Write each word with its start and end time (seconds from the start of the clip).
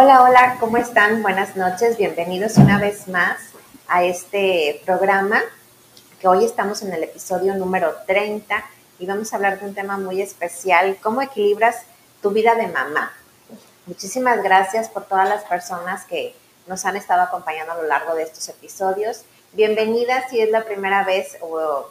Hola, 0.00 0.22
hola, 0.22 0.56
¿cómo 0.60 0.76
están? 0.76 1.24
Buenas 1.24 1.56
noches, 1.56 1.96
bienvenidos 1.98 2.56
una 2.56 2.78
vez 2.78 3.08
más 3.08 3.36
a 3.88 4.04
este 4.04 4.80
programa, 4.86 5.42
que 6.20 6.28
hoy 6.28 6.44
estamos 6.44 6.82
en 6.82 6.92
el 6.92 7.02
episodio 7.02 7.56
número 7.56 7.92
30 8.06 8.64
y 9.00 9.06
vamos 9.06 9.32
a 9.32 9.36
hablar 9.36 9.58
de 9.58 9.66
un 9.66 9.74
tema 9.74 9.98
muy 9.98 10.22
especial, 10.22 10.96
cómo 11.02 11.20
equilibras 11.20 11.82
tu 12.22 12.30
vida 12.30 12.54
de 12.54 12.68
mamá. 12.68 13.12
Muchísimas 13.86 14.40
gracias 14.40 14.88
por 14.88 15.06
todas 15.06 15.28
las 15.28 15.42
personas 15.42 16.04
que 16.04 16.32
nos 16.68 16.84
han 16.84 16.94
estado 16.94 17.22
acompañando 17.22 17.72
a 17.72 17.78
lo 17.78 17.82
largo 17.82 18.14
de 18.14 18.22
estos 18.22 18.48
episodios. 18.48 19.24
Bienvenida 19.52 20.28
si 20.30 20.40
es 20.40 20.50
la 20.52 20.64
primera 20.64 21.02
vez 21.02 21.38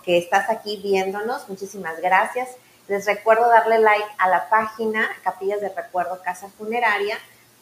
que 0.04 0.18
estás 0.18 0.50
aquí 0.50 0.80
viéndonos, 0.82 1.50
muchísimas 1.50 2.00
gracias. 2.00 2.52
Les 2.88 3.06
recuerdo 3.06 3.50
darle 3.50 3.80
like 3.80 4.08
a 4.18 4.30
la 4.30 4.48
página 4.48 5.10
Capillas 5.26 5.60
de 5.60 5.68
Recuerdo 5.68 6.22
Casa 6.24 6.48
Funeraria 6.58 7.18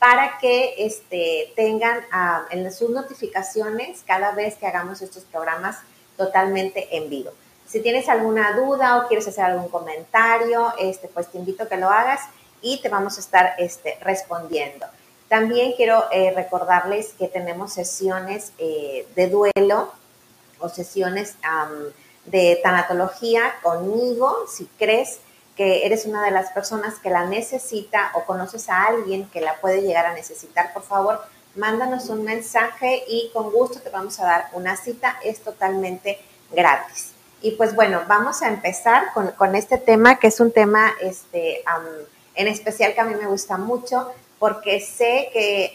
para 0.05 0.37
que 0.37 0.75
este, 0.77 1.51
tengan 1.55 2.05
ah, 2.11 2.45
en 2.51 2.71
sus 2.71 2.91
notificaciones 2.91 4.03
cada 4.05 4.33
vez 4.33 4.53
que 4.53 4.67
hagamos 4.67 5.01
estos 5.01 5.23
programas 5.23 5.77
totalmente 6.15 6.95
en 6.95 7.09
vivo. 7.09 7.31
Si 7.65 7.81
tienes 7.81 8.07
alguna 8.07 8.51
duda 8.51 8.97
o 8.97 9.07
quieres 9.07 9.27
hacer 9.27 9.45
algún 9.45 9.67
comentario, 9.67 10.71
este, 10.77 11.07
pues 11.07 11.31
te 11.31 11.39
invito 11.39 11.63
a 11.63 11.67
que 11.67 11.77
lo 11.77 11.89
hagas 11.89 12.21
y 12.61 12.83
te 12.83 12.89
vamos 12.89 13.17
a 13.17 13.19
estar 13.19 13.55
este, 13.57 13.97
respondiendo. 13.99 14.85
También 15.27 15.73
quiero 15.75 16.03
eh, 16.11 16.31
recordarles 16.35 17.13
que 17.17 17.27
tenemos 17.27 17.73
sesiones 17.73 18.51
eh, 18.59 19.07
de 19.15 19.27
duelo 19.27 19.91
o 20.59 20.69
sesiones 20.69 21.33
de 22.25 22.59
tanatología 22.61 23.55
conmigo, 23.63 24.45
si 24.47 24.65
crees 24.77 25.17
que 25.55 25.85
eres 25.85 26.05
una 26.05 26.23
de 26.23 26.31
las 26.31 26.51
personas 26.51 26.99
que 26.99 27.09
la 27.09 27.25
necesita 27.25 28.11
o 28.13 28.25
conoces 28.25 28.69
a 28.69 28.85
alguien 28.85 29.29
que 29.29 29.41
la 29.41 29.55
puede 29.61 29.81
llegar 29.81 30.05
a 30.05 30.13
necesitar, 30.13 30.73
por 30.73 30.83
favor, 30.83 31.21
mándanos 31.55 32.09
un 32.09 32.23
mensaje 32.23 33.03
y 33.07 33.31
con 33.33 33.51
gusto 33.51 33.79
te 33.79 33.89
vamos 33.89 34.19
a 34.19 34.25
dar 34.25 34.49
una 34.53 34.75
cita. 34.75 35.17
Es 35.23 35.41
totalmente 35.41 36.19
gratis. 36.51 37.11
Y 37.41 37.51
pues 37.51 37.75
bueno, 37.75 38.01
vamos 38.07 38.41
a 38.41 38.47
empezar 38.47 39.13
con, 39.13 39.55
este 39.55 39.77
tema, 39.77 40.17
que 40.17 40.27
es 40.27 40.39
un 40.39 40.51
tema 40.51 40.93
este, 41.01 41.63
en 42.33 42.47
especial 42.47 42.93
que 42.93 43.01
a 43.01 43.05
mí 43.05 43.15
me 43.15 43.27
gusta 43.27 43.57
mucho, 43.57 44.11
porque 44.39 44.79
sé 44.79 45.29
que 45.31 45.73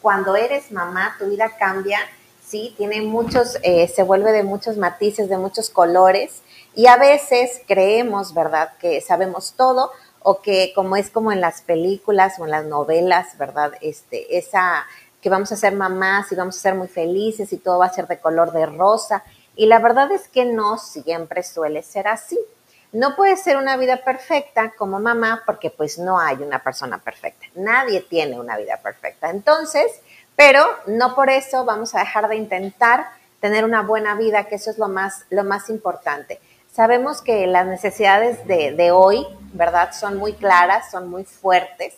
cuando 0.00 0.36
eres 0.36 0.70
mamá, 0.70 1.16
tu 1.18 1.26
vida 1.26 1.56
cambia, 1.58 1.98
¿sí? 2.46 2.74
Tiene 2.76 3.00
muchos, 3.02 3.58
eh, 3.62 3.88
se 3.88 4.02
vuelve 4.02 4.32
de 4.32 4.42
muchos 4.42 4.76
matices, 4.76 5.28
de 5.28 5.38
muchos 5.38 5.70
colores 5.70 6.42
y 6.74 6.86
a 6.86 6.96
veces 6.96 7.62
creemos, 7.66 8.34
¿verdad?, 8.34 8.72
que 8.78 9.00
sabemos 9.00 9.54
todo 9.56 9.90
o 10.22 10.40
que 10.42 10.72
como 10.74 10.96
es 10.96 11.10
como 11.10 11.32
en 11.32 11.40
las 11.40 11.62
películas 11.62 12.38
o 12.38 12.44
en 12.44 12.50
las 12.50 12.66
novelas, 12.66 13.38
¿verdad? 13.38 13.72
Este, 13.80 14.36
esa 14.38 14.86
que 15.20 15.30
vamos 15.30 15.52
a 15.52 15.56
ser 15.56 15.74
mamás 15.74 16.32
y 16.32 16.34
vamos 16.34 16.56
a 16.56 16.60
ser 16.60 16.74
muy 16.74 16.88
felices 16.88 17.52
y 17.52 17.58
todo 17.58 17.78
va 17.78 17.86
a 17.86 17.92
ser 17.92 18.06
de 18.06 18.18
color 18.18 18.52
de 18.52 18.66
rosa. 18.66 19.22
Y 19.56 19.66
la 19.66 19.78
verdad 19.78 20.10
es 20.12 20.28
que 20.28 20.44
no 20.44 20.78
siempre 20.78 21.42
suele 21.42 21.82
ser 21.82 22.08
así. 22.08 22.38
No 22.92 23.14
puede 23.16 23.36
ser 23.36 23.56
una 23.56 23.76
vida 23.76 23.98
perfecta 23.98 24.72
como 24.76 24.98
mamá 24.98 25.42
porque 25.46 25.70
pues 25.70 25.98
no 25.98 26.18
hay 26.18 26.36
una 26.36 26.62
persona 26.62 26.98
perfecta. 26.98 27.46
Nadie 27.54 28.00
tiene 28.00 28.40
una 28.40 28.56
vida 28.56 28.78
perfecta. 28.78 29.30
Entonces, 29.30 30.00
pero 30.34 30.64
no 30.86 31.14
por 31.14 31.30
eso 31.30 31.64
vamos 31.64 31.94
a 31.94 32.00
dejar 32.00 32.28
de 32.28 32.36
intentar 32.36 33.08
tener 33.40 33.64
una 33.64 33.82
buena 33.82 34.14
vida, 34.14 34.44
que 34.44 34.56
eso 34.56 34.70
es 34.70 34.78
lo 34.78 34.88
más, 34.88 35.24
lo 35.30 35.44
más 35.44 35.70
importante. 35.70 36.40
Sabemos 36.72 37.20
que 37.22 37.46
las 37.46 37.66
necesidades 37.66 38.46
de, 38.46 38.90
hoy, 38.92 39.26
¿verdad? 39.52 39.92
Son 39.92 40.16
muy 40.16 40.32
claras, 40.34 40.90
son 40.90 41.10
muy 41.10 41.24
fuertes, 41.24 41.94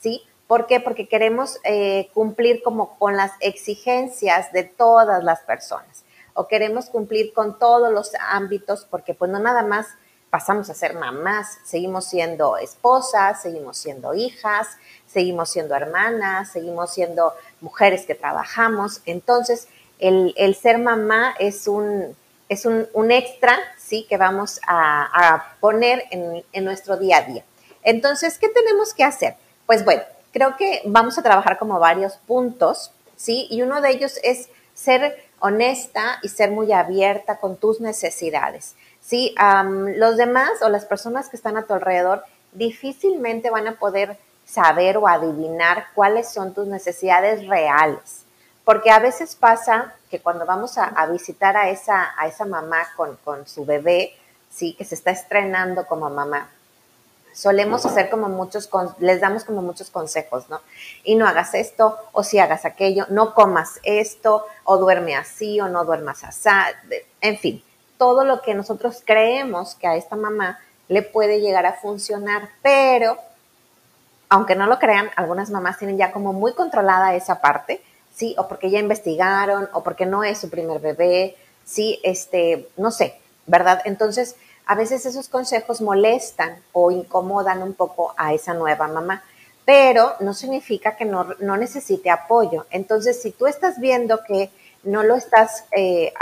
¿sí? 0.00 0.22
¿Por 0.46 0.66
qué? 0.66 0.80
Porque 0.80 1.08
queremos 1.08 1.58
eh, 1.64 2.08
cumplir 2.14 2.62
como 2.62 2.98
con 2.98 3.16
las 3.16 3.32
exigencias 3.40 4.52
de 4.52 4.64
todas 4.64 5.24
las 5.24 5.40
personas 5.40 6.04
o 6.34 6.48
queremos 6.48 6.86
cumplir 6.86 7.32
con 7.32 7.58
todos 7.58 7.92
los 7.92 8.12
ámbitos 8.20 8.86
porque 8.90 9.14
pues 9.14 9.30
no 9.30 9.38
nada 9.38 9.62
más 9.62 9.86
pasamos 10.30 10.70
a 10.70 10.74
ser 10.74 10.94
mamás, 10.94 11.58
seguimos 11.62 12.06
siendo 12.06 12.56
esposas, 12.56 13.42
seguimos 13.42 13.76
siendo 13.76 14.14
hijas, 14.14 14.68
seguimos 15.06 15.50
siendo 15.50 15.74
hermanas, 15.74 16.50
seguimos 16.50 16.90
siendo 16.94 17.34
mujeres 17.60 18.06
que 18.06 18.14
trabajamos. 18.14 19.02
Entonces, 19.04 19.68
el, 19.98 20.32
el 20.38 20.54
ser 20.54 20.78
mamá 20.78 21.34
es 21.38 21.68
un, 21.68 22.16
es 22.48 22.64
un, 22.64 22.88
un 22.94 23.10
extra 23.10 23.58
que 24.08 24.16
vamos 24.16 24.60
a, 24.66 25.54
poner 25.60 26.04
en, 26.10 26.64
nuestro 26.64 26.96
día 26.96 27.18
a 27.18 27.22
día. 27.22 27.44
Entonces, 27.82 28.38
¿qué 28.38 28.48
tenemos 28.48 28.94
que 28.94 29.04
hacer? 29.04 29.36
Pues 29.66 29.84
bueno, 29.84 30.02
creo 30.32 30.56
que 30.56 30.82
vamos 30.86 31.18
a 31.18 31.22
trabajar 31.22 31.58
como 31.58 31.78
varios 31.78 32.14
puntos, 32.26 32.92
¿sí? 33.16 33.46
Y 33.50 33.62
uno 33.62 33.80
de 33.80 33.90
ellos 33.90 34.18
es 34.22 34.48
ser 34.74 35.16
honesta 35.40 36.18
y 36.22 36.28
ser 36.28 36.50
muy 36.50 36.72
abierta 36.72 37.36
con 37.36 37.56
tus 37.56 37.80
necesidades, 37.80 38.74
¿sí? 39.00 39.34
los 39.96 40.16
demás 40.16 40.62
o 40.62 40.68
las 40.68 40.84
personas 40.84 41.28
que 41.28 41.36
están 41.36 41.56
a 41.56 41.64
tu 41.64 41.74
alrededor 41.74 42.24
difícilmente 42.52 43.50
van 43.50 43.66
a 43.66 43.78
poder 43.78 44.16
saber 44.44 44.96
o 44.98 45.08
adivinar 45.08 45.86
cuáles 45.94 46.28
son 46.28 46.54
tus 46.54 46.66
necesidades 46.68 47.46
reales. 47.48 48.21
Porque 48.64 48.90
a 48.90 49.00
veces 49.00 49.34
pasa 49.34 49.94
que 50.10 50.20
cuando 50.20 50.46
vamos 50.46 50.78
a, 50.78 51.06
visitar 51.06 51.56
a 51.56 51.68
esa, 51.70 52.14
a 52.16 52.26
esa 52.26 52.44
mamá 52.44 52.86
con, 52.96 53.46
su 53.46 53.64
bebé, 53.64 54.14
sí, 54.50 54.74
que 54.74 54.84
se 54.84 54.94
está 54.94 55.10
estrenando 55.10 55.86
como 55.86 56.08
mamá, 56.10 56.48
solemos 57.32 57.84
hacer 57.86 58.08
como 58.10 58.28
muchos, 58.28 58.68
les 58.98 59.20
damos 59.20 59.44
como 59.44 59.62
muchos 59.62 59.90
consejos, 59.90 60.48
¿no? 60.48 60.60
Y 61.02 61.16
no 61.16 61.26
hagas 61.26 61.54
esto, 61.54 61.98
o 62.12 62.22
si 62.22 62.38
hagas 62.38 62.64
aquello, 62.64 63.06
no 63.08 63.34
comas 63.34 63.80
esto, 63.82 64.46
o 64.64 64.76
duerme 64.76 65.16
así, 65.16 65.60
o 65.60 65.68
no 65.68 65.84
duermas 65.84 66.22
así, 66.22 66.50
en 67.20 67.38
fin, 67.38 67.64
todo 67.98 68.24
lo 68.24 68.42
que 68.42 68.54
nosotros 68.54 69.02
creemos 69.04 69.74
que 69.74 69.88
a 69.88 69.96
esta 69.96 70.14
mamá 70.14 70.60
le 70.88 71.02
puede 71.02 71.40
llegar 71.40 71.66
a 71.66 71.72
funcionar, 71.72 72.50
pero 72.62 73.16
aunque 74.28 74.54
no 74.54 74.66
lo 74.66 74.78
crean, 74.78 75.10
algunas 75.16 75.50
mamás 75.50 75.78
tienen 75.78 75.98
ya 75.98 76.12
como 76.12 76.32
muy 76.32 76.52
controlada 76.52 77.14
esa 77.14 77.40
parte 77.40 77.82
¿sí? 78.14 78.34
O 78.38 78.48
porque 78.48 78.70
ya 78.70 78.78
investigaron, 78.78 79.68
o 79.72 79.82
porque 79.82 80.06
no 80.06 80.24
es 80.24 80.38
su 80.38 80.50
primer 80.50 80.80
bebé, 80.80 81.36
¿sí? 81.64 82.00
Este, 82.02 82.68
no 82.76 82.90
sé, 82.90 83.20
¿verdad? 83.46 83.82
Entonces, 83.84 84.36
a 84.66 84.74
veces 84.74 85.06
esos 85.06 85.28
consejos 85.28 85.80
molestan 85.80 86.62
o 86.72 86.90
incomodan 86.90 87.62
un 87.62 87.74
poco 87.74 88.14
a 88.16 88.32
esa 88.32 88.54
nueva 88.54 88.86
mamá, 88.88 89.24
pero 89.64 90.14
no 90.20 90.34
significa 90.34 90.96
que 90.96 91.04
no, 91.04 91.24
necesite 91.56 92.10
apoyo. 92.10 92.66
Entonces, 92.70 93.20
si 93.20 93.30
tú 93.30 93.46
estás 93.46 93.80
viendo 93.80 94.22
que 94.24 94.50
no 94.82 95.02
lo 95.02 95.14
estás, 95.14 95.64
eh, 95.70 96.12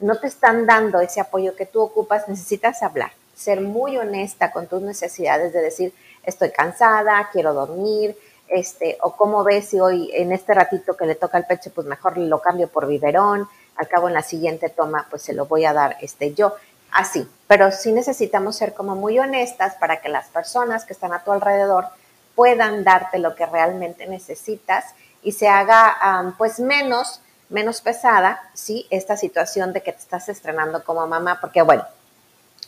no 0.00 0.16
te 0.18 0.26
están 0.26 0.66
dando 0.66 1.00
ese 1.00 1.20
apoyo 1.20 1.54
que 1.56 1.66
tú 1.66 1.80
ocupas, 1.80 2.28
necesitas 2.28 2.82
hablar, 2.82 3.12
ser 3.34 3.60
muy 3.60 3.96
honesta 3.98 4.50
con 4.50 4.66
tus 4.66 4.82
necesidades 4.82 5.52
de 5.52 5.60
decir, 5.60 5.94
estoy 6.22 6.50
cansada, 6.50 7.28
quiero 7.32 7.54
dormir, 7.54 8.16
este, 8.48 8.98
o 9.02 9.16
cómo 9.16 9.44
ves 9.44 9.68
si 9.68 9.80
hoy 9.80 10.10
en 10.14 10.32
este 10.32 10.54
ratito 10.54 10.96
que 10.96 11.06
le 11.06 11.14
toca 11.14 11.38
el 11.38 11.46
pecho, 11.46 11.70
pues 11.74 11.86
mejor 11.86 12.16
lo 12.18 12.40
cambio 12.40 12.68
por 12.68 12.86
biberón, 12.86 13.48
al 13.76 13.88
cabo 13.88 14.08
en 14.08 14.14
la 14.14 14.22
siguiente 14.22 14.68
toma, 14.68 15.06
pues 15.10 15.22
se 15.22 15.32
lo 15.32 15.46
voy 15.46 15.64
a 15.64 15.72
dar 15.72 15.96
este, 16.00 16.34
yo, 16.34 16.54
así. 16.90 17.28
Pero 17.46 17.70
sí 17.70 17.92
necesitamos 17.92 18.56
ser 18.56 18.74
como 18.74 18.96
muy 18.96 19.18
honestas 19.18 19.74
para 19.76 20.00
que 20.00 20.08
las 20.08 20.28
personas 20.28 20.84
que 20.84 20.92
están 20.92 21.12
a 21.12 21.22
tu 21.22 21.32
alrededor 21.32 21.86
puedan 22.34 22.84
darte 22.84 23.18
lo 23.18 23.34
que 23.34 23.46
realmente 23.46 24.06
necesitas 24.06 24.84
y 25.22 25.32
se 25.32 25.48
haga 25.48 26.34
pues 26.38 26.60
menos, 26.60 27.20
menos 27.48 27.80
pesada, 27.80 28.50
¿sí? 28.54 28.86
Esta 28.90 29.16
situación 29.16 29.72
de 29.72 29.82
que 29.82 29.92
te 29.92 29.98
estás 29.98 30.28
estrenando 30.28 30.84
como 30.84 31.06
mamá, 31.06 31.38
porque 31.40 31.62
bueno, 31.62 31.84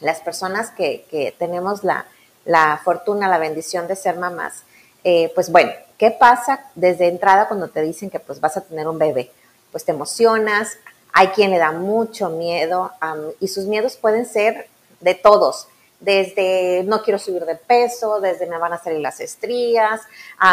las 0.01 0.21
personas 0.21 0.71
que, 0.71 1.07
que 1.11 1.35
tenemos 1.39 1.85
la, 1.85 2.07
la 2.45 2.81
fortuna, 2.83 3.29
la 3.29 3.39
bendición 3.39 3.87
de 3.87 3.97
ser 3.97 4.17
mamás, 4.17 4.65
eh, 5.05 5.31
pues 5.35 5.51
bueno, 5.51 5.73
¿qué 5.99 6.11
pasa 6.11 6.67
desde 6.75 7.09
entrada 7.09 7.49
cuando 7.49 7.69
te 7.69 7.83
dicen 7.83 8.11
que 8.11 8.21
pues 8.21 8.41
vas 8.41 8.57
a 8.57 8.63
tener 8.63 8.89
un 8.89 8.99
bebé? 8.99 9.31
Pues 9.71 9.85
te 9.85 9.93
emocionas, 9.93 10.79
hay 11.13 11.29
quien 11.29 11.51
le 11.51 11.59
da 11.59 11.73
mucho 11.73 12.31
miedo 12.31 12.93
y 13.41 13.49
sus 13.49 13.67
miedos 13.67 13.97
pueden 13.97 14.27
ser 14.27 14.69
de 15.01 15.15
todos, 15.15 15.69
desde 15.99 16.83
no 16.85 17.03
quiero 17.03 17.19
subir 17.19 17.45
de 17.45 17.57
peso, 17.57 18.21
desde 18.21 18.47
me 18.47 18.59
van 18.59 18.73
a 18.73 18.79
salir 18.79 19.01
las 19.01 19.21
estrías, 19.21 20.01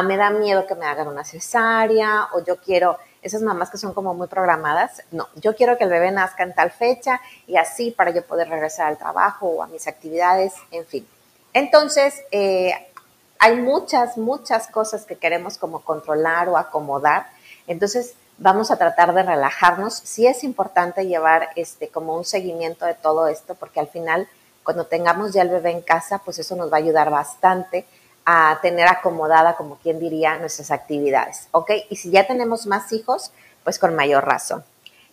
me 0.03 0.17
da 0.17 0.29
miedo 0.29 0.65
que 0.67 0.75
me 0.75 0.85
hagan 0.85 1.07
una 1.07 1.23
cesárea 1.23 2.27
o 2.33 2.43
yo 2.43 2.57
quiero, 2.57 2.97
esas 3.21 3.41
mamás 3.41 3.69
que 3.69 3.77
son 3.77 3.93
como 3.93 4.13
muy 4.13 4.27
programadas, 4.27 5.03
no, 5.11 5.27
yo 5.35 5.55
quiero 5.55 5.77
que 5.77 5.83
el 5.83 5.89
bebé 5.89 6.11
nazca 6.11 6.43
en 6.43 6.53
tal 6.53 6.71
fecha 6.71 7.21
y 7.45 7.57
así 7.57 7.91
para 7.91 8.11
yo 8.11 8.23
poder 8.23 8.49
regresar 8.49 8.87
al 8.87 8.97
trabajo 8.97 9.47
o 9.47 9.63
a 9.63 9.67
mis 9.67 9.87
actividades, 9.87 10.53
en 10.71 10.85
fin. 10.85 11.07
Entonces, 11.53 12.23
eh, 12.31 12.73
hay 13.39 13.55
muchas, 13.57 14.17
muchas 14.17 14.67
cosas 14.67 15.05
que 15.05 15.15
queremos 15.15 15.57
como 15.57 15.81
controlar 15.81 16.49
o 16.49 16.57
acomodar. 16.57 17.27
Entonces, 17.67 18.13
vamos 18.37 18.71
a 18.71 18.77
tratar 18.77 19.13
de 19.13 19.23
relajarnos. 19.23 19.93
Sí 19.93 20.27
es 20.27 20.43
importante 20.43 21.07
llevar 21.07 21.49
este 21.55 21.89
como 21.89 22.15
un 22.15 22.25
seguimiento 22.25 22.85
de 22.85 22.93
todo 22.93 23.27
esto 23.27 23.55
porque 23.55 23.79
al 23.79 23.87
final 23.87 24.27
cuando 24.63 24.85
tengamos 24.85 25.31
ya 25.31 25.43
el 25.43 25.49
bebé 25.49 25.71
en 25.71 25.81
casa, 25.81 26.19
pues 26.19 26.39
eso 26.39 26.55
nos 26.55 26.69
va 26.69 26.75
a 26.75 26.79
ayudar 26.79 27.09
bastante 27.09 27.85
a 28.25 28.59
tener 28.61 28.85
acomodada, 28.89 29.55
como 29.55 29.77
quien 29.77 29.97
diría, 29.99 30.37
nuestras 30.37 30.71
actividades, 30.71 31.47
¿ok? 31.51 31.71
Y 31.89 31.95
si 31.95 32.11
ya 32.11 32.27
tenemos 32.27 32.67
más 32.67 32.91
hijos, 32.91 33.31
pues 33.63 33.79
con 33.79 33.95
mayor 33.95 34.25
razón. 34.25 34.65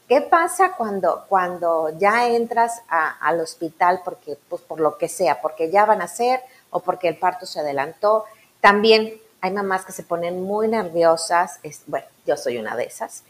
¿Qué 0.09 0.21
pasa 0.21 0.73
cuando, 0.77 1.25
cuando 1.29 1.97
ya 1.97 2.27
entras 2.27 2.83
al 2.89 3.39
hospital 3.39 4.01
porque, 4.05 4.37
pues 4.49 4.61
por 4.63 4.81
lo 4.81 4.99
que 4.99 5.09
sea, 5.09 5.41
porque 5.41 5.71
ya 5.71 5.85
van 5.85 6.03
a 6.03 6.09
ser 6.09 6.41
o 6.75 6.81
porque 6.81 7.07
el 7.09 7.17
parto 7.17 7.47
se 7.47 7.61
adelantó? 7.61 8.25
También 8.61 9.15
hay 9.41 9.53
mamás 9.53 9.85
que 9.85 9.93
se 9.93 10.03
ponen 10.03 10.43
muy 10.43 10.69
nerviosas, 10.69 11.61
bueno, 11.87 12.07
yo 12.27 12.37
soy 12.37 12.59
una 12.59 12.77
de 12.77 12.85
esas. 12.85 13.23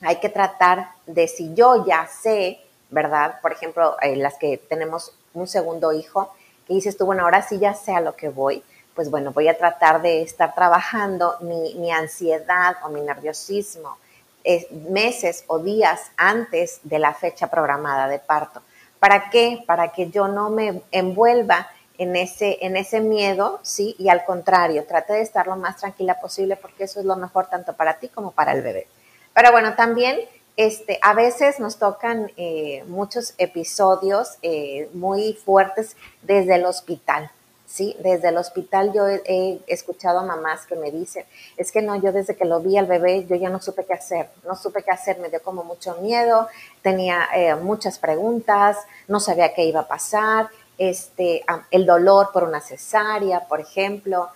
hay 0.00 0.16
que 0.20 0.28
tratar 0.28 0.90
de 1.06 1.26
si 1.26 1.52
yo 1.54 1.84
ya 1.84 2.06
sé, 2.06 2.60
¿verdad? 2.90 3.40
Por 3.40 3.52
ejemplo, 3.52 3.96
eh, 4.00 4.14
las 4.16 4.34
que 4.36 4.58
tenemos 4.58 5.12
un 5.34 5.48
segundo 5.48 5.92
hijo, 5.92 6.32
que 6.66 6.74
dices 6.74 6.96
tú, 6.96 7.06
bueno, 7.06 7.22
ahora 7.24 7.42
sí 7.42 7.58
ya 7.58 7.74
sé 7.74 7.94
a 7.94 8.00
lo 8.00 8.14
que 8.14 8.28
voy, 8.28 8.62
pues 8.94 9.10
bueno, 9.10 9.32
voy 9.32 9.48
a 9.48 9.58
tratar 9.58 10.02
de 10.02 10.22
estar 10.22 10.54
trabajando 10.54 11.36
mi, 11.40 11.90
ansiedad 11.90 12.76
o 12.84 12.88
mi 12.88 13.00
nerviosismo 13.00 13.98
eh, 14.44 14.68
meses 14.90 15.44
o 15.48 15.58
días 15.58 16.10
antes 16.16 16.80
de 16.82 16.98
la 16.98 17.14
fecha 17.14 17.48
programada 17.48 18.08
de 18.08 18.18
parto. 18.18 18.62
¿Para 18.98 19.30
qué? 19.30 19.64
Para 19.66 19.92
que 19.92 20.10
yo 20.10 20.28
no 20.28 20.50
me 20.50 20.82
envuelva 20.92 21.68
en 21.98 22.16
ese, 22.16 22.58
en 22.60 22.76
ese 22.76 23.00
miedo, 23.00 23.60
¿sí? 23.62 23.94
Y 23.98 24.08
al 24.08 24.24
contrario, 24.24 24.84
trate 24.86 25.14
de 25.14 25.22
estar 25.22 25.46
lo 25.46 25.56
más 25.56 25.76
tranquila 25.76 26.20
posible 26.20 26.56
porque 26.56 26.84
eso 26.84 27.00
es 27.00 27.06
lo 27.06 27.16
mejor 27.16 27.48
tanto 27.48 27.74
para 27.74 27.98
ti 27.98 28.08
como 28.08 28.32
para 28.32 28.52
el 28.52 28.62
bebé. 28.62 28.86
Pero 29.34 29.52
bueno, 29.52 29.74
también 29.74 30.18
este, 30.56 30.98
a 31.02 31.12
veces 31.12 31.60
nos 31.60 31.76
tocan 31.76 32.32
eh, 32.38 32.82
muchos 32.88 33.34
episodios 33.36 34.38
eh, 34.40 34.88
muy 34.94 35.34
fuertes 35.34 35.96
desde 36.22 36.54
el 36.54 36.64
hospital, 36.64 37.30
¿sí? 37.66 37.94
Desde 38.00 38.28
el 38.28 38.38
hospital 38.38 38.90
yo 38.94 39.06
he, 39.06 39.60
escuchado 39.66 40.20
a 40.20 40.22
mamás 40.22 40.64
que 40.64 40.76
me 40.76 40.90
dicen, 40.90 41.26
es 41.58 41.70
que 41.70 41.82
no, 41.82 41.96
yo 41.96 42.10
desde 42.10 42.36
que 42.36 42.46
lo 42.46 42.60
vi 42.60 42.78
al 42.78 42.86
bebé, 42.86 43.26
yo 43.26 43.36
ya 43.36 43.50
no 43.50 43.60
supe 43.60 43.84
qué 43.84 43.92
hacer, 43.92 44.30
no 44.46 44.56
supe 44.56 44.82
qué 44.82 44.92
hacer, 44.92 45.18
me 45.18 45.28
dio 45.28 45.42
como 45.42 45.62
mucho 45.62 45.94
miedo, 46.00 46.48
tenía 46.80 47.28
eh, 47.34 47.54
muchas 47.56 47.98
preguntas, 47.98 48.78
no 49.08 49.20
sabía 49.20 49.52
qué 49.52 49.64
iba 49.64 49.80
a 49.80 49.88
pasar, 49.88 50.48
este, 50.78 51.44
el 51.70 51.86
dolor 51.86 52.30
por 52.32 52.44
una 52.44 52.60
cesárea, 52.60 53.46
por 53.46 53.60
ejemplo, 53.60 54.28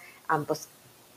pues 0.47 0.69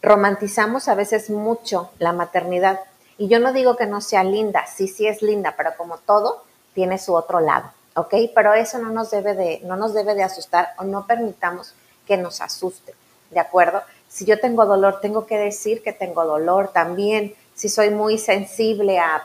romantizamos 0.02 0.88
a 0.88 0.96
veces 0.96 1.30
mucho 1.30 1.92
la 2.00 2.14
maternidad 2.14 2.80
y 3.18 3.28
yo 3.28 3.40
no 3.40 3.54
digo 3.54 3.78
que 3.78 3.86
no 3.86 4.02
sea 4.02 4.24
linda, 4.24 4.66
sí, 4.66 4.88
sí 4.88 5.08
es 5.08 5.22
linda, 5.22 5.54
pero 5.56 5.72
como 5.78 5.98
todo, 5.98 6.44
tiene 6.74 6.98
su 6.98 7.14
otro 7.14 7.40
lado, 7.40 7.72
¿ok? 7.96 8.16
Pero 8.34 8.54
eso 8.54 8.80
no 8.80 8.90
nos 8.90 9.12
debe 9.12 9.36
de, 9.36 9.62
no 9.64 9.76
nos 9.76 9.94
debe 9.94 10.16
de 10.16 10.24
asustar 10.24 10.74
o 10.78 10.84
no 10.84 11.06
permitamos 11.06 11.74
que 12.08 12.18
nos 12.18 12.42
asuste, 12.42 12.96
¿de 13.30 13.40
acuerdo? 13.40 13.82
Si 14.10 14.26
yo 14.26 14.40
tengo 14.40 14.66
dolor, 14.66 15.00
tengo 15.02 15.26
que 15.26 15.38
decir 15.38 15.82
que 15.82 15.94
tengo 15.94 16.26
dolor 16.26 16.70
también. 16.72 17.34
Si 17.56 17.68
soy 17.70 17.90
muy 17.90 18.20
sensible 18.20 19.00
a 19.00 19.24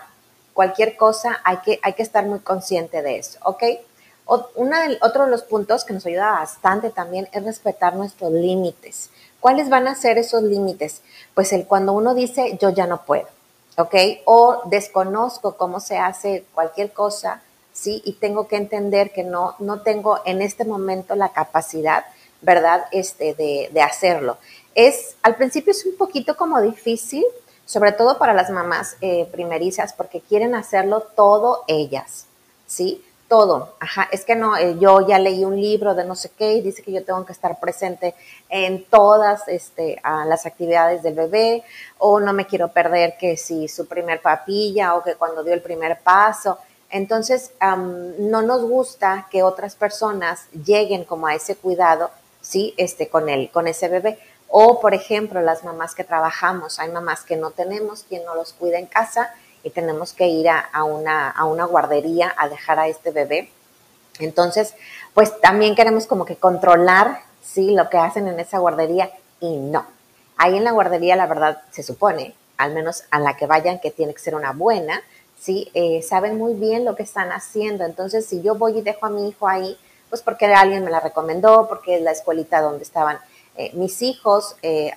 cualquier 0.54 0.96
cosa, 0.96 1.40
hay 1.44 1.58
que, 1.58 1.78
hay 1.82 1.92
que 1.92 2.02
estar 2.02 2.24
muy 2.24 2.40
consciente 2.40 3.02
de 3.02 3.18
eso, 3.18 3.38
¿ok? 3.44 3.62
Una 4.54 4.86
otro 5.00 5.24
de 5.24 5.30
los 5.30 5.42
puntos 5.42 5.84
que 5.84 5.94
nos 5.94 6.04
ayuda 6.06 6.32
bastante 6.32 6.90
también 6.90 7.28
es 7.32 7.42
respetar 7.44 7.96
nuestros 7.96 8.30
límites. 8.32 9.10
¿Cuáles 9.40 9.68
van 9.70 9.88
a 9.88 9.94
ser 9.94 10.18
esos 10.18 10.42
límites? 10.42 11.00
Pues 11.34 11.52
el 11.52 11.66
cuando 11.66 11.92
uno 11.92 12.14
dice 12.14 12.58
yo 12.60 12.70
ya 12.70 12.86
no 12.86 13.02
puedo, 13.04 13.28
¿ok? 13.76 13.94
O 14.24 14.62
desconozco 14.66 15.56
cómo 15.56 15.80
se 15.80 15.98
hace 15.98 16.44
cualquier 16.54 16.92
cosa, 16.92 17.42
¿sí? 17.72 18.02
Y 18.04 18.14
tengo 18.14 18.48
que 18.48 18.56
entender 18.56 19.12
que 19.12 19.24
no, 19.24 19.54
no 19.60 19.80
tengo 19.82 20.20
en 20.24 20.42
este 20.42 20.64
momento 20.64 21.14
la 21.14 21.30
capacidad, 21.30 22.04
¿verdad? 22.42 22.86
Este, 22.92 23.34
de, 23.34 23.70
de 23.72 23.82
hacerlo. 23.82 24.38
Es, 24.74 25.16
al 25.22 25.36
principio 25.36 25.70
es 25.70 25.86
un 25.86 25.96
poquito 25.96 26.36
como 26.36 26.60
difícil, 26.60 27.24
sobre 27.64 27.92
todo 27.92 28.18
para 28.18 28.32
las 28.32 28.50
mamás 28.50 28.96
eh, 29.00 29.28
primerizas, 29.30 29.92
porque 29.92 30.20
quieren 30.20 30.54
hacerlo 30.54 31.00
todo 31.00 31.64
ellas, 31.66 32.26
¿sí? 32.66 33.04
Todo. 33.28 33.74
Ajá, 33.78 34.08
es 34.10 34.24
que 34.24 34.34
no, 34.34 34.56
eh, 34.56 34.76
yo 34.80 35.06
ya 35.06 35.18
leí 35.18 35.44
un 35.44 35.60
libro 35.60 35.94
de 35.94 36.04
no 36.04 36.16
sé 36.16 36.30
qué 36.30 36.54
y 36.54 36.62
dice 36.62 36.82
que 36.82 36.92
yo 36.92 37.04
tengo 37.04 37.24
que 37.24 37.32
estar 37.32 37.60
presente 37.60 38.14
en 38.48 38.84
todas 38.84 39.46
este, 39.48 40.00
las 40.02 40.46
actividades 40.46 41.02
del 41.02 41.14
bebé 41.14 41.62
o 41.98 42.20
no 42.20 42.32
me 42.32 42.46
quiero 42.46 42.68
perder 42.68 43.16
que 43.18 43.36
si 43.36 43.68
su 43.68 43.86
primer 43.86 44.22
papilla 44.22 44.94
o 44.94 45.02
que 45.02 45.14
cuando 45.14 45.44
dio 45.44 45.54
el 45.54 45.62
primer 45.62 46.00
paso. 46.00 46.58
Entonces, 46.90 47.52
no 47.60 48.40
nos 48.40 48.62
gusta 48.62 49.28
que 49.30 49.42
otras 49.42 49.74
personas 49.76 50.46
lleguen 50.64 51.04
como 51.04 51.26
a 51.26 51.34
ese 51.34 51.54
cuidado, 51.54 52.10
¿sí? 52.40 52.72
Este, 52.78 53.08
con, 53.08 53.28
él, 53.28 53.50
con 53.52 53.68
ese 53.68 53.88
bebé. 53.88 54.18
O, 54.48 54.80
por 54.80 54.94
ejemplo, 54.94 55.42
las 55.42 55.64
mamás 55.64 55.94
que 55.94 56.04
trabajamos, 56.04 56.78
hay 56.78 56.90
mamás 56.90 57.24
que 57.24 57.36
no 57.36 57.50
tenemos 57.50 58.04
quien 58.08 58.24
no 58.24 58.34
los 58.34 58.54
cuida 58.54 58.78
en 58.78 58.86
casa 58.86 59.34
y 59.62 59.70
tenemos 59.70 60.12
que 60.12 60.26
ir 60.26 60.48
a, 60.48 60.84
una, 60.84 61.30
a 61.30 61.44
una 61.44 61.64
guardería 61.64 62.32
a 62.36 62.48
dejar 62.48 62.78
a 62.78 62.88
este 62.88 63.10
bebé. 63.10 63.50
Entonces, 64.18 64.74
pues 65.14 65.40
también 65.40 65.74
queremos 65.74 66.06
como 66.06 66.24
que 66.24 66.36
controlar, 66.36 67.20
sí, 67.42 67.74
lo 67.74 67.88
que 67.90 67.98
hacen 67.98 68.28
en 68.28 68.40
esa 68.40 68.58
guardería 68.58 69.10
y 69.40 69.56
no. 69.56 69.86
Ahí 70.36 70.56
en 70.56 70.64
la 70.64 70.72
guardería, 70.72 71.16
la 71.16 71.26
verdad, 71.26 71.62
se 71.70 71.82
supone, 71.82 72.34
al 72.56 72.72
menos 72.72 73.04
a 73.10 73.18
la 73.18 73.36
que 73.36 73.46
vayan, 73.46 73.80
que 73.80 73.90
tiene 73.90 74.14
que 74.14 74.20
ser 74.20 74.34
una 74.34 74.52
buena, 74.52 75.02
sí, 75.40 75.70
eh, 75.74 76.02
saben 76.02 76.36
muy 76.36 76.54
bien 76.54 76.84
lo 76.84 76.96
que 76.96 77.02
están 77.02 77.30
haciendo. 77.32 77.84
Entonces, 77.84 78.26
si 78.26 78.42
yo 78.42 78.54
voy 78.54 78.78
y 78.78 78.82
dejo 78.82 79.06
a 79.06 79.10
mi 79.10 79.28
hijo 79.28 79.48
ahí, 79.48 79.78
pues 80.08 80.22
porque 80.22 80.46
alguien 80.46 80.84
me 80.84 80.90
la 80.90 81.00
recomendó, 81.00 81.68
porque 81.68 81.96
es 81.96 82.02
la 82.02 82.12
escuelita 82.12 82.60
donde 82.60 82.82
estaban 82.82 83.18
eh, 83.56 83.70
mis 83.74 84.02
hijos, 84.02 84.56
eh, 84.62 84.92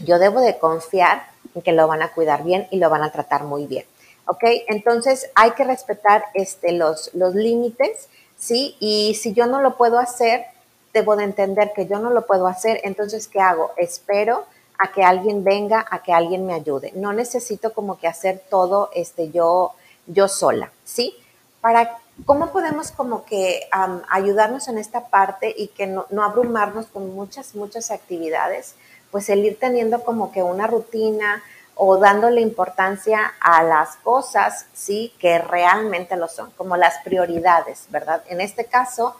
yo 0.00 0.18
debo 0.18 0.40
de 0.40 0.58
confiar 0.58 1.31
que 1.60 1.72
lo 1.72 1.86
van 1.86 2.02
a 2.02 2.12
cuidar 2.12 2.44
bien 2.44 2.66
y 2.70 2.78
lo 2.78 2.88
van 2.88 3.02
a 3.02 3.12
tratar 3.12 3.44
muy 3.44 3.66
bien. 3.66 3.84
¿Ok? 4.26 4.44
Entonces 4.68 5.30
hay 5.34 5.50
que 5.52 5.64
respetar 5.64 6.24
este, 6.34 6.72
los, 6.72 7.10
los 7.14 7.34
límites, 7.34 8.08
¿sí? 8.38 8.76
Y 8.80 9.14
si 9.14 9.32
yo 9.32 9.46
no 9.46 9.60
lo 9.60 9.76
puedo 9.76 9.98
hacer, 9.98 10.46
debo 10.92 11.16
de 11.16 11.24
entender 11.24 11.72
que 11.74 11.86
yo 11.86 11.98
no 11.98 12.10
lo 12.10 12.26
puedo 12.26 12.46
hacer, 12.46 12.80
entonces 12.84 13.26
¿qué 13.26 13.40
hago? 13.40 13.72
Espero 13.76 14.44
a 14.78 14.92
que 14.92 15.02
alguien 15.02 15.44
venga, 15.44 15.84
a 15.90 16.02
que 16.02 16.12
alguien 16.12 16.46
me 16.46 16.54
ayude. 16.54 16.92
No 16.94 17.12
necesito 17.12 17.72
como 17.72 17.98
que 17.98 18.08
hacer 18.08 18.42
todo 18.48 18.90
este, 18.94 19.30
yo, 19.30 19.72
yo 20.06 20.28
sola, 20.28 20.70
¿sí? 20.84 21.14
Para, 21.60 21.98
¿Cómo 22.26 22.52
podemos 22.52 22.92
como 22.92 23.24
que 23.24 23.68
ayudarnos 24.08 24.68
en 24.68 24.78
esta 24.78 25.08
parte 25.08 25.52
y 25.56 25.68
que 25.68 25.86
no, 25.86 26.06
no 26.10 26.22
abrumarnos 26.22 26.86
con 26.86 27.14
muchas, 27.14 27.54
muchas 27.54 27.90
actividades? 27.90 28.74
Pues 29.12 29.28
el 29.28 29.44
ir 29.44 29.60
teniendo 29.60 30.02
como 30.02 30.32
que 30.32 30.42
una 30.42 30.66
rutina 30.66 31.44
o 31.74 31.98
dándole 31.98 32.40
importancia 32.40 33.34
a 33.40 33.62
las 33.62 33.96
cosas, 33.96 34.66
sí, 34.72 35.12
que 35.18 35.38
realmente 35.38 36.16
lo 36.16 36.28
son, 36.28 36.50
como 36.52 36.76
las 36.76 36.98
prioridades, 37.04 37.86
¿verdad? 37.90 38.22
En 38.28 38.40
este 38.40 38.64
caso, 38.64 39.16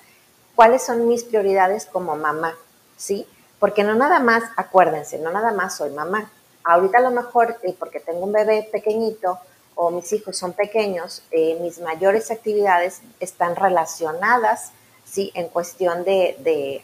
¿cuáles 0.54 0.84
son 0.84 1.06
mis 1.06 1.24
prioridades 1.24 1.86
como 1.86 2.16
mamá? 2.16 2.54
¿Sí? 2.96 3.26
Porque 3.58 3.84
no 3.84 3.94
nada 3.94 4.18
más, 4.18 4.42
acuérdense, 4.56 5.18
no 5.18 5.30
nada 5.30 5.52
más 5.52 5.76
soy 5.76 5.90
mamá. 5.90 6.30
Ahorita 6.64 6.98
a 6.98 7.02
lo 7.02 7.10
mejor, 7.10 7.58
eh, 7.62 7.74
porque 7.78 8.00
tengo 8.00 8.20
un 8.20 8.32
bebé 8.32 8.68
pequeñito 8.72 9.38
o 9.74 9.90
mis 9.90 10.12
hijos 10.12 10.36
son 10.36 10.52
pequeños, 10.52 11.22
eh, 11.30 11.58
mis 11.60 11.78
mayores 11.80 12.30
actividades 12.30 13.00
están 13.20 13.56
relacionadas, 13.56 14.72
¿sí? 15.04 15.30
En 15.34 15.48
cuestión 15.48 16.04
de, 16.04 16.36
de 16.40 16.82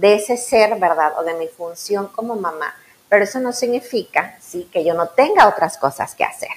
de 0.00 0.14
ese 0.14 0.36
ser, 0.38 0.78
¿verdad? 0.78 1.12
O 1.18 1.24
de 1.24 1.34
mi 1.34 1.46
función 1.46 2.08
como 2.08 2.34
mamá. 2.34 2.74
Pero 3.08 3.24
eso 3.24 3.38
no 3.38 3.52
significa, 3.52 4.38
¿sí? 4.40 4.68
Que 4.72 4.84
yo 4.84 4.94
no 4.94 5.08
tenga 5.08 5.48
otras 5.48 5.76
cosas 5.76 6.14
que 6.14 6.24
hacer, 6.24 6.50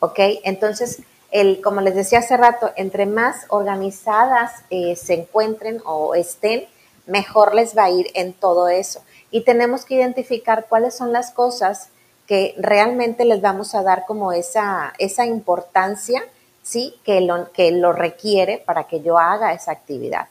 ¿ok? 0.00 0.18
Entonces, 0.44 1.02
el, 1.30 1.62
como 1.62 1.80
les 1.80 1.94
decía 1.94 2.18
hace 2.18 2.36
rato, 2.36 2.72
entre 2.76 3.06
más 3.06 3.46
organizadas 3.48 4.52
eh, 4.70 4.96
se 4.96 5.14
encuentren 5.14 5.80
o 5.84 6.14
estén, 6.14 6.68
mejor 7.06 7.54
les 7.54 7.76
va 7.76 7.84
a 7.84 7.90
ir 7.90 8.10
en 8.14 8.32
todo 8.34 8.68
eso. 8.68 9.02
Y 9.30 9.44
tenemos 9.44 9.84
que 9.84 9.94
identificar 9.94 10.66
cuáles 10.68 10.94
son 10.94 11.12
las 11.12 11.30
cosas 11.30 11.88
que 12.26 12.54
realmente 12.58 13.24
les 13.24 13.40
vamos 13.40 13.74
a 13.74 13.82
dar 13.82 14.04
como 14.06 14.32
esa, 14.32 14.92
esa 14.98 15.24
importancia, 15.24 16.22
¿sí? 16.62 16.94
Que 17.04 17.22
lo, 17.22 17.50
que 17.52 17.70
lo 17.70 17.92
requiere 17.92 18.58
para 18.58 18.84
que 18.84 19.00
yo 19.00 19.18
haga 19.18 19.54
esa 19.54 19.72
actividad. 19.72 20.28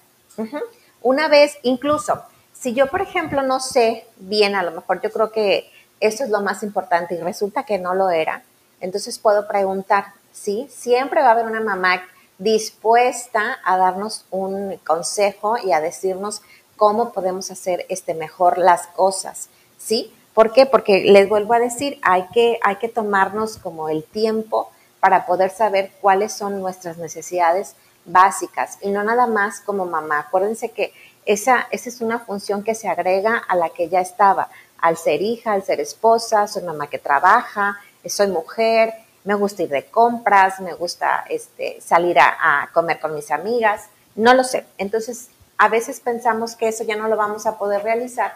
Una 1.02 1.28
vez, 1.28 1.58
incluso, 1.64 2.22
si 2.60 2.74
yo, 2.74 2.88
por 2.88 3.02
ejemplo, 3.02 3.42
no 3.42 3.60
sé 3.60 4.06
bien, 4.18 4.56
a 4.56 4.64
lo 4.64 4.72
mejor 4.72 5.02
yo 5.02 5.12
creo 5.12 5.32
que 5.32 5.72
eso 6.00 6.24
es 6.24 6.30
lo 6.30 6.42
más 6.42 6.62
importante 6.64 7.16
y 7.16 7.20
resulta 7.20 7.64
que 7.64 7.78
no 7.78 7.94
lo 7.94 8.10
era, 8.10 8.44
entonces 8.82 9.18
puedo 9.18 9.48
preguntar, 9.48 10.14
¿sí? 10.32 10.68
Siempre 10.70 11.22
va 11.22 11.30
a 11.30 11.32
haber 11.32 11.46
una 11.46 11.62
mamá 11.62 12.02
dispuesta 12.38 13.58
a 13.64 13.78
darnos 13.78 14.26
un 14.30 14.78
consejo 14.86 15.58
y 15.58 15.72
a 15.72 15.82
decirnos 15.82 16.42
cómo 16.78 17.12
podemos 17.12 17.52
hacer 17.52 17.86
este 17.90 18.14
mejor 18.14 18.58
las 18.58 18.88
cosas, 18.88 19.50
¿sí? 19.78 20.14
¿Por 20.34 20.54
qué? 20.54 20.66
Porque 20.66 21.04
les 21.04 21.28
vuelvo 21.28 21.54
a 21.54 21.60
decir, 21.60 22.00
hay 22.02 22.28
que, 22.34 22.60
hay 22.62 22.78
que 22.78 22.88
tomarnos 22.88 23.58
como 23.58 23.90
el 23.90 24.04
tiempo 24.04 24.70
para 25.00 25.26
poder 25.26 25.50
saber 25.50 25.92
cuáles 26.02 26.34
son 26.34 26.60
nuestras 26.60 26.98
necesidades 26.98 27.76
básicas 28.06 28.78
y 28.82 28.90
no 28.90 29.04
nada 29.04 29.28
más 29.28 29.62
como 29.62 29.86
mamá. 29.86 30.20
Acuérdense 30.20 30.70
que 30.70 30.94
esa, 31.26 31.68
esa 31.72 31.90
es 31.90 32.02
una 32.02 32.20
función 32.20 32.64
que 32.64 32.76
se 32.76 32.88
agrega 32.88 33.38
a 33.38 33.56
la 33.56 33.70
que 33.70 33.90
ya 33.90 34.02
estaba, 34.02 34.50
al 34.78 34.98
ser 34.98 35.22
hija, 35.22 35.54
al 35.54 35.64
ser 35.64 35.80
esposa, 35.80 36.48
soy 36.48 36.64
mamá 36.64 36.88
que 36.88 37.00
trabaja, 37.00 37.78
soy 38.06 38.28
mujer, 38.28 38.94
me 39.24 39.36
gusta 39.36 39.64
ir 39.64 39.70
de 39.70 39.86
compras, 39.86 40.60
me 40.60 40.74
gusta 40.74 41.26
este, 41.30 41.80
salir 41.82 42.18
a, 42.20 42.70
comer 42.74 43.00
con 43.00 43.14
mis 43.14 43.32
amigas, 43.32 43.88
no 44.16 44.34
lo 44.34 44.44
sé. 44.44 44.66
Entonces, 44.78 45.30
a 45.58 45.70
veces 45.70 46.00
pensamos 46.00 46.56
que 46.56 46.70
eso 46.70 46.84
ya 46.84 46.96
no 46.96 47.08
lo 47.08 47.18
vamos 47.18 47.46
a 47.46 47.58
poder 47.58 47.84
realizar 47.84 48.34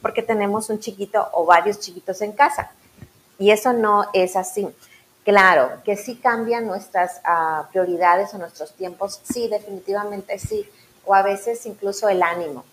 porque 0.00 0.22
tenemos 0.22 0.68
un 0.70 0.80
chiquito 0.80 1.28
o 1.32 1.44
varios 1.44 1.78
chiquitos 1.78 2.20
en 2.22 2.32
casa. 2.32 2.72
Y 3.38 3.50
eso 3.50 3.72
no 3.72 4.06
es 4.12 4.36
así. 4.36 4.68
Claro, 5.24 5.80
que 5.84 5.96
sí 5.96 6.16
cambian 6.16 6.66
nuestras 6.66 7.20
ah, 7.24 7.68
prioridades 7.70 8.34
o 8.34 8.38
nuestros 8.38 8.72
tiempos, 8.72 9.20
sí, 9.22 9.46
definitivamente 9.46 10.38
sí, 10.40 10.68
o 11.04 11.14
a 11.14 11.22
veces 11.22 11.64
incluso 11.66 12.08
el 12.08 12.22
ánimo. 12.22 12.64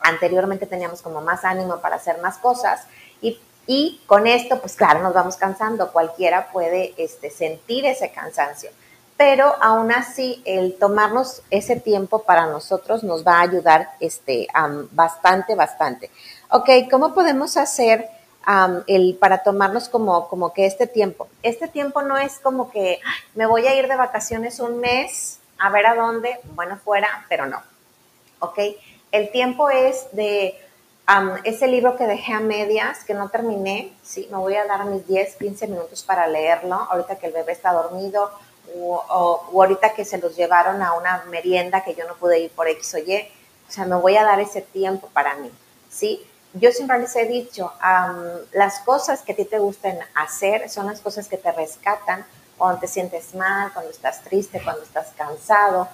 Anteriormente 0.00 0.66
teníamos 0.66 1.02
como 1.02 1.20
más 1.20 1.44
ánimo 1.44 1.78
para 1.80 1.96
hacer 1.96 2.20
más 2.20 2.38
cosas 2.38 2.82
y, 3.20 3.40
y 3.66 4.00
con 4.06 4.26
esto, 4.26 4.60
pues 4.60 4.74
claro, 4.74 5.00
nos 5.00 5.14
vamos 5.14 5.36
cansando, 5.36 5.92
cualquiera 5.92 6.50
puede 6.52 6.94
este, 6.96 7.30
sentir 7.30 7.84
ese 7.84 8.10
cansancio, 8.10 8.70
pero 9.16 9.54
aún 9.60 9.90
así 9.90 10.42
el 10.44 10.78
tomarnos 10.78 11.42
ese 11.50 11.76
tiempo 11.76 12.22
para 12.22 12.46
nosotros 12.46 13.02
nos 13.02 13.26
va 13.26 13.38
a 13.38 13.42
ayudar 13.42 13.90
este, 13.98 14.46
bastante, 14.92 15.54
bastante. 15.54 16.10
Ok, 16.50 16.70
¿cómo 16.90 17.12
podemos 17.12 17.56
hacer? 17.56 18.08
el, 18.86 19.16
para 19.20 19.42
tomarnos 19.42 19.88
como, 19.88 20.28
como 20.28 20.52
que 20.54 20.66
este 20.66 20.86
tiempo. 20.86 21.28
Este 21.42 21.68
tiempo 21.68 22.02
no 22.02 22.16
es 22.16 22.38
como 22.38 22.70
que 22.70 23.00
me 23.34 23.46
voy 23.46 23.66
a 23.66 23.74
ir 23.74 23.88
de 23.88 23.96
vacaciones 23.96 24.58
un 24.60 24.80
mes 24.80 25.38
a 25.58 25.70
ver 25.70 25.86
a 25.86 25.94
dónde, 25.94 26.40
bueno, 26.54 26.76
fuera, 26.76 27.26
pero 27.28 27.46
no. 27.46 27.62
¿Ok? 28.40 28.58
El 29.10 29.30
tiempo 29.30 29.70
es 29.70 30.08
de 30.12 30.58
ese 31.44 31.66
libro 31.66 31.96
que 31.96 32.06
dejé 32.06 32.34
a 32.34 32.40
medias, 32.40 33.02
que 33.04 33.14
no 33.14 33.30
terminé, 33.30 33.92
sí, 34.02 34.28
me 34.30 34.36
voy 34.36 34.56
a 34.56 34.66
dar 34.66 34.84
mis 34.84 35.06
10, 35.06 35.36
15 35.36 35.66
minutos 35.68 36.02
para 36.02 36.26
leerlo, 36.26 36.74
ahorita 36.74 37.16
que 37.16 37.28
el 37.28 37.32
bebé 37.32 37.52
está 37.52 37.72
dormido 37.72 38.30
o, 38.76 39.02
o, 39.08 39.62
ahorita 39.62 39.94
que 39.94 40.04
se 40.04 40.18
los 40.18 40.36
llevaron 40.36 40.82
a 40.82 40.92
una 40.92 41.24
merienda 41.30 41.82
que 41.82 41.94
yo 41.94 42.06
no 42.06 42.14
pude 42.16 42.40
ir 42.40 42.50
por 42.50 42.68
X 42.68 42.94
o 42.94 42.98
Y. 42.98 43.26
O 43.66 43.70
sea, 43.70 43.86
me 43.86 43.96
voy 43.96 44.16
a 44.16 44.24
dar 44.24 44.38
ese 44.40 44.60
tiempo 44.60 45.08
para 45.12 45.34
mí, 45.36 45.50
¿sí? 45.90 46.26
yo 46.54 46.72
siempre 46.72 46.98
les 46.98 47.14
he 47.16 47.26
dicho, 47.26 47.72
las 48.52 48.80
cosas 48.80 49.22
que 49.22 49.32
a 49.32 49.36
ti 49.36 49.44
te 49.44 49.58
gusten 49.58 49.98
hacer 50.14 50.68
son 50.68 50.86
las 50.86 51.00
cosas 51.00 51.28
que 51.28 51.36
te 51.36 51.52
rescatan 51.52 52.24
cuando 52.58 52.80
te 52.80 52.88
sientes 52.88 53.34
mal, 53.34 53.72
cuando 53.72 53.90
estás 53.90 54.22
triste, 54.22 54.60
cuando 54.62 54.82
estás 54.82 55.08
cansado. 55.16 55.88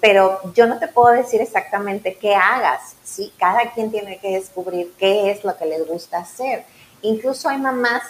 pero 0.00 0.40
yo 0.52 0.66
no 0.66 0.78
te 0.78 0.88
puedo 0.88 1.14
decir 1.14 1.40
exactamente 1.40 2.18
qué 2.20 2.34
hagas, 2.34 2.96
¿sí? 3.04 3.32
Cada 3.38 3.72
quien 3.72 3.90
tiene 3.90 4.18
que 4.18 4.32
descubrir 4.32 4.92
qué 4.98 5.30
es 5.30 5.44
lo 5.44 5.56
que 5.56 5.64
les 5.64 5.86
gusta 5.86 6.18
hacer. 6.18 6.64
Incluso 7.00 7.48
hay 7.48 7.58
mamás 7.58 8.02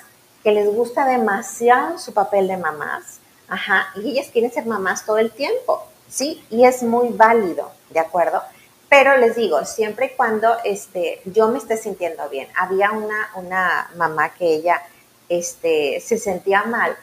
que 0.42 0.52
les 0.52 0.68
gusta 0.68 1.04
demasiado 1.06 1.98
su 1.98 2.12
papel 2.12 2.48
de 2.48 2.56
mamás, 2.56 3.20
ajá, 3.48 3.88
y 3.96 4.10
ellas 4.10 4.28
quieren 4.32 4.52
ser 4.52 4.66
mamás 4.66 5.04
todo 5.04 5.18
el 5.18 5.30
tiempo, 5.30 5.86
¿sí? 6.08 6.44
Y 6.50 6.64
es 6.64 6.82
muy 6.82 7.10
válido, 7.10 7.70
¿de 7.90 8.00
acuerdo? 8.00 8.42
Pero 8.88 9.16
les 9.16 9.36
digo, 9.36 9.64
siempre 9.64 10.06
y 10.06 10.16
cuando 10.16 10.56
este, 10.64 11.20
yo 11.24 11.48
me 11.48 11.58
esté 11.58 11.76
sintiendo 11.76 12.28
bien. 12.28 12.48
Había 12.56 12.92
una, 12.92 13.30
una 13.34 13.90
mamá 13.96 14.30
que 14.30 14.46
ella 14.46 14.82
este, 15.28 16.00
se 16.00 16.18
sentía 16.18 16.62
mal 16.62 16.96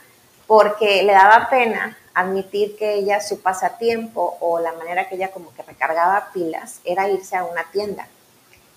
porque 0.54 1.02
le 1.02 1.14
daba 1.14 1.50
pena 1.50 1.98
admitir 2.14 2.78
que 2.78 2.94
ella 2.94 3.20
su 3.22 3.42
pasatiempo 3.42 4.38
o 4.40 4.60
la 4.60 4.72
manera 4.74 5.10
que 5.10 5.16
ella 5.16 5.32
como 5.32 5.52
que 5.56 5.64
recargaba 5.64 6.30
pilas 6.32 6.80
era 6.84 7.10
irse 7.10 7.36
a 7.36 7.44
una 7.44 7.64
tienda. 7.72 8.08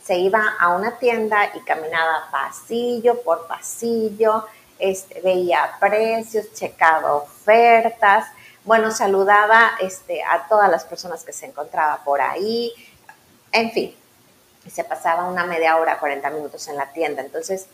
Se 0.03 0.17
iba 0.17 0.41
a 0.59 0.75
una 0.75 0.99
tienda 0.99 1.51
y 1.55 1.61
caminaba 1.61 2.31
pasillo 2.31 3.21
por 3.21 3.47
pasillo, 3.47 4.47
este, 4.79 5.21
veía 5.21 5.77
precios, 5.79 6.51
checaba 6.55 7.13
ofertas, 7.13 8.25
bueno, 8.65 8.91
saludaba 8.91 9.73
este, 9.79 10.23
a 10.23 10.49
todas 10.49 10.71
las 10.71 10.87
personas 10.87 11.25
que 11.25 11.35
se 11.35 11.45
encontraba 11.45 12.01
por 12.07 12.23
ahí, 12.23 12.73
en 13.53 13.71
fin, 13.73 13.95
se 14.67 14.83
pasaba 14.83 15.29
una 15.29 15.45
media 15.45 15.77
hora, 15.77 15.99
40 15.99 16.31
minutos 16.31 16.69
en 16.69 16.79
la 16.79 16.91
tienda. 16.95 17.21
Entonces, 17.21 17.67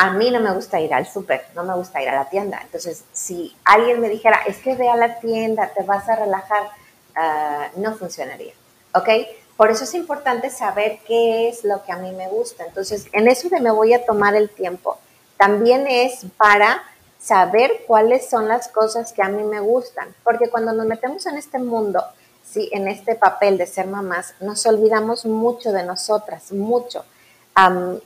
a 0.00 0.12
mí 0.12 0.30
no 0.30 0.38
me 0.40 0.52
gusta 0.52 0.80
ir 0.80 0.94
al 0.94 1.06
súper, 1.06 1.44
no 1.56 1.64
me 1.64 1.74
gusta 1.74 2.00
ir 2.00 2.08
a 2.08 2.14
la 2.14 2.30
tienda. 2.30 2.60
Entonces, 2.62 3.04
si 3.12 3.54
alguien 3.64 4.00
me 4.00 4.08
dijera, 4.08 4.40
es 4.46 4.58
que 4.58 4.76
ve 4.76 4.88
a 4.88 4.96
la 4.96 5.18
tienda, 5.18 5.72
te 5.76 5.82
vas 5.82 6.08
a 6.08 6.14
relajar, 6.14 6.70
ah, 7.16 7.68
no 7.76 7.96
funcionaría. 7.96 8.52
¿Ok? 8.94 9.08
Por 9.56 9.72
eso 9.72 9.82
es 9.82 9.94
importante 9.94 10.50
saber 10.50 11.00
qué 11.04 11.48
es 11.48 11.64
lo 11.64 11.82
que 11.82 11.90
a 11.90 11.96
mí 11.96 12.12
me 12.12 12.28
gusta. 12.28 12.64
Entonces, 12.64 13.06
en 13.12 13.26
eso 13.26 13.48
de 13.48 13.60
me 13.60 13.72
voy 13.72 13.92
a 13.92 14.06
tomar 14.06 14.36
el 14.36 14.48
tiempo, 14.50 14.98
también 15.36 15.88
es 15.88 16.24
para 16.36 16.80
saber 17.18 17.82
cuáles 17.88 18.30
son 18.30 18.46
las 18.46 18.68
cosas 18.68 19.12
que 19.12 19.22
a 19.22 19.28
mí 19.28 19.42
me 19.42 19.58
gustan. 19.58 20.14
Porque 20.22 20.48
cuando 20.48 20.72
nos 20.72 20.86
metemos 20.86 21.26
en 21.26 21.36
este 21.36 21.58
mundo, 21.58 22.04
¿sí? 22.48 22.70
en 22.72 22.86
este 22.86 23.16
papel 23.16 23.58
de 23.58 23.66
ser 23.66 23.88
mamás, 23.88 24.34
nos 24.38 24.64
olvidamos 24.64 25.26
mucho 25.26 25.72
de 25.72 25.82
nosotras, 25.82 26.52
mucho. 26.52 27.04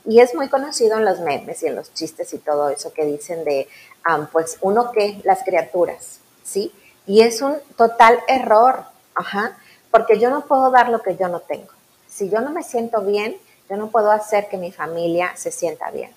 Y 0.05 0.19
es 0.19 0.35
muy 0.35 0.49
conocido 0.49 0.97
en 0.97 1.05
los 1.05 1.19
memes 1.19 1.63
y 1.63 1.67
en 1.67 1.75
los 1.75 1.93
chistes 1.93 2.33
y 2.33 2.39
todo 2.39 2.69
eso 2.69 2.93
que 2.93 3.05
dicen 3.05 3.43
de, 3.43 3.67
pues, 4.31 4.57
uno 4.61 4.91
que, 4.91 5.21
las 5.23 5.43
criaturas, 5.43 6.19
¿sí? 6.43 6.73
Y 7.05 7.21
es 7.21 7.41
un 7.41 7.57
total 7.77 8.19
error, 8.27 8.85
ajá, 9.15 9.57
porque 9.91 10.19
yo 10.19 10.29
no 10.29 10.45
puedo 10.45 10.71
dar 10.71 10.89
lo 10.89 11.01
que 11.01 11.15
yo 11.15 11.27
no 11.27 11.39
tengo. 11.39 11.69
Si 12.07 12.29
yo 12.29 12.41
no 12.41 12.51
me 12.51 12.63
siento 12.63 13.01
bien, 13.01 13.37
yo 13.69 13.77
no 13.77 13.89
puedo 13.89 14.11
hacer 14.11 14.47
que 14.47 14.57
mi 14.57 14.71
familia 14.71 15.33
se 15.35 15.51
sienta 15.51 15.91
bien. 15.91 16.11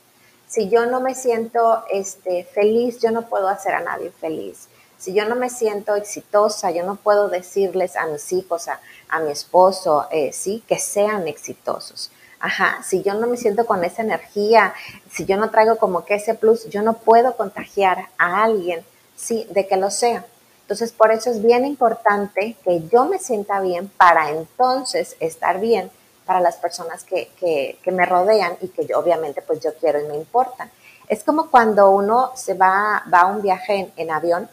Si 0.48 0.68
yo 0.68 0.86
no 0.86 1.00
me 1.00 1.14
siento 1.14 1.84
este, 1.90 2.44
feliz, 2.44 3.00
yo 3.00 3.10
no 3.10 3.28
puedo 3.28 3.48
hacer 3.48 3.74
a 3.74 3.80
nadie 3.80 4.10
feliz. 4.10 4.68
Si 4.98 5.12
yo 5.12 5.26
no 5.28 5.34
me 5.34 5.50
siento 5.50 5.94
exitosa, 5.94 6.70
yo 6.70 6.84
no 6.84 6.96
puedo 6.96 7.28
decirles 7.28 7.96
a 7.96 8.06
mis 8.06 8.32
hijos, 8.32 8.68
a, 8.68 9.20
mi 9.20 9.30
esposo, 9.30 10.06
eh, 10.10 10.32
sí, 10.32 10.62
que 10.66 10.78
sean 10.78 11.28
exitosos. 11.28 12.10
Ajá, 12.38 12.82
si 12.82 13.02
yo 13.02 13.14
no 13.14 13.26
me 13.26 13.36
siento 13.36 13.66
con 13.66 13.82
esa 13.84 14.02
energía, 14.02 14.74
si 15.10 15.24
yo 15.24 15.36
no 15.36 15.50
traigo 15.50 15.76
como 15.76 16.04
que 16.04 16.16
ese 16.16 16.34
plus, 16.34 16.68
yo 16.68 16.82
no 16.82 16.94
puedo 16.94 17.36
contagiar 17.36 18.08
a 18.18 18.44
alguien, 18.44 18.84
sí, 19.16 19.46
de 19.50 19.66
que 19.66 19.76
lo 19.76 19.90
sea. 19.90 20.26
Entonces, 20.62 20.92
por 20.92 21.12
eso 21.12 21.30
es 21.30 21.42
bien 21.42 21.64
importante 21.64 22.56
que 22.64 22.82
yo 22.88 23.06
me 23.06 23.18
sienta 23.18 23.60
bien 23.60 23.88
para 23.96 24.30
entonces 24.30 25.16
estar 25.20 25.60
bien 25.60 25.90
para 26.26 26.40
las 26.40 26.56
personas 26.56 27.04
que, 27.04 27.30
que, 27.38 27.92
me 27.92 28.04
rodean 28.04 28.56
y 28.60 28.68
que 28.68 28.84
yo, 28.84 28.98
obviamente, 28.98 29.42
pues 29.42 29.60
yo 29.60 29.72
quiero 29.74 30.00
y 30.00 30.08
me 30.08 30.16
importan. 30.16 30.70
Es 31.08 31.22
como 31.22 31.50
cuando 31.50 31.90
uno 31.90 32.32
se 32.34 32.54
va, 32.54 33.04
va 33.12 33.20
a 33.20 33.26
un 33.26 33.42
viaje 33.42 33.92
en 33.96 34.10
avión 34.10 34.50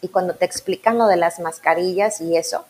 y 0.00 0.08
cuando 0.08 0.34
te 0.34 0.46
explican 0.46 0.96
lo 0.96 1.06
de 1.06 1.16
las 1.16 1.38
mascarillas 1.40 2.22
y 2.22 2.38
eso, 2.38 2.64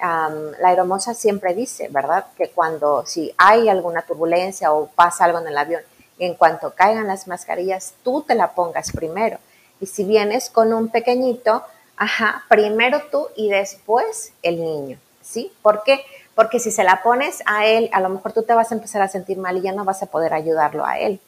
la 0.00 0.72
hermosa 0.72 1.14
siempre 1.14 1.54
dice, 1.54 1.88
¿verdad? 1.88 2.26
Que 2.36 2.50
cuando 2.50 3.04
si 3.06 3.34
hay 3.38 3.68
alguna 3.68 4.02
turbulencia 4.02 4.72
o 4.72 4.86
pasa 4.88 5.24
algo 5.24 5.38
en 5.38 5.48
el 5.48 5.56
avión, 5.56 5.82
en 6.18 6.34
cuanto 6.34 6.74
caigan 6.74 7.06
las 7.06 7.26
mascarillas, 7.26 7.94
tú 8.02 8.22
te 8.22 8.34
la 8.34 8.52
pongas 8.52 8.92
primero. 8.92 9.38
Y 9.80 9.86
si 9.86 10.04
vienes 10.04 10.50
con 10.50 10.72
un 10.72 10.88
pequeñito, 10.88 11.64
ajá, 11.96 12.44
primero 12.48 13.02
tú 13.10 13.28
y 13.36 13.50
después 13.50 14.32
el 14.42 14.62
niño, 14.62 14.98
¿sí? 15.22 15.52
¿Por 15.62 15.82
qué? 15.82 16.00
Porque 16.34 16.60
si 16.60 16.70
se 16.70 16.84
la 16.84 17.02
pones 17.02 17.42
a 17.46 17.66
él, 17.66 17.90
a 17.92 18.00
lo 18.00 18.08
mejor 18.08 18.32
tú 18.32 18.42
te 18.42 18.54
vas 18.54 18.70
a 18.70 18.74
empezar 18.74 19.02
a 19.02 19.08
sentir 19.08 19.38
mal 19.38 19.56
y 19.56 19.62
ya 19.62 19.72
no 19.72 19.84
vas 19.84 20.02
a 20.02 20.06
poder 20.06 20.34
ayudarlo 20.34 20.84
a 20.84 20.98
él. 20.98 21.20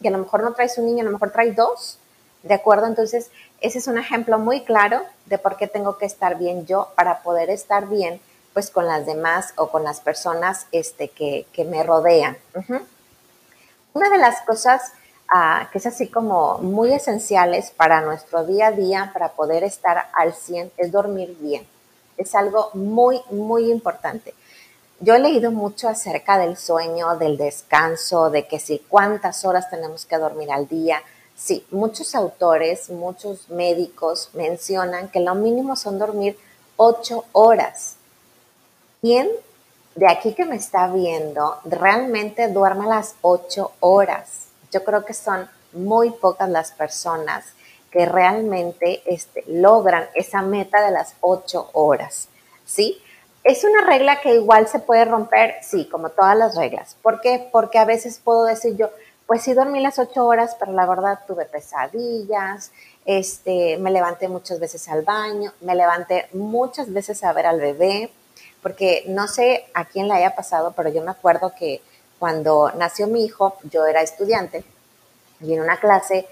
Y 0.00 0.08
a 0.08 0.10
lo 0.10 0.18
mejor 0.18 0.42
no 0.42 0.54
traes 0.54 0.78
un 0.78 0.86
niño, 0.86 1.02
a 1.02 1.04
lo 1.04 1.12
mejor 1.12 1.32
traes 1.32 1.54
dos, 1.54 1.98
¿de 2.42 2.54
acuerdo? 2.54 2.86
Entonces, 2.86 3.30
ese 3.60 3.78
es 3.78 3.86
un 3.86 3.98
ejemplo 3.98 4.38
muy 4.38 4.62
claro 4.62 5.02
de 5.26 5.38
por 5.38 5.56
qué 5.56 5.66
tengo 5.66 5.98
que 5.98 6.06
estar 6.06 6.38
bien 6.38 6.66
yo 6.66 6.88
para 6.94 7.22
poder 7.22 7.50
estar 7.50 7.88
bien 7.88 8.20
pues 8.52 8.70
con 8.70 8.86
las 8.86 9.06
demás 9.06 9.52
o 9.56 9.70
con 9.70 9.84
las 9.84 10.00
personas 10.00 10.66
este, 10.72 11.08
que, 11.08 11.46
me 11.64 11.82
rodean. 11.82 12.36
Una 13.92 14.10
de 14.10 14.18
las 14.18 14.40
cosas 14.42 14.92
ah, 15.32 15.68
que 15.70 15.78
es 15.78 15.86
así 15.86 16.08
como 16.08 16.58
muy 16.58 16.92
esenciales 16.92 17.70
para 17.70 18.00
nuestro 18.00 18.44
día 18.44 18.68
a 18.68 18.72
día, 18.72 19.10
para 19.12 19.32
poder 19.32 19.62
estar 19.62 20.08
al 20.14 20.34
100, 20.34 20.72
es 20.76 20.90
dormir 20.90 21.36
bien. 21.40 21.66
Es 22.16 22.34
algo 22.34 22.70
muy, 22.74 23.20
muy 23.30 23.70
importante. 23.70 24.34
Yo 24.98 25.14
he 25.14 25.18
leído 25.18 25.50
mucho 25.50 25.88
acerca 25.88 26.36
del 26.36 26.58
sueño, 26.58 27.16
del 27.16 27.38
descanso, 27.38 28.30
de 28.30 28.46
que 28.46 28.58
si 28.58 28.80
cuántas 28.80 29.44
horas 29.44 29.70
tenemos 29.70 30.04
que 30.04 30.18
dormir 30.18 30.50
al 30.52 30.68
día, 30.68 31.02
Sí, 31.42 31.66
muchos 31.70 32.14
autores, 32.14 32.90
muchos 32.90 33.48
médicos 33.48 34.28
mencionan 34.34 35.08
que 35.08 35.20
lo 35.20 35.34
mínimo 35.34 35.74
son 35.74 35.98
dormir 35.98 36.38
ocho 36.76 37.24
horas. 37.32 37.96
¿Quién 39.00 39.26
de 39.94 40.06
aquí 40.06 40.34
que 40.34 40.44
me 40.44 40.56
está 40.56 40.88
viendo 40.88 41.58
realmente 41.64 42.48
duerme 42.48 42.86
las 42.86 43.14
ocho 43.22 43.72
horas? 43.80 44.48
Yo 44.70 44.84
creo 44.84 45.06
que 45.06 45.14
son 45.14 45.48
muy 45.72 46.10
pocas 46.10 46.50
las 46.50 46.72
personas 46.72 47.46
que 47.90 48.04
realmente 48.04 49.02
este, 49.06 49.42
logran 49.48 50.08
esa 50.14 50.42
meta 50.42 50.84
de 50.84 50.90
las 50.90 51.14
ocho 51.22 51.70
horas, 51.72 52.28
¿sí? 52.66 53.00
¿Es 53.44 53.64
una 53.64 53.86
regla 53.86 54.20
que 54.20 54.34
igual 54.34 54.68
se 54.68 54.78
puede 54.78 55.06
romper? 55.06 55.54
Sí, 55.62 55.88
como 55.90 56.10
todas 56.10 56.36
las 56.36 56.54
reglas. 56.54 56.98
¿Por 57.02 57.22
qué? 57.22 57.48
Porque 57.50 57.78
a 57.78 57.86
veces 57.86 58.20
puedo 58.22 58.44
decir 58.44 58.76
yo, 58.76 58.90
pues 59.30 59.42
sí 59.42 59.54
dormí 59.54 59.78
las 59.78 60.00
ocho 60.00 60.26
horas, 60.26 60.56
pero 60.58 60.72
la 60.72 60.86
verdad 60.86 61.20
tuve 61.24 61.44
pesadillas, 61.44 62.72
este, 63.04 63.76
me 63.78 63.92
levanté 63.92 64.26
muchas 64.26 64.58
veces 64.58 64.88
al 64.88 65.02
baño, 65.02 65.52
me 65.60 65.76
levanté 65.76 66.28
muchas 66.32 66.92
veces 66.92 67.22
a 67.22 67.32
ver 67.32 67.46
al 67.46 67.60
bebé, 67.60 68.10
porque 68.60 69.04
no 69.06 69.28
sé 69.28 69.66
a 69.72 69.84
quién 69.84 70.08
le 70.08 70.14
haya 70.14 70.34
pasado, 70.34 70.72
pero 70.76 70.88
yo 70.88 71.00
me 71.04 71.12
acuerdo 71.12 71.54
que 71.56 71.80
cuando 72.18 72.72
nació 72.72 73.06
mi 73.06 73.24
hijo, 73.24 73.56
yo 73.70 73.86
era 73.86 74.02
estudiante 74.02 74.64
y 75.40 75.54
en 75.54 75.60
una 75.60 75.76
clase 75.76 76.26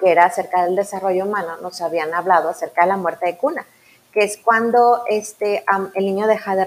que 0.00 0.10
era 0.10 0.24
acerca 0.24 0.64
del 0.64 0.74
desarrollo 0.74 1.26
humano, 1.26 1.58
nos 1.58 1.80
habían 1.82 2.12
hablado 2.14 2.48
acerca 2.48 2.82
de 2.82 2.88
la 2.88 2.96
muerte 2.96 3.26
de 3.26 3.36
cuna 3.36 3.64
que 4.12 4.24
es 4.24 4.38
cuando 4.38 5.04
este, 5.08 5.64
el 5.94 6.04
niño 6.04 6.26
deja 6.26 6.56
de, 6.56 6.64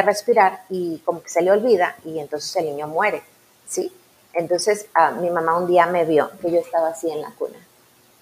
respirar 0.00 0.62
y 0.68 0.98
como 1.04 1.24
que 1.24 1.28
se 1.28 1.42
le 1.42 1.50
olvida 1.50 1.96
y 2.04 2.20
entonces 2.20 2.54
el 2.54 2.66
niño 2.66 2.86
muere, 2.86 3.20
¿sí? 3.66 3.92
Entonces 4.38 4.86
mi 5.20 5.30
mamá 5.30 5.58
un 5.58 5.66
día 5.66 5.86
me 5.86 6.04
vio 6.04 6.30
que 6.40 6.50
yo 6.50 6.60
estaba 6.60 6.88
así 6.88 7.10
en 7.10 7.20
la 7.20 7.30
cuna 7.32 7.58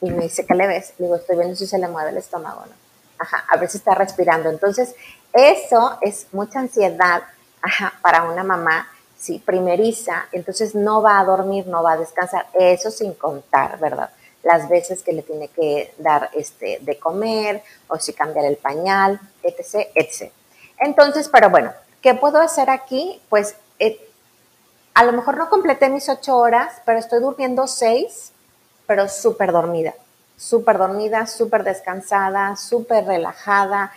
y 0.01 0.11
me 0.11 0.25
dice, 0.25 0.47
¿qué 0.47 0.55
le 0.55 0.67
ves? 0.67 0.95
Le 0.99 1.07
digo, 1.07 1.17
estoy 1.17 1.37
viendo 1.37 1.55
si 1.55 1.67
se 1.67 1.79
le 1.79 1.89
mueve 1.89 2.11
el 2.11 2.17
estómago, 2.17 2.63
¿no? 2.67 2.73
Ajá, 3.19 3.45
a 3.49 3.57
ver 3.57 3.69
si 3.69 3.79
está 3.79 3.95
respirando. 3.95 4.51
Entonces, 4.51 4.95
eso 5.33 5.99
es 6.01 6.27
mucha 6.33 6.59
ansiedad 6.59 7.23
para 8.03 8.25
una 8.25 8.45
mamá, 8.45 8.89
sí, 9.19 9.43
primeriza, 9.45 10.27
entonces 10.33 10.75
no 10.75 11.03
va 11.03 11.19
a 11.19 11.25
dormir, 11.25 11.67
no 11.67 11.83
va 11.83 11.93
a 11.93 11.97
descansar, 11.97 12.47
eso 12.55 12.91
sin 12.91 13.15
contar, 13.15 13.79
¿verdad? 13.79 14.11
las 14.47 14.69
veces 14.69 15.03
que 15.03 15.13
le 15.13 15.23
tiene 15.23 15.49
que 15.49 15.93
dar 15.99 16.31
este, 16.33 16.79
de 16.81 16.99
comer 17.01 17.65
o 17.89 17.99
si 17.99 18.13
cambiar 18.13 18.47
el 18.47 18.57
pañal, 18.57 19.19
etc., 19.43 19.89
etc. 19.93 20.31
Entonces, 20.79 21.29
pero 21.29 21.51
bueno, 21.51 21.73
¿qué 22.01 22.15
puedo 22.15 22.41
hacer 22.41 22.71
aquí? 22.71 23.21
Pues 23.29 23.57
eh, 23.81 24.06
a 24.97 25.05
lo 25.05 25.13
mejor 25.13 25.37
no 25.37 25.51
completé 25.51 25.91
mis 25.91 26.09
ocho 26.09 26.39
horas, 26.39 26.81
pero 26.87 26.99
estoy 26.99 27.21
durmiendo 27.21 27.67
seis, 27.67 28.33
pero 28.87 29.11
súper 29.11 29.53
dormida, 29.53 29.93
súper 30.39 30.79
dormida, 30.79 31.27
súper 31.27 31.65
descansada, 31.65 32.57
súper 32.57 33.05
relajada. 33.05 33.93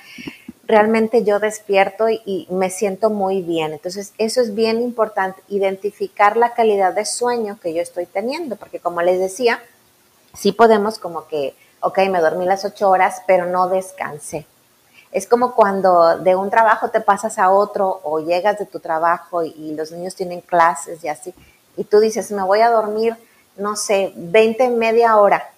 Realmente 0.67 1.23
yo 1.23 1.39
despierto 1.39 2.09
y, 2.09 2.47
me 2.49 2.69
siento 2.69 3.09
muy 3.09 3.41
bien. 3.41 3.71
Entonces, 3.71 4.13
eso 4.17 4.41
es 4.41 4.53
bien 4.53 4.81
importante, 4.81 5.41
identificar 5.47 6.35
la 6.35 6.53
calidad 6.53 6.93
de 6.93 7.05
sueño 7.05 7.57
que 7.61 7.73
yo 7.73 7.81
estoy 7.81 8.05
teniendo, 8.05 8.57
porque 8.57 8.81
como 8.81 9.01
les 9.01 9.19
decía, 9.19 9.63
sí 10.33 10.51
podemos 10.51 10.99
como 10.99 11.27
que, 11.27 11.55
ok, 11.79 11.97
me 12.09 12.19
dormí 12.19 12.45
las 12.45 12.65
ocho 12.65 12.89
horas, 12.89 13.21
pero 13.25 13.45
no 13.45 13.69
descansé. 13.69 14.45
Es 15.11 15.27
como 15.27 15.55
cuando 15.55 16.19
de 16.19 16.35
un 16.35 16.49
trabajo 16.49 16.89
te 16.89 17.01
pasas 17.01 17.39
a 17.39 17.49
otro 17.49 17.99
o 18.03 18.19
llegas 18.19 18.59
de 18.59 18.65
tu 18.65 18.79
trabajo 18.79 19.43
y, 19.43 19.73
los 19.75 19.91
niños 19.91 20.15
tienen 20.15 20.41
clases 20.41 21.03
y 21.03 21.07
así, 21.07 21.33
y 21.75 21.83
tú 21.85 21.99
dices, 21.99 22.31
me 22.31 22.43
voy 22.43 22.61
a 22.61 22.69
dormir, 22.69 23.15
no 23.57 23.75
sé, 23.75 24.11
20, 24.15 24.69
media 24.69 25.17
hora. 25.17 25.49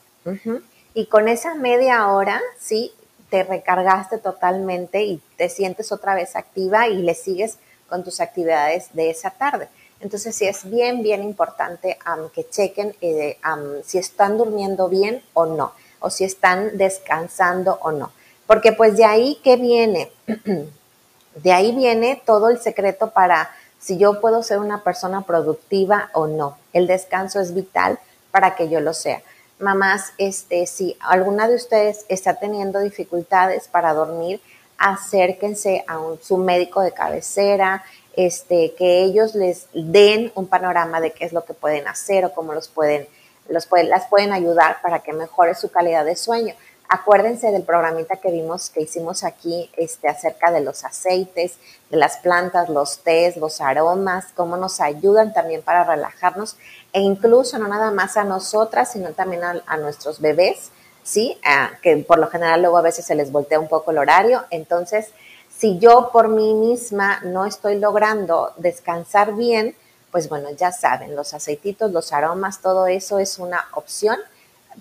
Y 0.94 1.08
con 1.08 1.28
esa 1.28 1.56
media 1.56 2.08
hora, 2.08 2.42
sí, 2.60 2.94
te 3.30 3.44
recargaste 3.44 4.18
totalmente 4.20 5.04
y 5.04 5.22
te 5.38 5.50
sientes 5.50 5.92
otra 5.92 6.14
vez 6.16 6.36
activa 6.36 6.88
y 6.88 7.02
le 7.02 7.16
sigues 7.16 7.58
con 7.90 8.04
tus 8.04 8.20
actividades 8.20 8.94
de 8.94 9.10
esa 9.10 9.32
tarde. 9.32 9.70
Entonces 10.02 10.36
sí 10.36 10.46
es 10.46 10.70
bien, 10.70 11.04
bien 11.04 11.24
importante 11.24 11.98
que 12.34 12.50
chequen 12.50 12.96
eh, 13.02 13.38
si 13.86 13.98
están 13.98 14.38
durmiendo 14.38 14.90
bien 14.90 15.24
o 15.34 15.46
no, 15.46 15.74
o 16.00 16.10
si 16.10 16.24
están 16.24 16.78
descansando 16.78 17.80
o 17.82 17.92
no. 17.92 18.12
Porque 18.52 18.74
pues 18.74 18.98
de 18.98 19.06
ahí, 19.06 19.40
¿qué 19.46 19.56
viene? 19.56 20.12
de 21.36 21.54
ahí 21.54 21.74
viene 21.74 22.22
todo 22.26 22.50
el 22.50 22.60
secreto 22.60 23.12
para 23.12 23.50
si 23.80 23.98
yo 23.98 24.20
puedo 24.20 24.44
ser 24.44 24.60
una 24.60 24.84
persona 24.84 25.22
productiva 25.22 26.10
o 26.12 26.28
no. 26.28 26.58
El 26.74 26.86
descanso 26.86 27.40
es 27.40 27.54
vital 27.54 27.98
para 28.30 28.56
que 28.56 28.68
yo 28.68 28.82
lo 28.82 28.94
sea. 28.94 29.22
Mamás, 29.60 30.12
este, 30.18 30.68
si 30.68 30.98
alguna 31.00 31.48
de 31.48 31.56
ustedes 31.56 32.04
está 32.10 32.40
teniendo 32.40 32.82
dificultades 32.82 33.70
para 33.70 33.94
dormir, 33.94 34.42
acérquense 34.78 35.86
a 35.88 36.00
un, 36.00 36.22
su 36.22 36.36
médico 36.36 36.82
de 36.82 36.92
cabecera, 36.92 37.86
este, 38.18 38.74
que 38.78 39.04
ellos 39.04 39.34
les 39.34 39.68
den 39.74 40.30
un 40.36 40.48
panorama 40.48 41.00
de 41.00 41.14
qué 41.14 41.24
es 41.24 41.32
lo 41.32 41.46
que 41.46 41.54
pueden 41.54 41.88
hacer 41.88 42.26
o 42.26 42.34
cómo 42.34 42.54
los 42.54 42.68
pueden, 42.68 43.08
los 43.48 43.66
pueden, 43.66 43.88
las 43.88 44.08
pueden 44.08 44.34
ayudar 44.34 44.82
para 44.82 45.00
que 45.00 45.14
mejore 45.14 45.56
su 45.56 45.72
calidad 45.72 46.04
de 46.04 46.18
sueño. 46.18 46.54
Acuérdense 46.94 47.52
del 47.52 47.64
programita 47.64 48.18
que 48.18 48.32
vimos, 48.32 48.70
que 48.70 48.82
hicimos 48.82 49.24
aquí 49.24 49.72
este, 49.78 50.10
acerca 50.10 50.52
de 50.52 50.60
los 50.60 50.84
aceites, 50.84 51.56
de 51.90 51.96
las 51.96 52.18
plantas, 52.18 52.68
los 52.68 53.00
tés, 53.00 53.38
los 53.38 53.62
aromas, 53.62 54.26
cómo 54.36 54.58
nos 54.58 54.82
ayudan 54.82 55.32
también 55.32 55.62
para 55.62 55.86
relajarnos 55.86 56.58
e 56.92 57.00
incluso 57.00 57.58
no 57.60 57.70
nada 57.70 57.92
más 57.92 58.18
a 58.18 58.26
nosotras, 58.26 58.92
sino 58.92 59.14
también 59.14 59.42
a, 59.42 59.78
nuestros 59.78 60.20
bebés, 60.20 60.72
¿sí? 61.02 61.38
Que 61.82 61.96
por 61.96 62.20
lo 62.20 62.28
general 62.28 62.62
luego 62.62 62.78
a 62.78 62.82
veces 62.82 63.06
se 63.06 63.16
les 63.16 63.32
voltea 63.32 63.62
un 63.62 63.70
poco 63.70 63.92
el 63.92 63.98
horario. 63.98 64.44
Entonces, 64.50 65.14
si 65.50 65.80
yo 65.80 66.10
por 66.12 66.28
mí 66.28 66.54
misma 66.54 67.22
no 67.24 67.46
estoy 67.46 67.80
logrando 67.80 68.52
descansar 68.58 69.34
bien, 69.36 69.78
pues 70.12 70.28
bueno, 70.28 70.50
ya 70.58 70.74
saben, 70.74 71.16
los 71.16 71.34
aceititos, 71.34 71.94
los 71.94 72.12
aromas, 72.12 72.60
todo 72.60 72.88
eso 72.88 73.18
es 73.18 73.40
una 73.40 73.70
opción. 73.76 74.18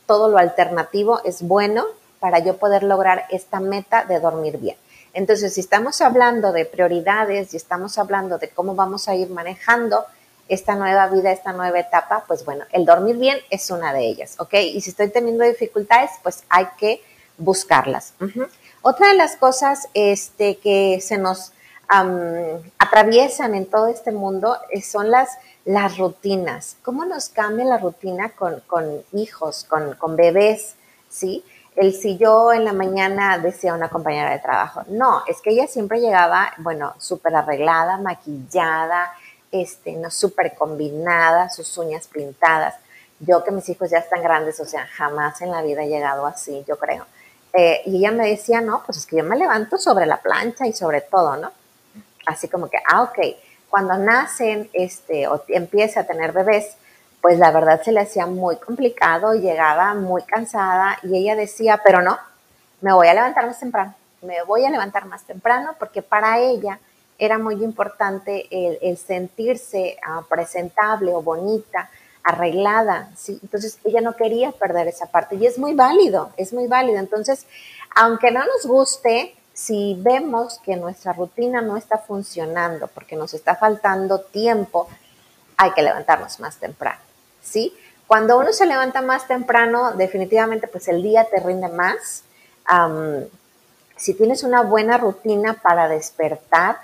Todo 0.06 0.28
lo 0.28 0.38
alternativo 0.38 1.20
es 1.24 1.42
bueno 1.42 1.84
para 2.20 2.38
yo 2.38 2.58
poder 2.58 2.82
lograr 2.82 3.24
esta 3.30 3.58
meta 3.58 4.04
de 4.04 4.20
dormir 4.20 4.58
bien. 4.58 4.76
Entonces, 5.12 5.54
si 5.54 5.60
estamos 5.60 6.00
hablando 6.00 6.52
de 6.52 6.64
prioridades 6.64 7.52
y 7.52 7.56
estamos 7.56 7.98
hablando 7.98 8.38
de 8.38 8.50
cómo 8.50 8.74
vamos 8.74 9.08
a 9.08 9.16
ir 9.16 9.28
manejando 9.30 10.04
esta 10.48 10.74
nueva 10.74 11.08
vida, 11.08 11.32
esta 11.32 11.52
nueva 11.52 11.78
etapa, 11.78 12.24
pues 12.26 12.44
bueno, 12.44 12.64
el 12.72 12.84
dormir 12.84 13.16
bien 13.16 13.38
es 13.50 13.70
una 13.70 13.92
de 13.92 14.06
ellas, 14.06 14.34
¿ok? 14.38 14.54
Y 14.54 14.80
si 14.80 14.90
estoy 14.90 15.08
teniendo 15.08 15.44
dificultades, 15.44 16.10
pues 16.22 16.44
hay 16.48 16.66
que 16.76 17.02
buscarlas. 17.38 18.14
Otra 18.82 19.08
de 19.08 19.14
las 19.14 19.36
cosas 19.36 19.88
este, 19.94 20.58
que 20.58 21.00
se 21.00 21.18
nos 21.18 21.52
atraviesan 22.78 23.54
en 23.54 23.66
todo 23.66 23.88
este 23.88 24.12
mundo 24.12 24.56
eh, 24.70 24.80
son 24.80 25.10
las, 25.10 25.28
rutinas. 25.98 26.76
¿Cómo 26.82 27.04
nos 27.04 27.28
cambia 27.28 27.64
la 27.64 27.78
rutina 27.78 28.30
con, 28.30 28.62
hijos, 29.12 29.64
con, 29.64 30.16
bebés? 30.16 30.74
¿Sí? 31.08 31.44
El 31.76 31.94
si 31.94 32.18
yo 32.18 32.52
en 32.52 32.64
la 32.64 32.72
mañana 32.72 33.38
decía 33.38 33.74
una 33.74 33.88
compañera 33.88 34.30
de 34.30 34.38
trabajo, 34.38 34.82
no, 34.88 35.22
es 35.26 35.40
que 35.40 35.50
ella 35.50 35.66
siempre 35.66 36.00
llegaba, 36.00 36.52
bueno, 36.58 36.94
súper 36.98 37.34
arreglada, 37.34 37.96
maquillada, 37.98 39.12
este, 39.52 39.92
no 39.92 40.10
súper 40.10 40.54
combinada, 40.54 41.48
sus 41.48 41.76
uñas 41.78 42.06
pintadas. 42.08 42.74
Yo 43.20 43.44
que 43.44 43.50
mis 43.50 43.68
hijos 43.68 43.90
ya 43.90 43.98
están 43.98 44.22
grandes, 44.22 44.58
o 44.60 44.64
sea, 44.64 44.86
jamás 44.86 45.40
en 45.42 45.50
la 45.50 45.62
vida 45.62 45.84
he 45.84 45.88
llegado 45.88 46.26
así, 46.26 46.64
yo 46.66 46.78
creo. 46.78 47.06
Eh, 47.52 47.82
y 47.86 47.98
ella 47.98 48.12
me 48.12 48.28
decía, 48.28 48.60
no, 48.60 48.82
pues 48.84 48.98
es 48.98 49.06
que 49.06 49.16
yo 49.16 49.24
me 49.24 49.36
levanto 49.36 49.76
sobre 49.76 50.06
la 50.06 50.18
plancha 50.18 50.66
y 50.66 50.72
sobre 50.72 51.00
todo, 51.00 51.36
¿no? 51.36 51.50
Así 52.26 52.48
como 52.48 52.68
que, 52.68 52.78
ah, 52.86 53.02
ok, 53.02 53.18
cuando 53.68 53.96
nacen 53.96 54.68
este, 54.72 55.26
o 55.28 55.42
empieza 55.48 56.00
a 56.00 56.04
tener 56.04 56.32
bebés, 56.32 56.76
pues 57.20 57.38
la 57.38 57.50
verdad 57.50 57.82
se 57.82 57.92
le 57.92 58.00
hacía 58.00 58.26
muy 58.26 58.56
complicado, 58.56 59.34
llegaba 59.34 59.94
muy 59.94 60.22
cansada 60.22 60.98
y 61.02 61.16
ella 61.16 61.36
decía, 61.36 61.80
pero 61.84 62.02
no, 62.02 62.18
me 62.80 62.92
voy 62.92 63.08
a 63.08 63.14
levantar 63.14 63.46
más 63.46 63.60
temprano, 63.60 63.94
me 64.22 64.42
voy 64.42 64.64
a 64.64 64.70
levantar 64.70 65.06
más 65.06 65.24
temprano 65.24 65.74
porque 65.78 66.02
para 66.02 66.38
ella 66.38 66.78
era 67.18 67.38
muy 67.38 67.62
importante 67.62 68.48
el, 68.50 68.96
sentirse 68.96 69.98
ah, 70.06 70.22
presentable 70.28 71.12
o 71.14 71.20
bonita, 71.20 71.90
arreglada, 72.22 73.10
¿sí? 73.16 73.38
Entonces 73.42 73.78
ella 73.84 74.00
no 74.00 74.16
quería 74.16 74.52
perder 74.52 74.88
esa 74.88 75.06
parte 75.06 75.36
y 75.36 75.46
es 75.46 75.58
muy 75.58 75.74
válido, 75.74 76.30
es 76.36 76.52
muy 76.52 76.66
válido. 76.66 76.98
Entonces, 76.98 77.46
aunque 77.94 78.30
no 78.30 78.40
nos 78.40 78.66
guste, 78.66 79.34
si 79.52 79.96
vemos 79.98 80.58
que 80.60 80.76
nuestra 80.76 81.12
rutina 81.12 81.60
no 81.60 81.76
está 81.76 81.98
funcionando 81.98 82.86
porque 82.88 83.16
nos 83.16 83.34
está 83.34 83.56
faltando 83.56 84.20
tiempo, 84.20 84.88
hay 85.56 85.72
que 85.72 85.82
levantarnos 85.82 86.40
más 86.40 86.56
temprano, 86.56 87.00
¿sí? 87.42 87.74
Cuando 88.06 88.38
uno 88.38 88.52
se 88.52 88.66
levanta 88.66 89.02
más 89.02 89.28
temprano, 89.28 89.92
definitivamente 89.92 90.66
pues 90.66 90.88
el 90.88 91.02
día 91.02 91.26
te 91.30 91.40
rinde 91.40 91.68
más. 91.68 92.24
si 93.96 94.14
tienes 94.14 94.42
una 94.42 94.62
buena 94.62 94.98
rutina 94.98 95.54
para 95.54 95.88
despertar, 95.88 96.78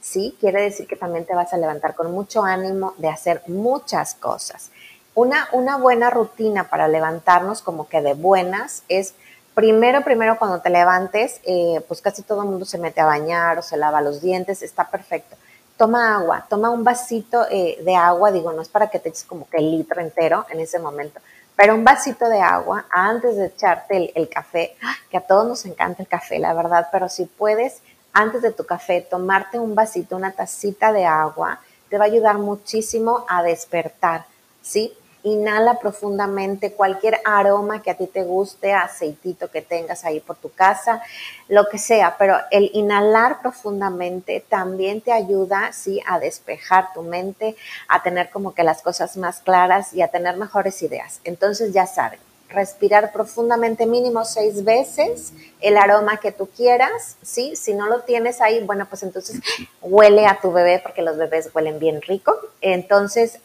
¿sí? 0.00 0.36
Quiere 0.40 0.62
decir 0.62 0.86
que 0.86 0.96
también 0.96 1.26
te 1.26 1.34
vas 1.34 1.52
a 1.52 1.58
levantar 1.58 1.94
con 1.94 2.10
mucho 2.12 2.44
ánimo 2.44 2.94
de 2.98 3.08
hacer 3.08 3.42
muchas 3.46 4.14
cosas. 4.14 4.70
Una, 5.14 5.48
una 5.52 5.76
buena 5.76 6.08
rutina 6.08 6.70
para 6.70 6.88
levantarnos 6.88 7.62
como 7.62 7.88
que 7.88 8.00
de 8.00 8.14
buenas 8.14 8.84
es 8.88 9.14
primero, 9.54 10.02
primero 10.02 10.38
cuando 10.38 10.60
te 10.60 10.70
levantes, 10.70 11.40
eh, 11.44 11.82
pues 11.88 12.00
casi 12.00 12.22
todo 12.22 12.42
el 12.42 12.48
mundo 12.48 12.64
se 12.64 12.78
mete 12.78 13.00
a 13.00 13.06
bañar 13.06 13.58
o 13.58 13.62
se 13.62 13.76
lava 13.76 14.00
los 14.00 14.22
dientes, 14.22 14.62
está 14.62 14.88
perfecto. 14.88 15.36
Toma 15.80 16.14
agua, 16.14 16.44
toma 16.46 16.68
un 16.68 16.84
vasito 16.84 17.46
eh, 17.50 17.80
de 17.82 17.96
agua, 17.96 18.30
digo, 18.30 18.52
no 18.52 18.60
es 18.60 18.68
para 18.68 18.90
que 18.90 18.98
te 18.98 19.08
eches 19.08 19.24
como 19.24 19.48
que 19.48 19.56
el 19.56 19.70
litro 19.70 20.02
entero 20.02 20.44
en 20.50 20.60
ese 20.60 20.78
momento, 20.78 21.20
pero 21.56 21.74
un 21.74 21.84
vasito 21.84 22.28
de 22.28 22.38
agua 22.38 22.84
antes 22.90 23.36
de 23.36 23.46
echarte 23.46 23.96
el, 23.96 24.12
el 24.14 24.28
café, 24.28 24.76
que 25.10 25.16
a 25.16 25.22
todos 25.22 25.46
nos 25.46 25.64
encanta 25.64 26.02
el 26.02 26.06
café, 26.06 26.38
la 26.38 26.52
verdad, 26.52 26.88
pero 26.92 27.08
si 27.08 27.24
puedes 27.24 27.80
antes 28.12 28.42
de 28.42 28.52
tu 28.52 28.66
café, 28.66 29.00
tomarte 29.00 29.58
un 29.58 29.74
vasito, 29.74 30.16
una 30.16 30.32
tacita 30.32 30.92
de 30.92 31.06
agua, 31.06 31.60
te 31.88 31.96
va 31.96 32.04
a 32.04 32.08
ayudar 32.08 32.36
muchísimo 32.36 33.24
a 33.26 33.42
despertar, 33.42 34.26
¿sí? 34.60 34.92
Inhala 35.22 35.78
profundamente 35.78 36.72
cualquier 36.72 37.20
aroma 37.24 37.82
que 37.82 37.90
a 37.90 37.96
ti 37.96 38.06
te 38.06 38.22
guste, 38.22 38.72
aceitito 38.72 39.50
que 39.50 39.62
tengas 39.62 40.04
ahí 40.04 40.20
por 40.20 40.36
tu 40.36 40.50
casa, 40.50 41.02
lo 41.48 41.68
que 41.68 41.78
sea, 41.78 42.16
pero 42.18 42.36
el 42.50 42.70
inhalar 42.74 43.40
profundamente 43.40 44.44
también 44.48 45.00
te 45.00 45.12
ayuda, 45.12 45.72
sí, 45.72 46.00
a 46.06 46.18
despejar 46.18 46.92
tu 46.92 47.02
mente, 47.02 47.56
a 47.88 48.02
tener 48.02 48.30
como 48.30 48.54
que 48.54 48.64
las 48.64 48.82
cosas 48.82 49.16
más 49.16 49.40
claras 49.40 49.92
y 49.92 50.02
a 50.02 50.08
tener 50.08 50.36
mejores 50.36 50.82
ideas. 50.82 51.20
Entonces 51.24 51.72
ya 51.72 51.86
saben, 51.86 52.20
respirar 52.50 53.12
profundamente 53.12 53.86
mínimo 53.86 54.24
seis 54.24 54.64
veces 54.64 55.32
el 55.60 55.76
aroma 55.76 56.18
que 56.18 56.32
tú 56.32 56.48
quieras, 56.48 57.16
¿sí? 57.22 57.54
Si 57.56 57.74
no 57.74 57.86
lo 57.86 58.02
tienes 58.02 58.40
ahí, 58.40 58.64
bueno, 58.64 58.86
pues 58.88 59.02
entonces 59.02 59.40
huele 59.80 60.26
a 60.26 60.40
tu 60.40 60.52
bebé 60.52 60.80
porque 60.82 61.02
los 61.02 61.16
bebés 61.16 61.50
huelen 61.54 61.78
bien 61.78 62.02
rico. 62.02 62.36
Entonces, 62.60 63.38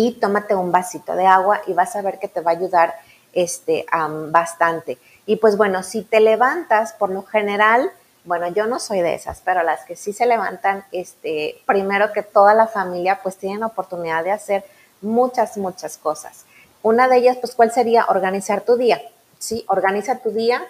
y 0.00 0.12
tómate 0.12 0.54
un 0.54 0.70
vasito 0.70 1.16
de 1.16 1.26
agua 1.26 1.60
y 1.66 1.72
vas 1.72 1.96
a 1.96 2.02
ver 2.02 2.20
que 2.20 2.28
te 2.28 2.40
va 2.40 2.52
a 2.52 2.54
ayudar 2.54 2.94
este, 3.32 3.84
bastante. 4.28 4.96
Y 5.26 5.36
pues 5.36 5.56
bueno, 5.56 5.82
si 5.82 6.02
te 6.02 6.20
levantas, 6.20 6.92
por 6.92 7.10
lo 7.10 7.24
general, 7.24 7.90
bueno, 8.22 8.46
yo 8.46 8.66
no 8.66 8.78
soy 8.78 9.00
de 9.00 9.16
esas, 9.16 9.42
pero 9.44 9.64
las 9.64 9.84
que 9.86 9.96
sí 9.96 10.12
se 10.12 10.26
levantan, 10.26 10.84
este, 10.92 11.60
primero 11.66 12.12
que 12.12 12.22
toda 12.22 12.54
la 12.54 12.68
familia, 12.68 13.18
pues 13.24 13.38
tienen 13.38 13.64
oportunidad 13.64 14.22
de 14.22 14.30
hacer 14.30 14.64
muchas, 15.00 15.56
muchas 15.56 15.98
cosas. 15.98 16.44
Una 16.84 17.08
de 17.08 17.16
ellas, 17.16 17.38
pues, 17.38 17.56
¿cuál 17.56 17.72
sería? 17.72 18.06
Organizar 18.06 18.60
tu 18.60 18.76
día, 18.76 19.02
¿sí? 19.40 19.64
Organiza 19.66 20.18
tu 20.20 20.30
día. 20.30 20.62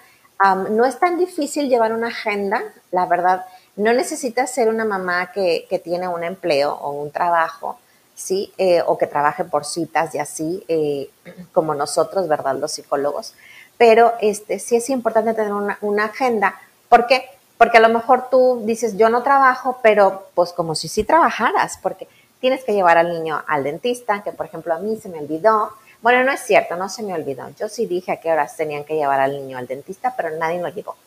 no 0.71 0.85
es 0.85 0.97
tan 0.97 1.19
difícil 1.19 1.69
llevar 1.69 1.93
una 1.93 2.07
agenda, 2.07 2.63
la 2.89 3.05
verdad. 3.05 3.45
No 3.75 3.93
necesitas 3.93 4.49
ser 4.49 4.69
una 4.69 4.85
mamá 4.85 5.31
que, 5.31 5.67
que 5.69 5.77
tiene 5.77 6.07
un 6.07 6.23
empleo 6.23 6.73
o 6.73 6.89
un 6.89 7.11
trabajo 7.11 7.77
¿sí? 8.19 8.51
Eh, 8.57 8.83
o 8.85 8.97
que 8.97 9.07
trabaje 9.07 9.45
por 9.45 9.65
citas 9.65 10.13
y 10.13 10.19
así, 10.19 10.63
eh, 10.67 11.09
como 11.53 11.73
nosotros, 11.73 12.27
¿verdad? 12.27 12.55
Los 12.55 12.73
psicólogos. 12.73 13.33
Pero 13.77 14.13
este, 14.19 14.59
sí 14.59 14.75
es 14.75 14.89
importante 14.89 15.33
tener 15.33 15.53
una, 15.53 16.03
agenda. 16.03 16.59
¿Por 16.89 17.07
qué? 17.07 17.29
Porque 17.57 17.77
a 17.77 17.81
lo 17.81 17.87
mejor 17.87 18.29
tú 18.29 18.61
dices, 18.65 18.97
yo 18.97 19.09
no 19.09 19.23
trabajo, 19.23 19.79
pero 19.81 20.27
pues 20.35 20.51
como 20.51 20.75
si 20.75 20.89
sí 20.89 21.05
trabajaras, 21.05 21.79
porque 21.81 22.09
tienes 22.41 22.63
que 22.65 22.73
llevar 22.73 22.97
al 22.97 23.09
niño 23.09 23.41
al 23.47 23.63
dentista, 23.63 24.21
que 24.21 24.33
por 24.33 24.47
ejemplo 24.47 24.73
a 24.73 24.79
mí 24.79 24.97
se 24.97 25.07
me 25.07 25.19
olvidó. 25.19 25.71
Bueno, 26.01 26.23
no 26.25 26.33
es 26.33 26.41
cierto, 26.41 26.75
no 26.75 26.89
se 26.89 27.03
me 27.03 27.13
olvidó. 27.13 27.49
Yo 27.57 27.69
sí 27.69 27.85
dije 27.85 28.11
a 28.11 28.17
qué 28.17 28.31
horas 28.31 28.57
tenían 28.57 28.83
que 28.83 28.95
llevar 28.95 29.21
al 29.21 29.31
niño 29.31 29.57
al 29.57 29.67
dentista, 29.67 30.13
pero 30.17 30.29
nadie 30.31 30.61
lo 30.61 30.67
llevó. 30.67 30.97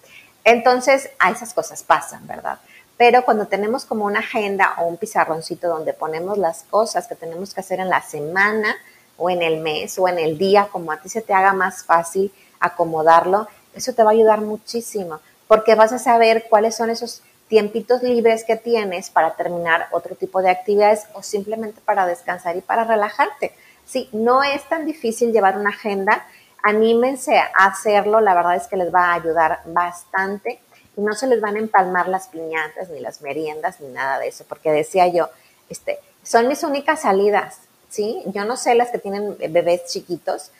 Entonces, 0.44 1.11
a 1.18 1.31
esas 1.31 1.53
cosas 1.53 1.83
pasan, 1.83 2.27
¿verdad? 2.27 2.59
Pero 2.97 3.25
cuando 3.25 3.47
tenemos 3.47 3.85
como 3.85 4.05
una 4.05 4.21
agenda 4.21 4.75
o 4.79 4.87
un 4.87 4.97
pizarroncito 4.97 5.69
donde 5.69 5.93
ponemos 5.93 6.39
las 6.39 6.63
cosas 6.65 7.07
que 7.07 7.15
tenemos 7.15 7.55
que 7.55 7.61
hacer 7.61 7.81
en 7.81 7.89
la 7.89 8.03
semana 8.03 8.77
o 9.17 9.31
en 9.31 9.43
el 9.43 9.61
mes 9.61 9.99
o 9.99 10.09
en 10.09 10.19
el 10.19 10.39
día, 10.39 10.69
como 10.71 10.93
a 10.93 10.99
ti 10.99 11.09
se 11.09 11.23
te 11.23 11.33
haga 11.33 11.53
más 11.53 11.85
fácil 11.85 12.33
acomodarlo, 12.61 13.49
eso 13.75 13.93
te 13.93 14.03
va 14.03 14.11
a 14.11 14.13
ayudar 14.13 14.41
muchísimo, 14.41 15.21
porque 15.49 15.75
vas 15.75 15.93
a 15.93 15.99
saber 15.99 16.47
cuáles 16.49 16.77
son 16.77 16.91
esos 16.91 17.23
tiempitos 17.49 18.03
libres 18.03 18.45
que 18.45 18.57
tienes 18.57 19.11
para 19.11 19.35
terminar 19.35 19.89
otro 19.91 20.15
tipo 20.15 20.41
de 20.41 20.51
actividades 20.51 21.07
o 21.15 21.23
simplemente 21.23 21.81
para 21.85 22.07
descansar 22.07 22.57
y 22.57 22.63
para 22.63 22.85
relajarte. 22.85 23.53
Sí, 23.85 24.09
no 24.13 24.43
es 24.43 24.67
tan 24.69 24.87
difícil 24.87 25.33
llevar 25.33 25.59
una 25.59 25.71
agenda, 25.71 26.27
anímense 26.63 27.39
a 27.39 27.51
hacerlo, 27.57 28.21
la 28.21 28.35
verdad 28.35 28.57
es 28.57 28.69
que 28.69 28.77
les 28.77 28.95
va 28.95 29.07
a 29.07 29.15
ayudar 29.15 29.61
bastante 29.67 30.61
y 30.97 31.01
no 31.01 31.15
se 31.15 31.27
les 31.27 31.41
van 31.41 31.57
a 31.57 31.61
empalmar 31.61 32.09
las 32.09 32.29
piñatas, 32.29 32.91
ni 32.91 33.01
las 33.01 33.23
meriendas, 33.23 33.81
ni 33.81 33.89
nada 33.89 34.19
de 34.19 34.29
eso, 34.29 34.45
porque 34.49 34.71
decía 34.71 35.07
yo, 35.09 35.29
este, 35.69 35.99
son 36.23 36.49
mis 36.49 36.63
únicas 36.63 37.01
salidas, 37.03 37.59
¿sí? 37.89 38.23
Yo 38.27 38.45
no 38.45 38.57
sé 38.57 38.75
las 38.75 38.91
que 38.91 38.99
tienen 38.99 39.37
bebés 39.51 39.87
chiquitos, 39.87 40.51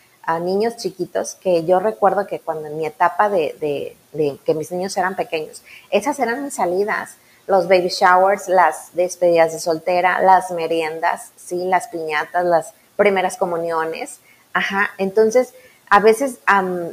niños 0.40 0.77
chiquitos, 0.77 1.35
que 1.35 1.64
yo 1.64 1.81
recuerdo 1.81 2.27
que 2.27 2.40
cuando 2.40 2.68
en 2.68 2.77
mi 2.77 2.87
etapa 2.87 3.29
de, 3.29 3.97
que 4.45 4.55
mis 4.55 4.71
niños 4.71 4.97
eran 4.97 5.16
pequeños, 5.16 5.62
esas 5.90 6.18
eran 6.18 6.45
mis 6.45 6.55
salidas, 6.55 7.16
los 7.47 7.68
baby 7.68 7.88
showers, 7.88 8.49
las 8.49 8.95
despedidas 8.95 9.53
de 9.53 9.59
soltera, 9.59 10.23
las 10.23 10.51
meriendas, 10.53 11.33
sí, 11.37 11.64
las 11.64 11.88
piñatas, 11.88 12.45
las 12.45 12.73
primeras 12.97 13.37
comuniones, 13.37 14.21
ajá, 14.53 14.90
entonces 14.99 15.55
a 15.90 16.01
veces 16.01 16.38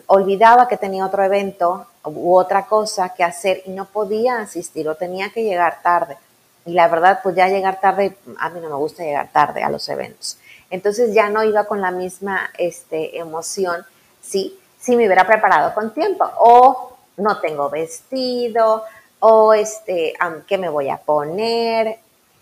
olvidaba 0.07 0.67
que 0.67 0.77
tenía 0.77 1.05
otro 1.05 1.23
evento 1.23 1.85
u 2.15 2.37
otra 2.37 2.65
cosa 2.65 3.09
que 3.09 3.23
hacer 3.23 3.63
y 3.65 3.71
no 3.71 3.85
podía 3.85 4.39
asistir 4.39 4.87
o 4.87 4.95
tenía 4.95 5.31
que 5.31 5.43
llegar 5.43 5.81
tarde. 5.81 6.17
Y 6.65 6.73
la 6.73 6.87
verdad, 6.87 7.19
pues 7.23 7.35
ya 7.35 7.47
llegar 7.47 7.79
tarde, 7.79 8.17
a 8.37 8.49
mí 8.49 8.59
no 8.59 8.69
me 8.69 8.75
gusta 8.75 9.03
llegar 9.03 9.29
tarde 9.31 9.63
a 9.63 9.69
los 9.69 9.87
eventos. 9.89 10.37
Entonces 10.69 11.13
ya 11.13 11.29
no 11.29 11.43
iba 11.43 11.63
con 11.65 11.81
la 11.81 11.91
misma 11.91 12.49
este, 12.57 13.17
emoción, 13.17 13.85
¿sí? 14.21 14.59
Si 14.79 14.95
me 14.95 15.05
hubiera 15.05 15.25
preparado 15.25 15.73
con 15.73 15.93
tiempo. 15.93 16.29
O 16.37 16.97
no 17.17 17.39
tengo 17.39 17.69
vestido, 17.69 18.83
o 19.19 19.53
este, 19.53 20.13
¿qué 20.47 20.57
me 20.57 20.69
voy 20.69 20.89
a 20.89 20.97
poner? 20.97 21.99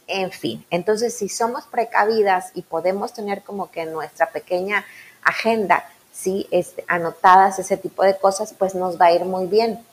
En 0.07 0.31
fin, 0.31 0.65
entonces 0.69 1.17
si 1.17 1.27
somos 1.27 1.65
precavidas 1.65 2.51
y 2.53 2.61
podemos 2.61 3.13
tener 3.13 3.43
como 3.43 3.71
que 3.71 3.85
nuestra 3.85 4.29
pequeña 4.29 4.85
agenda 5.21 5.83
¿sí? 6.17 6.47
Este, 6.51 6.83
anotadas, 6.87 7.59
ese 7.59 7.77
tipo 7.77 8.03
de 8.03 8.17
cosas, 8.17 8.53
pues 8.57 8.73
nos 8.73 8.99
va 8.99 9.07
a 9.07 9.11
ir 9.11 9.25
muy 9.25 9.45
bien. 9.45 9.85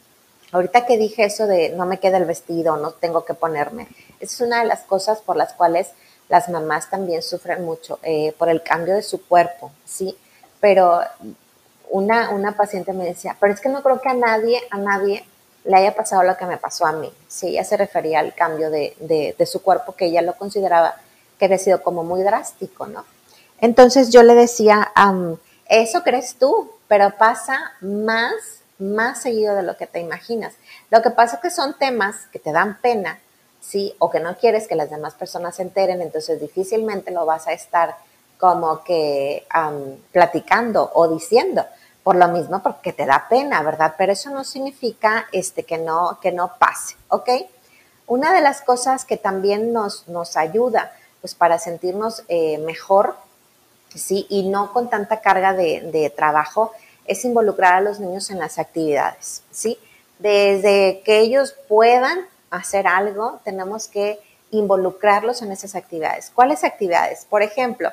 Ahorita 0.53 0.87
que 0.87 0.97
dije 0.97 1.25
eso 1.25 1.47
de 1.47 1.71
no 1.71 1.85
me 1.85 1.99
queda 1.99 2.17
el 2.17 2.25
vestido, 2.25 2.77
no 2.77 2.93
tengo 2.93 3.25
que 3.25 3.35
ponerme, 3.35 3.89
esa 4.21 4.35
es 4.35 4.41
una 4.41 4.61
de 4.61 4.67
las 4.67 4.83
cosas 4.83 5.21
por 5.21 5.37
las 5.37 5.53
cuales 5.53 5.89
las 6.29 6.49
mamás 6.49 6.89
también 6.89 7.23
sufren 7.23 7.65
mucho, 7.65 7.99
eh, 8.03 8.33
por 8.39 8.49
el 8.49 8.63
cambio 8.63 8.95
de 8.95 9.03
su 9.03 9.27
cuerpo, 9.27 9.73
¿sí? 9.85 10.17
Pero 10.61 11.01
una, 11.91 12.31
una 12.31 12.57
paciente 12.57 12.93
me 12.93 13.05
decía, 13.05 13.37
pero 13.39 13.53
es 13.53 13.61
que 13.61 13.69
no 13.69 13.83
creo 13.83 14.01
que 14.01 14.09
a 14.09 14.15
nadie, 14.15 14.63
a 14.71 14.79
nadie 14.79 15.25
le 15.65 15.77
haya 15.77 15.95
pasado 15.95 16.23
lo 16.23 16.37
que 16.37 16.47
me 16.47 16.57
pasó 16.57 16.87
a 16.87 16.93
mí. 16.93 17.13
Sí, 17.29 17.49
ella 17.49 17.65
se 17.65 17.77
refería 17.77 18.21
al 18.21 18.35
cambio 18.35 18.71
de, 18.71 18.97
de, 19.01 19.35
de 19.37 19.47
su 19.47 19.61
cuerpo 19.61 19.93
que 19.93 20.07
ella 20.07 20.23
lo 20.23 20.35
consideraba 20.35 20.95
que 21.39 21.47
había 21.47 21.59
sido 21.59 21.83
como 21.83 22.05
muy 22.05 22.23
drástico, 22.23 22.87
¿no? 22.87 23.05
Entonces 23.61 24.11
yo 24.11 24.23
le 24.23 24.35
decía, 24.35 24.93
um, 24.97 25.37
eso 25.67 26.03
crees 26.03 26.37
tú, 26.37 26.71
pero 26.89 27.17
pasa 27.17 27.73
más, 27.81 28.35
más 28.79 29.23
seguido 29.23 29.55
de 29.55 29.63
lo 29.63 29.77
que 29.77 29.87
te 29.87 30.01
imaginas. 30.01 30.55
Lo 30.91 31.03
que 31.03 31.11
pasa 31.11 31.37
es 31.37 31.43
que 31.43 31.51
son 31.51 31.79
temas 31.79 32.27
que 32.33 32.39
te 32.39 32.53
dan 32.53 32.81
pena, 32.81 33.19
¿sí? 33.61 33.95
O 33.99 34.11
que 34.11 34.21
no 34.21 34.37
quieres 34.37 34.69
que 34.69 34.77
las 34.77 34.91
demás 34.91 35.15
personas 35.15 35.57
se 35.57 35.63
enteren, 35.63 36.03
entonces 36.03 36.41
difícilmente 36.41 37.11
lo 37.11 37.27
vas 37.27 37.47
a 37.47 37.53
estar 37.53 37.97
como 38.39 38.85
que 38.85 39.47
platicando 40.13 40.91
o 40.95 41.09
diciendo. 41.09 41.65
Por 42.03 42.17
lo 42.17 42.29
mismo, 42.29 42.63
porque 42.63 42.93
te 42.93 43.07
da 43.07 43.29
pena, 43.31 43.63
¿verdad? 43.63 43.95
Pero 43.97 44.13
eso 44.13 44.29
no 44.29 44.45
significa 44.45 45.27
este, 45.33 45.63
que, 45.65 45.79
no, 45.79 46.19
que 46.21 46.33
no 46.33 46.53
pase, 46.59 46.97
¿ok? 47.09 47.31
Una 48.07 48.35
de 48.35 48.43
las 48.43 48.61
cosas 48.61 49.07
que 49.07 49.17
también 49.17 49.73
nos, 49.73 50.07
nos 50.09 50.37
ayuda 50.37 50.93
pues, 51.23 51.35
para 51.35 51.59
sentirnos 51.59 52.23
eh, 52.29 52.59
mejor 52.59 53.17
¿sí? 53.95 54.27
Y 54.29 54.49
no 54.49 54.73
con 54.73 54.91
tanta 54.91 55.21
carga 55.21 55.53
de, 55.53 56.13
trabajo, 56.17 56.73
es 57.07 57.25
involucrar 57.25 57.75
a 57.75 57.81
los 57.81 58.01
niños 58.01 58.31
en 58.31 58.39
las 58.39 58.59
actividades, 58.59 59.43
¿sí? 59.51 59.79
Desde 60.19 61.03
que 61.05 61.21
ellos 61.21 61.55
puedan 61.69 62.27
hacer 62.51 62.87
algo, 62.87 63.41
tenemos 63.45 63.89
que 63.89 64.19
involucrarlos 64.51 65.43
en 65.43 65.53
esas 65.53 65.75
actividades. 65.75 66.31
¿Cuáles 66.35 66.65
actividades? 66.65 67.27
Por 67.29 67.43
ejemplo, 67.43 67.91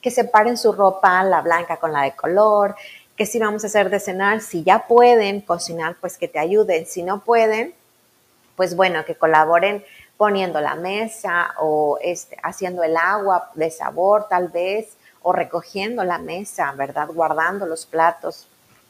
que 0.00 0.10
separen 0.10 0.58
su 0.58 0.72
ropa, 0.72 1.22
la 1.22 1.40
blanca 1.40 1.76
con 1.76 1.92
la 1.92 2.02
de 2.02 2.12
color, 2.12 2.74
que 3.16 3.26
si 3.26 3.38
vamos 3.38 3.64
a 3.64 3.68
hacer 3.68 3.90
de 3.90 4.00
cenar, 4.00 4.40
si 4.40 4.64
ya 4.64 4.86
pueden 4.86 5.40
cocinar, 5.40 5.96
pues 6.00 6.18
que 6.18 6.28
te 6.28 6.38
ayuden. 6.38 6.86
Si 6.86 7.02
no 7.02 7.20
pueden, 7.20 7.74
pues 8.56 8.74
bueno, 8.74 9.04
que 9.04 9.14
colaboren 9.14 9.84
poniendo 10.16 10.60
la 10.60 10.74
mesa 10.74 11.54
o 11.60 11.98
este, 12.00 12.36
haciendo 12.42 12.82
el 12.82 12.96
agua 12.96 13.50
de 13.54 13.70
sabor 13.70 14.26
tal 14.28 14.48
vez, 14.48 14.96
o 15.24 15.32
recogiendo 15.32 16.04
la 16.04 16.18
mesa, 16.18 16.72
¿verdad? 16.72 17.08
Guardando 17.12 17.66
los 17.66 17.86
platos, 17.86 18.46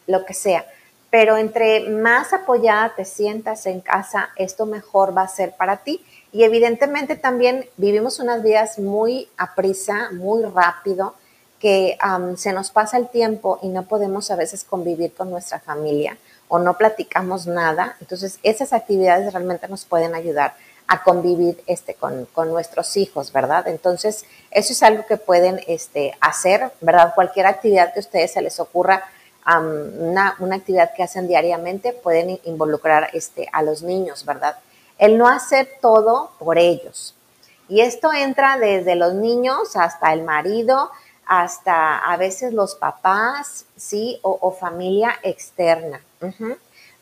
lo 0.07 0.25
que 0.27 0.35
sea. 0.35 0.67
Pero 1.09 1.37
entre 1.37 1.89
más 1.89 2.33
apoyada 2.33 2.93
te 2.97 3.05
sientas 3.05 3.67
en 3.67 3.81
casa, 3.81 4.31
esto 4.35 4.67
mejor 4.67 5.17
va 5.17 5.23
a 5.23 5.29
ser 5.29 5.53
para 5.57 5.79
ti. 5.79 6.05
Y 6.33 6.43
evidentemente 6.43 7.15
también 7.15 7.67
vivimos 7.77 8.19
unas 8.19 8.43
vidas 8.43 8.81
muy 8.81 9.29
a 9.37 9.55
prisa, 9.55 10.11
muy 10.13 10.43
rápido, 10.43 11.15
que 11.61 11.97
se 12.37 12.53
nos 12.53 12.73
pasa 12.73 12.99
el 12.99 13.09
tiempo 13.09 13.61
y 13.63 13.69
no 13.69 13.85
podemos 13.85 14.31
a 14.33 14.37
veces 14.37 14.65
convivir 14.65 15.15
con 15.15 15.31
nuestra 15.31 15.61
familia 15.61 16.19
o 16.49 16.59
no 16.59 16.77
platicamos 16.77 17.47
nada. 17.47 17.97
Entonces, 18.01 18.41
esas 18.43 18.73
actividades 18.73 19.33
realmente 19.33 19.69
nos 19.69 19.85
pueden 19.85 20.17
ayudar 20.17 20.55
a 20.87 21.03
convivir 21.03 21.63
este, 21.67 21.95
con, 21.95 22.29
nuestros 22.49 22.97
hijos, 22.97 23.33
¿verdad? 23.33 23.69
Entonces, 23.69 24.25
eso 24.51 24.73
es 24.73 24.83
algo 24.83 25.07
que 25.07 25.17
pueden 25.17 25.61
este, 25.67 26.17
hacer, 26.21 26.73
¿verdad? 26.81 27.15
Cualquier 27.15 27.47
actividad 27.47 27.93
que 27.93 28.01
a 28.01 28.03
ustedes 28.03 28.33
se 28.33 28.43
les 28.43 28.61
ocurra 28.61 29.05
una, 29.47 30.37
actividad 30.53 30.95
que 30.95 31.03
hacen 31.03 31.29
diariamente, 31.29 31.93
pueden 31.93 32.41
involucrar 32.45 33.11
este, 33.13 33.49
a 33.53 33.63
los 33.63 33.83
niños, 33.83 34.25
¿verdad? 34.25 34.57
El 34.99 35.19
no 35.19 35.29
hacer 35.29 35.69
todo 35.81 36.31
por 36.39 36.59
ellos. 36.59 37.15
Y 37.69 37.81
esto 37.81 38.13
entra 38.13 38.59
desde 38.59 38.95
los 38.95 39.15
niños 39.15 39.77
hasta 39.77 40.13
el 40.13 40.23
marido, 40.23 40.91
hasta 41.27 41.99
a 41.99 42.17
veces 42.17 42.53
los 42.53 42.75
papás, 42.75 43.65
¿sí? 43.77 44.19
O, 44.23 44.51
familia 44.53 45.19
externa. 45.23 46.01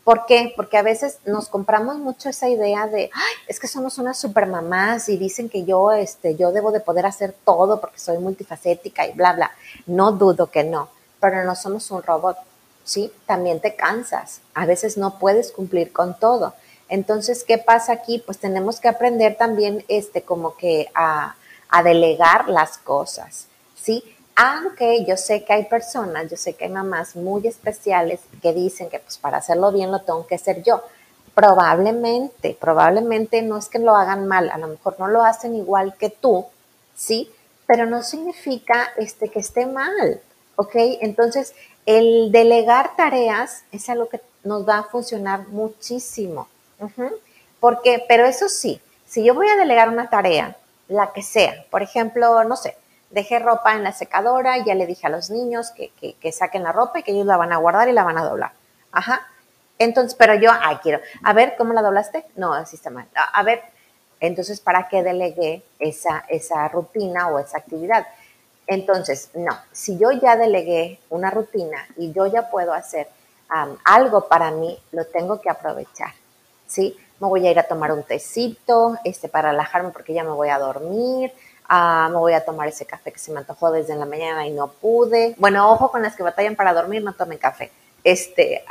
¿Por 0.05 0.27
qué? 0.27 0.53
Porque 0.57 0.77
a 0.77 0.83
veces 0.83 1.19
nos 1.25 1.49
compramos 1.49 1.97
mucho 1.97 2.29
esa 2.29 2.49
idea 2.49 2.89
de, 2.89 3.11
Ay, 3.15 3.35
es 3.47 3.61
que 3.61 3.69
somos 3.69 3.99
unas 3.99 4.19
supermamás 4.19 5.09
y 5.09 5.17
dicen 5.17 5.49
que 5.49 5.65
yo, 5.65 5.93
este, 5.93 6.35
yo 6.35 6.51
debo 6.51 6.73
de 6.73 6.81
poder 6.81 7.07
hacer 7.07 7.35
todo 7.45 7.81
porque 7.81 8.01
soy 8.01 8.19
multifacética 8.19 9.07
y 9.07 9.13
bla, 9.13 9.33
bla. 9.33 9.53
No 9.87 10.13
dudo 10.13 10.51
que 10.51 10.65
no, 10.65 10.89
pero 11.21 11.45
no 11.45 11.55
somos 11.55 11.89
un 11.93 12.03
robot, 12.03 12.37
¿sí? 12.85 13.13
También 13.27 13.61
te 13.61 13.77
cansas. 13.77 14.41
A 14.55 14.67
veces 14.67 14.97
no 14.97 15.21
puedes 15.21 15.53
cumplir 15.53 15.93
con 15.93 16.19
todo. 16.19 16.55
Entonces, 16.89 17.45
¿qué 17.45 17.59
pasa 17.59 17.93
aquí? 17.93 18.19
Pues 18.19 18.39
tenemos 18.39 18.81
que 18.81 18.89
aprender 18.89 19.37
también, 19.37 19.85
este, 19.87 20.23
como 20.23 20.57
que 20.57 20.91
a, 20.95 21.37
a 21.69 21.83
delegar 21.85 22.49
las 22.49 22.77
cosas, 22.77 23.47
¿sí? 23.81 24.03
Aunque 24.35 25.05
yo 25.05 25.17
sé 25.17 25.45
que 25.45 25.53
hay 25.53 25.65
personas, 25.65 26.31
yo 26.31 26.37
sé 26.37 26.55
que 26.55 26.65
hay 26.65 26.71
mamás 26.71 27.17
muy 27.17 27.47
especiales 27.47 28.21
que 28.41 28.53
dicen 28.53 28.89
que 28.89 28.99
pues 28.99 29.19
para 29.19 29.39
hacerlo 29.39 29.73
bien 29.73 29.93
lo 29.93 30.01
tengo 30.01 30.27
que 30.27 30.37
hacer 30.37 30.63
yo. 30.63 30.83
Probablemente, 31.35 32.57
probablemente 32.59 33.43
no 33.43 33.59
es 33.59 33.69
que 33.69 33.79
lo 33.79 33.95
hagan 33.95 34.27
mal, 34.27 34.51
a 34.51 34.59
lo 34.59 34.69
mejor 34.69 34.97
no 34.99 35.09
lo 35.09 35.23
hacen 35.25 35.55
igual 35.55 35.95
que 35.97 36.11
tú, 36.11 36.47
¿sí? 36.95 37.31
Pero 37.67 37.87
no 37.87 38.03
significa 38.03 38.91
este, 38.97 39.29
que 39.29 39.39
esté 39.39 39.67
mal, 39.67 40.21
¿ok? 40.57 40.75
Entonces, 41.01 41.55
el 41.87 42.31
delegar 42.33 42.97
tareas 42.97 43.65
es 43.73 43.89
algo 43.89 44.09
que 44.09 44.21
nos 44.45 44.69
va 44.69 44.79
a 44.79 44.85
funcionar 44.85 45.49
muchísimo. 45.49 46.49
Porque, 47.61 48.05
pero 48.09 48.25
eso 48.27 48.49
sí, 48.49 48.81
si 49.07 49.23
yo 49.25 49.35
voy 49.35 49.49
a 49.49 49.57
delegar 49.57 49.89
una 49.89 50.11
tarea, 50.11 50.57
la 50.89 51.13
que 51.13 51.23
sea, 51.23 51.65
por 51.71 51.83
ejemplo, 51.83 52.45
no 52.45 52.57
sé, 52.57 52.77
dejé 53.13 53.39
ropa 53.39 53.75
en 53.75 53.85
la 53.85 53.93
secadora 53.93 54.59
ya 54.59 54.75
le 54.75 54.87
dije 54.87 55.07
a 55.07 55.11
los 55.11 55.31
niños 55.31 55.71
que, 55.71 55.93
que, 55.93 56.33
saquen 56.33 56.65
la 56.65 56.73
ropa 56.73 56.99
y 56.99 57.03
que 57.03 57.13
ellos 57.13 57.27
la 57.27 57.37
van 57.37 57.53
a 57.53 57.59
guardar 57.59 57.89
y 57.89 57.93
la 57.93 58.03
van 58.03 58.19
a 58.19 58.25
doblar. 58.25 58.53
Ajá. 58.91 59.29
Entonces, 59.79 60.15
pero 60.15 60.35
yo, 60.35 60.51
ay, 60.53 60.77
quiero, 60.83 61.01
a 61.23 61.33
ver, 61.33 61.55
¿cómo 61.57 61.73
la 61.73 61.83
doblaste? 61.83 62.25
No, 62.37 62.55
así 62.55 62.77
está 62.77 62.91
mal. 62.91 63.07
A, 63.15 63.43
ver, 63.43 63.63
entonces, 64.21 64.61
¿para 64.61 64.89
qué 64.89 65.03
delegué 65.03 65.63
esa, 65.79 66.25
esa 66.29 66.69
rutina 66.69 67.29
o 67.29 67.39
esa 67.39 67.59
actividad? 67.59 68.07
Entonces, 68.67 69.31
no, 69.35 69.59
si 69.73 69.99
yo 69.99 70.13
ya 70.13 70.37
delegué 70.37 71.01
una 71.11 71.31
rutina 71.31 71.85
y 71.97 72.13
yo 72.13 72.27
ya 72.27 72.49
puedo 72.49 72.73
hacer 72.73 73.09
algo 73.85 74.29
para 74.29 74.51
mí, 74.51 74.79
lo 74.93 75.05
tengo 75.07 75.41
que 75.41 75.51
aprovechar, 75.51 76.13
¿sí? 76.67 76.97
Me 77.21 77.29
voy 77.29 77.47
a 77.47 77.51
ir 77.51 77.59
a 77.59 77.65
tomar 77.65 77.93
un 77.93 78.03
tecito, 78.03 78.97
este, 79.05 79.29
para 79.29 79.51
relajarme 79.51 79.91
porque 79.91 80.15
ya 80.15 80.25
me 80.25 80.31
voy 80.31 80.49
a 80.49 80.59
dormir, 80.59 81.33
Ah, 81.69 82.09
me 82.11 82.19
voy 82.19 82.33
a 82.35 82.45
tomar 82.45 82.69
ese 82.69 82.85
café 82.85 83.13
que 83.13 83.19
se 83.19 83.33
me 83.33 83.39
antojó 83.39 83.71
desde 83.71 83.97
la 83.97 84.05
mañana 84.05 84.47
y 84.47 84.51
no 84.51 84.69
pude. 84.69 85.35
Bueno, 85.39 85.71
ojo 85.71 85.91
con 85.91 86.03
las 86.03 86.17
que 86.17 86.23
batallan 86.23 86.57
para 86.57 86.75
dormir, 86.75 87.03
no 87.03 87.15
tomen 87.15 87.39
café. 87.39 87.71
Este, 88.05 88.65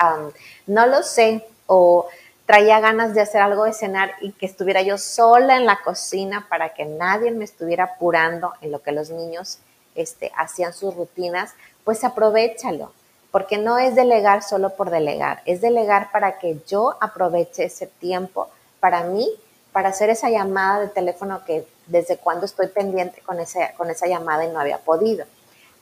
no 0.68 0.86
lo 0.88 1.04
sé, 1.04 1.46
o 1.68 2.08
traía 2.46 2.82
ganas 2.82 3.14
de 3.14 3.22
hacer 3.22 3.42
algo 3.42 3.64
de 3.64 3.74
cenar 3.74 4.12
y 4.20 4.34
que 4.34 4.46
estuviera 4.46 4.82
yo 4.82 4.98
sola 4.98 5.56
en 5.56 5.66
la 5.66 5.82
cocina 5.84 6.48
para 6.50 6.74
que 6.74 6.84
nadie 6.84 7.32
me 7.32 7.46
estuviera 7.46 7.86
apurando 7.86 8.54
en 8.60 8.72
lo 8.72 8.82
que 8.82 8.92
los 8.92 9.10
niños 9.10 9.60
este, 9.96 10.32
hacían 10.36 10.74
sus 10.74 10.96
rutinas, 10.96 11.54
pues 11.86 12.04
aprovechalo, 12.04 12.92
porque 13.32 13.58
no 13.58 13.78
es 13.78 13.96
delegar 13.96 14.44
solo 14.44 14.76
por 14.76 14.90
delegar, 14.90 15.42
es 15.46 15.62
delegar 15.62 16.12
para 16.12 16.40
que 16.40 16.58
yo 16.68 16.98
aproveche 17.00 17.64
ese 17.64 17.88
tiempo 17.88 18.50
para 18.82 19.04
mí, 19.04 19.30
para 19.72 19.90
hacer 19.90 20.10
esa 20.10 20.30
llamada 20.30 20.82
de 20.82 20.88
teléfono 20.90 21.46
que 21.46 21.66
desde 21.88 22.18
cuando 22.18 22.46
estoy 22.46 22.68
pendiente 22.68 23.22
con, 23.22 23.40
ese, 23.40 23.74
con 23.78 23.90
esa 23.90 24.08
llamada 24.08 24.46
y 24.46 24.50
no 24.50 24.60
había 24.60 24.78
podido. 24.80 25.26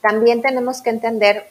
También 0.00 0.42
tenemos 0.42 0.82
que 0.82 0.90
entender, 0.90 1.48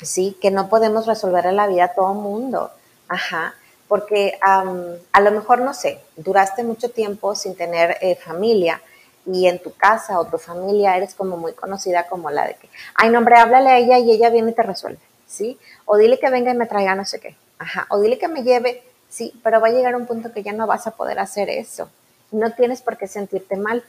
sí, 0.00 0.36
que 0.40 0.50
no 0.50 0.68
podemos 0.68 1.06
resolver 1.06 1.52
la 1.52 1.66
vida 1.66 1.84
a 1.84 1.94
todo 1.94 2.14
mundo. 2.14 2.70
Ajá, 3.08 3.54
porque 3.88 4.38
a 4.40 5.20
lo 5.20 5.30
mejor, 5.32 5.60
no 5.60 5.74
sé, 5.74 6.00
duraste 6.16 6.62
mucho 6.62 6.90
tiempo 6.90 7.34
sin 7.34 7.54
tener 7.54 7.98
eh, 8.00 8.16
familia 8.16 8.80
y 9.26 9.46
en 9.46 9.58
tu 9.58 9.72
casa 9.74 10.18
o 10.18 10.24
tu 10.24 10.38
familia 10.38 10.96
eres 10.96 11.14
como 11.14 11.36
muy 11.36 11.52
conocida 11.52 12.08
como 12.08 12.30
la 12.30 12.46
de 12.46 12.54
que, 12.54 12.68
ay, 12.94 13.10
no, 13.10 13.18
hombre, 13.18 13.36
háblale 13.36 13.70
a 13.70 13.78
ella 13.78 13.98
y 13.98 14.10
ella 14.10 14.30
viene 14.30 14.52
y 14.52 14.54
te 14.54 14.62
resuelve, 14.62 14.98
¿sí? 15.26 15.58
O 15.84 15.96
dile 15.96 16.18
que 16.18 16.30
venga 16.30 16.50
y 16.50 16.56
me 16.56 16.66
traiga 16.66 16.94
no 16.94 17.04
sé 17.04 17.20
qué, 17.20 17.36
ajá, 17.58 17.86
o 17.90 18.00
dile 18.00 18.18
que 18.18 18.28
me 18.28 18.42
lleve, 18.42 18.82
sí, 19.08 19.38
pero 19.44 19.60
va 19.60 19.68
a 19.68 19.72
llegar 19.72 19.94
un 19.94 20.06
punto 20.06 20.32
que 20.32 20.42
ya 20.42 20.52
no 20.52 20.66
vas 20.66 20.86
a 20.86 20.92
poder 20.92 21.18
hacer 21.18 21.50
eso, 21.50 21.90
no 22.32 22.52
tienes 22.52 22.82
por 22.82 22.96
qué 22.96 23.06
sentirte 23.06 23.56
mal. 23.56 23.84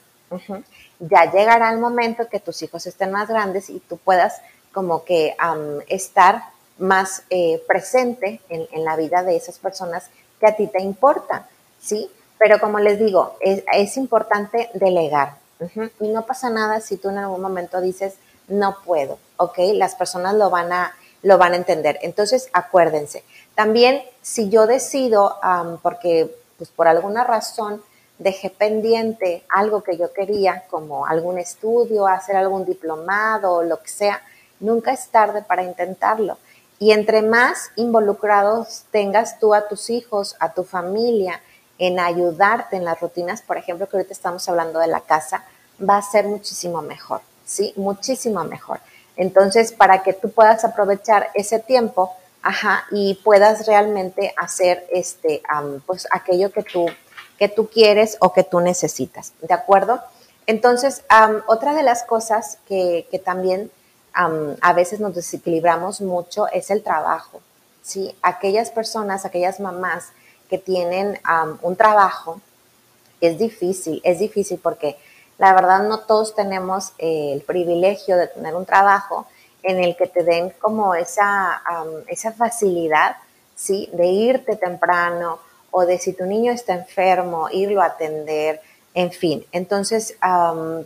Ya 0.99 1.31
llegará 1.31 1.71
el 1.71 1.79
momento 1.79 2.27
que 2.27 2.39
tus 2.39 2.61
hijos 2.61 2.85
estén 2.85 3.11
más 3.11 3.27
grandes 3.27 3.69
y 3.69 3.79
tú 3.79 3.97
puedas 3.97 4.41
como 4.71 5.03
que 5.03 5.35
estar 5.87 6.43
más 6.77 7.23
eh, 7.29 7.61
presente 7.67 8.41
en, 8.49 8.83
la 8.83 8.95
vida 8.95 9.23
de 9.23 9.35
esas 9.35 9.59
personas 9.59 10.09
que 10.39 10.47
a 10.47 10.55
ti 10.55 10.67
te 10.67 10.81
importan, 10.81 11.45
¿sí? 11.79 12.09
Pero 12.39 12.59
como 12.59 12.79
les 12.79 12.99
digo, 12.99 13.37
es, 13.39 13.97
importante 13.97 14.69
delegar. 14.73 15.37
Y 15.99 16.09
no 16.09 16.25
pasa 16.25 16.49
nada 16.49 16.81
si 16.81 16.97
tú 16.97 17.09
en 17.09 17.19
algún 17.19 17.41
momento 17.41 17.79
dices, 17.79 18.15
no 18.47 18.77
puedo, 18.83 19.17
¿ok? 19.37 19.57
Las 19.75 19.95
personas 19.95 20.33
lo 20.33 20.49
van 20.49 20.73
a, 20.73 20.93
lo 21.21 21.37
van 21.37 21.53
a 21.53 21.57
entender. 21.57 21.99
Entonces, 22.01 22.49
acuérdense. 22.51 23.23
También, 23.55 24.01
si 24.21 24.49
yo 24.49 24.67
decido, 24.67 25.37
porque 25.81 26.35
pues 26.57 26.69
por 26.69 26.87
alguna 26.87 27.23
razón 27.23 27.81
dejé 28.23 28.49
pendiente 28.49 29.43
algo 29.49 29.83
que 29.83 29.97
yo 29.97 30.13
quería, 30.13 30.63
como 30.69 31.05
algún 31.05 31.37
estudio, 31.37 32.07
hacer 32.07 32.37
algún 32.37 32.65
diplomado 32.65 33.53
o 33.53 33.63
lo 33.63 33.81
que 33.81 33.89
sea, 33.89 34.21
nunca 34.59 34.93
es 34.93 35.09
tarde 35.09 35.43
para 35.43 35.63
intentarlo. 35.63 36.37
Y 36.79 36.91
entre 36.91 37.21
más 37.21 37.71
involucrados 37.75 38.83
tengas 38.91 39.39
tú 39.39 39.53
a 39.53 39.67
tus 39.67 39.89
hijos, 39.89 40.35
a 40.39 40.53
tu 40.53 40.63
familia, 40.63 41.41
en 41.77 41.99
ayudarte 41.99 42.77
en 42.77 42.85
las 42.85 42.99
rutinas, 42.99 43.41
por 43.41 43.57
ejemplo, 43.57 43.87
que 43.87 43.97
ahorita 43.97 44.13
estamos 44.13 44.47
hablando 44.47 44.79
de 44.79 44.87
la 44.87 45.01
casa, 45.01 45.43
va 45.77 45.97
a 45.97 46.01
ser 46.01 46.25
muchísimo 46.25 46.81
mejor, 46.81 47.21
¿sí? 47.45 47.73
Muchísimo 47.75 48.43
mejor. 48.43 48.79
Entonces, 49.17 49.71
para 49.73 50.01
que 50.01 50.13
tú 50.13 50.31
puedas 50.31 50.63
aprovechar 50.63 51.29
ese 51.33 51.59
tiempo, 51.59 52.13
ajá, 52.41 52.85
y 52.91 53.15
puedas 53.15 53.65
realmente 53.65 54.33
hacer 54.37 54.85
este, 54.91 55.41
pues 55.85 56.07
aquello 56.11 56.51
que 56.51 56.63
tú 56.63 56.85
que 57.37 57.49
tú 57.49 57.67
quieres 57.67 58.17
o 58.19 58.33
que 58.33 58.43
tú 58.43 58.59
necesitas, 58.59 59.33
¿de 59.41 59.53
acuerdo? 59.53 60.01
Entonces, 60.45 61.03
otra 61.47 61.73
de 61.73 61.83
las 61.83 62.03
cosas 62.03 62.57
que, 62.67 63.07
también 63.23 63.71
a 64.13 64.73
veces 64.73 64.99
nos 64.99 65.15
desequilibramos 65.15 66.01
mucho 66.01 66.47
es 66.49 66.69
el 66.69 66.83
trabajo, 66.83 67.41
¿sí? 67.81 68.15
Aquellas 68.21 68.69
personas, 68.69 69.25
aquellas 69.25 69.59
mamás 69.59 70.09
que 70.49 70.57
tienen 70.57 71.19
un 71.61 71.75
trabajo, 71.75 72.41
es 73.21 73.39
difícil, 73.39 74.01
es 74.03 74.19
difícil 74.19 74.59
porque 74.61 74.97
la 75.37 75.53
verdad 75.53 75.83
no 75.83 76.01
todos 76.01 76.35
tenemos 76.35 76.91
el 76.97 77.41
privilegio 77.41 78.17
de 78.17 78.27
tener 78.27 78.53
un 78.53 78.65
trabajo 78.65 79.25
en 79.63 79.81
el 79.81 79.95
que 79.95 80.07
te 80.07 80.23
den 80.23 80.51
como 80.59 80.93
esa, 80.93 81.63
esa 82.07 82.33
facilidad, 82.33 83.15
¿sí? 83.55 83.89
De 83.93 84.07
irte 84.07 84.57
temprano 84.57 85.39
o 85.75 85.87
de 85.87 85.97
si 85.97 86.13
tu 86.13 86.25
niño 86.25 86.51
está 86.51 86.75
enfermo, 86.75 87.49
irlo 87.51 87.81
a 87.81 87.87
atender, 87.87 88.61
en 88.93 89.11
fin. 89.11 89.43
Entonces, 89.51 90.15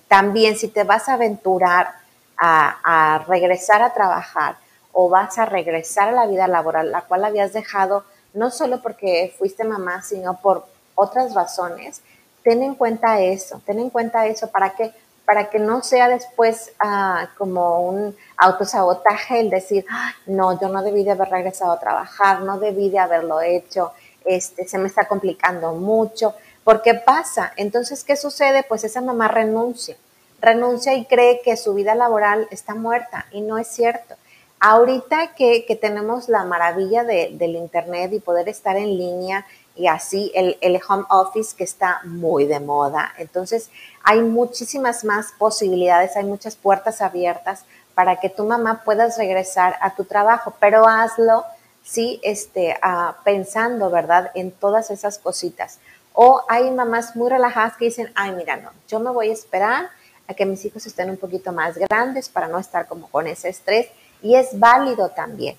también 0.07 0.55
si 0.55 0.69
te 0.69 0.85
vas 0.85 1.09
a 1.09 1.15
aventurar 1.15 1.93
a, 2.37 3.25
regresar 3.27 3.81
a 3.81 3.93
trabajar 3.93 4.55
o 4.93 5.09
vas 5.09 5.37
a 5.37 5.45
regresar 5.45 6.07
a 6.07 6.13
la 6.13 6.25
vida 6.25 6.47
laboral, 6.47 6.89
la 6.89 7.01
cual 7.01 7.25
habías 7.25 7.51
dejado 7.51 8.05
no 8.33 8.49
solo 8.49 8.81
porque 8.81 9.35
fuiste 9.37 9.65
mamá, 9.65 10.03
sino 10.03 10.39
por 10.39 10.65
otras 10.95 11.33
razones, 11.33 12.01
ten 12.43 12.63
en 12.63 12.75
cuenta 12.75 13.19
eso, 13.19 13.61
ten 13.65 13.79
en 13.79 13.89
cuenta 13.89 14.25
eso. 14.25 14.49
Para 14.49 14.69
que 14.69 14.93
para 15.25 15.49
que 15.49 15.59
no 15.59 15.83
sea 15.83 16.07
después 16.07 16.71
ah, 16.79 17.27
como 17.37 17.81
un 17.81 18.15
autosabotaje 18.37 19.41
el 19.41 19.49
decir, 19.49 19.85
no, 20.25 20.57
yo 20.57 20.69
no 20.69 20.81
debí 20.81 21.03
de 21.03 21.11
haber 21.11 21.27
regresado 21.27 21.73
a 21.73 21.79
trabajar, 21.81 22.43
no 22.43 22.57
debí 22.59 22.89
de 22.89 22.99
haberlo 22.99 23.41
hecho, 23.41 23.91
este, 24.27 24.67
se 24.67 24.77
me 24.77 24.87
está 24.87 25.07
complicando 25.07 25.73
mucho, 25.73 26.35
porque 26.63 26.93
pasa. 26.93 27.53
Entonces, 27.55 28.03
¿qué 28.03 28.15
sucede? 28.15 28.63
Pues 28.67 28.83
esa 28.83 29.01
mamá 29.01 29.27
renuncia, 29.27 29.95
renuncia 30.41 30.93
y 30.93 31.05
cree 31.05 31.41
que 31.41 31.57
su 31.57 31.73
vida 31.73 31.95
laboral 31.95 32.47
está 32.51 32.75
muerta 32.75 33.25
y 33.31 33.41
no 33.41 33.57
es 33.57 33.67
cierto. 33.67 34.15
Ahorita 34.59 35.35
que, 35.35 35.77
tenemos 35.79 36.29
la 36.29 36.43
maravilla 36.43 37.03
del 37.03 37.55
Internet 37.55 38.11
y 38.13 38.19
poder 38.19 38.49
estar 38.49 38.75
en 38.75 38.97
línea 38.97 39.45
y 39.75 39.85
así 39.85 40.31
el, 40.33 40.57
el, 40.61 40.79
home 40.87 41.05
office 41.09 41.55
que 41.55 41.63
está 41.63 42.01
muy 42.03 42.45
de 42.45 42.59
moda, 42.59 43.13
entonces 43.19 43.69
hay 44.03 44.21
muchísimas 44.21 45.03
más 45.03 45.33
posibilidades, 45.37 46.17
hay 46.17 46.23
muchas 46.23 46.55
puertas 46.55 47.03
abiertas 47.03 47.63
para 47.93 48.19
que 48.19 48.29
tu 48.29 48.45
mamá 48.45 48.83
puedas 48.83 49.17
regresar 49.17 49.75
a 49.81 49.95
tu 49.95 50.05
trabajo, 50.05 50.53
pero 50.59 50.87
hazlo, 50.87 51.45
sí, 51.87 52.19
este, 52.21 52.77
ah, 52.81 53.17
pensando, 53.23 53.89
¿verdad?, 53.89 54.31
en 54.35 54.51
todas 54.51 54.91
esas 54.91 55.17
cositas. 55.17 55.79
O 56.13 56.43
hay 56.49 56.69
mamás 56.71 57.15
muy 57.15 57.29
relajadas 57.29 57.77
que 57.77 57.85
dicen, 57.85 58.11
ay, 58.15 58.31
mira, 58.31 58.57
no, 58.57 58.71
yo 58.87 58.99
me 58.99 59.11
voy 59.11 59.29
a 59.29 59.33
esperar 59.33 59.89
a 60.27 60.33
que 60.33 60.45
mis 60.45 60.65
hijos 60.65 60.85
estén 60.85 61.09
un 61.09 61.17
poquito 61.17 61.53
más 61.53 61.77
grandes 61.77 62.27
para 62.27 62.47
no 62.47 62.59
estar 62.59 62.87
como 62.87 63.07
con 63.07 63.27
ese 63.27 63.49
estrés 63.49 63.87
y 64.21 64.35
es 64.35 64.59
válido 64.59 65.09
también. 65.09 65.57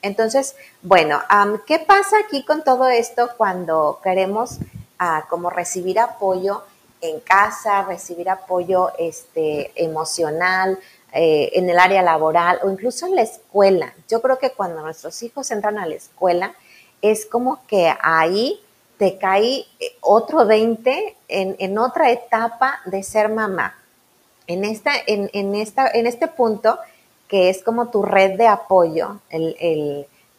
Entonces, 0.00 0.54
bueno, 0.80 1.20
¿qué 1.66 1.78
pasa 1.78 2.16
aquí 2.24 2.42
con 2.44 2.64
todo 2.64 2.88
esto 2.88 3.30
cuando 3.36 4.00
queremos 4.02 4.58
ah, 4.98 5.26
como 5.28 5.50
recibir 5.50 5.98
apoyo 5.98 6.62
en 7.02 7.20
casa, 7.20 7.82
recibir 7.82 8.30
apoyo 8.30 8.92
este, 8.96 9.72
emocional, 9.74 10.78
eh, 11.12 11.50
en 11.54 11.68
el 11.68 11.78
área 11.78 12.02
laboral 12.02 12.58
o 12.62 12.70
incluso 12.70 13.06
en 13.06 13.14
la 13.14 13.22
escuela? 13.22 13.94
Yo 14.08 14.22
creo 14.22 14.38
que 14.38 14.50
cuando 14.50 14.82
nuestros 14.82 15.22
hijos 15.22 15.50
entran 15.50 15.78
a 15.78 15.86
la 15.86 15.94
escuela, 15.94 16.54
es 17.00 17.26
como 17.26 17.66
que 17.66 17.92
ahí 18.02 18.60
te 18.98 19.18
cae 19.18 19.66
eh, 19.80 19.96
otro 20.00 20.46
20 20.46 21.16
en, 21.28 21.78
otra 21.78 22.10
etapa 22.10 22.80
de 22.86 23.02
ser 23.02 23.28
mamá. 23.28 23.78
En, 24.46 24.64
esta, 24.64 24.92
en, 25.06 25.54
esta, 25.54 25.88
en 25.88 26.06
este 26.06 26.28
punto, 26.28 26.78
que 27.28 27.48
es 27.48 27.62
como 27.62 27.88
tu 27.88 28.02
red 28.02 28.36
de 28.36 28.46
apoyo, 28.46 29.20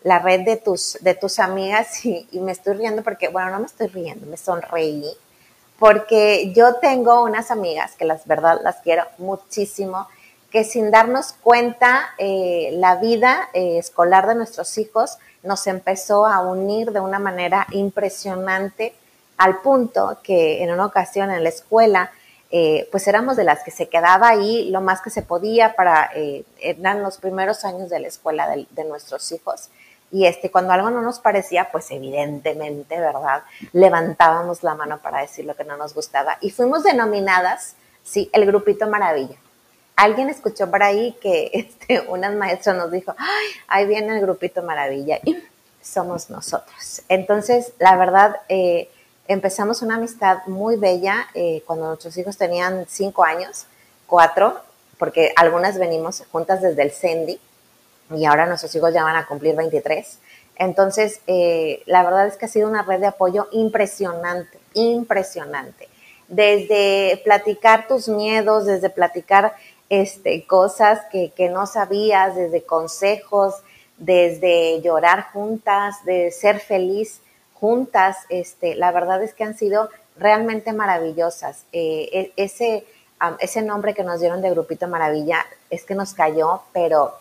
la 0.03 0.19
red 0.19 0.41
de 0.41 0.57
tus, 0.57 0.97
de 1.01 1.15
tus 1.15 1.39
amigas, 1.39 2.05
y, 2.05 2.27
me 2.39 2.51
estoy 2.51 2.75
riendo 2.75 3.03
porque, 3.03 3.29
bueno, 3.29 3.51
no 3.51 3.59
me 3.59 3.65
estoy 3.65 3.87
riendo, 3.87 4.25
me 4.27 4.37
sonreí, 4.37 5.11
porque 5.79 6.53
yo 6.53 6.75
tengo 6.75 7.23
unas 7.23 7.51
amigas 7.51 7.95
que 7.95 8.05
las 8.05 8.25
verdad 8.25 8.59
las 8.63 8.77
quiero 8.77 9.03
muchísimo, 9.17 10.07
que 10.53 10.63
sin 10.63 10.91
darnos 10.91 11.33
cuenta, 11.33 12.11
eh, 12.19 12.69
la 12.73 12.97
vida 12.97 13.49
eh, 13.53 13.79
escolar 13.79 14.27
de 14.27 14.35
nuestros 14.35 14.77
hijos 14.77 15.17
nos 15.41 15.65
empezó 15.65 16.27
a 16.27 16.41
unir 16.41 16.91
de 16.91 16.99
una 16.99 17.17
manera 17.17 17.65
impresionante, 17.71 18.93
al 19.37 19.61
punto 19.61 20.19
que 20.21 20.61
en 20.63 20.71
una 20.71 20.85
ocasión 20.85 21.31
en 21.31 21.41
la 21.41 21.49
escuela, 21.49 22.11
eh, 22.51 22.87
pues 22.91 23.07
éramos 23.07 23.35
de 23.35 23.45
las 23.45 23.63
que 23.63 23.71
se 23.71 23.89
quedaba 23.89 24.29
ahí 24.29 24.69
lo 24.69 24.79
más 24.79 25.01
que 25.01 25.09
se 25.09 25.23
podía 25.23 25.75
para, 25.75 26.11
eran 26.59 27.01
los 27.01 27.17
primeros 27.17 27.65
años 27.65 27.89
de 27.89 27.99
la 27.99 28.07
escuela 28.07 28.47
de, 28.47 28.67
de, 28.69 28.83
nuestros 28.83 29.31
hijos. 29.31 29.69
Y 30.11 30.27
este, 30.27 30.51
cuando 30.51 30.71
algo 30.73 30.91
no 30.91 31.01
nos 31.01 31.17
parecía, 31.17 31.71
pues 31.71 31.89
evidentemente, 31.89 32.99
¿verdad? 32.99 33.41
Levantábamos 33.71 34.61
la 34.61 34.75
mano 34.75 34.99
para 34.99 35.21
decir 35.21 35.45
lo 35.45 35.55
que 35.55 35.63
no 35.63 35.77
nos 35.77 35.95
gustaba. 35.95 36.37
Y 36.41 36.51
fuimos 36.51 36.83
denominadas, 36.83 37.73
sí, 38.03 38.29
el 38.33 38.45
grupito 38.45 38.87
maravilla. 38.87 39.37
Alguien 39.95 40.29
escuchó 40.29 40.69
por 40.69 40.83
ahí 40.83 41.15
que 41.21 41.49
este, 41.53 42.01
unas 42.07 42.33
maestras 42.35 42.75
nos 42.75 42.91
dijo, 42.91 43.13
ay, 43.17 43.45
ahí 43.67 43.85
viene 43.87 44.15
el 44.15 44.21
grupito 44.21 44.63
maravilla. 44.63 45.19
Y 45.23 45.37
somos 45.81 46.29
nosotros. 46.29 47.01
Entonces, 47.09 47.73
la 47.79 47.95
verdad, 47.97 48.37
eh, 48.49 48.89
empezamos 49.27 49.81
una 49.81 49.95
amistad 49.95 50.39
muy 50.47 50.77
bella 50.77 51.27
eh, 51.33 51.61
cuando 51.65 51.87
nuestros 51.87 52.17
hijos 52.17 52.37
tenían 52.37 52.85
cinco 52.87 53.23
años, 53.23 53.65
cuatro, 54.07 54.59
porque 54.97 55.33
algunas 55.35 55.77
venimos 55.77 56.23
juntas 56.31 56.61
desde 56.61 56.81
el 56.83 56.91
CENDI 56.91 57.39
y 58.11 58.25
ahora 58.25 58.45
nuestros 58.45 58.73
hijos 58.75 58.93
ya 58.93 59.03
van 59.03 59.15
a 59.15 59.25
cumplir 59.25 59.55
23. 59.55 60.19
Entonces, 60.55 61.19
eh, 61.27 61.81
la 61.85 62.03
verdad 62.03 62.27
es 62.27 62.37
que 62.37 62.45
ha 62.45 62.49
sido 62.49 62.69
una 62.69 62.83
red 62.83 62.99
de 62.99 63.07
apoyo 63.07 63.47
impresionante, 63.51 64.59
impresionante. 64.73 65.89
Desde 66.27 67.21
platicar 67.23 67.87
tus 67.87 68.07
miedos, 68.07 68.65
desde 68.65 68.89
platicar 68.89 69.53
este, 70.01 70.43
cosas 70.47 71.01
que, 71.11 71.49
no 71.49 71.67
sabías, 71.67 72.35
desde 72.35 72.63
consejos, 72.63 73.53
desde 73.99 74.81
llorar 74.81 75.27
juntas, 75.31 76.03
de 76.03 76.31
ser 76.31 76.59
feliz 76.59 77.21
juntas, 77.53 78.17
este, 78.29 78.73
la 78.73 78.91
verdad 78.91 79.21
es 79.21 79.35
que 79.35 79.43
han 79.43 79.55
sido 79.55 79.91
realmente 80.17 80.73
maravillosas. 80.73 81.65
Eh, 81.73 82.09
e, 82.11 82.33
ese, 82.37 82.87
ese 83.39 83.61
nombre 83.61 83.93
que 83.93 84.03
nos 84.03 84.19
dieron 84.19 84.41
de 84.41 84.49
Grupito 84.49 84.87
Maravilla 84.87 85.45
es 85.69 85.83
que 85.83 85.93
nos 85.93 86.15
cayó, 86.15 86.63
pero 86.73 87.13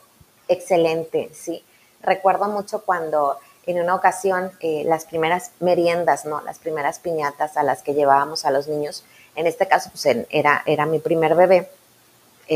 excelente, 0.49 1.29
sí. 1.35 1.63
Recuerdo 2.01 2.49
mucho 2.49 2.87
cuando 2.87 3.37
en 3.67 3.81
una 3.83 3.95
ocasión 3.95 4.51
eh, 4.61 4.83
las 4.87 5.05
primeras 5.05 5.51
meriendas, 5.61 6.25
¿no? 6.25 6.41
Las 6.41 6.59
primeras 6.59 7.01
piñatas 7.01 7.59
a 7.59 7.63
las 7.65 7.83
que 7.83 7.93
llevábamos 7.93 8.47
a 8.47 8.51
los 8.51 8.67
niños, 8.67 9.05
en 9.37 9.47
este 9.47 9.69
caso 9.69 9.91
pues 9.91 10.07
era, 10.31 10.63
era 10.65 10.87
mi 10.87 11.01
primer 11.01 11.35
bebé, 11.35 11.69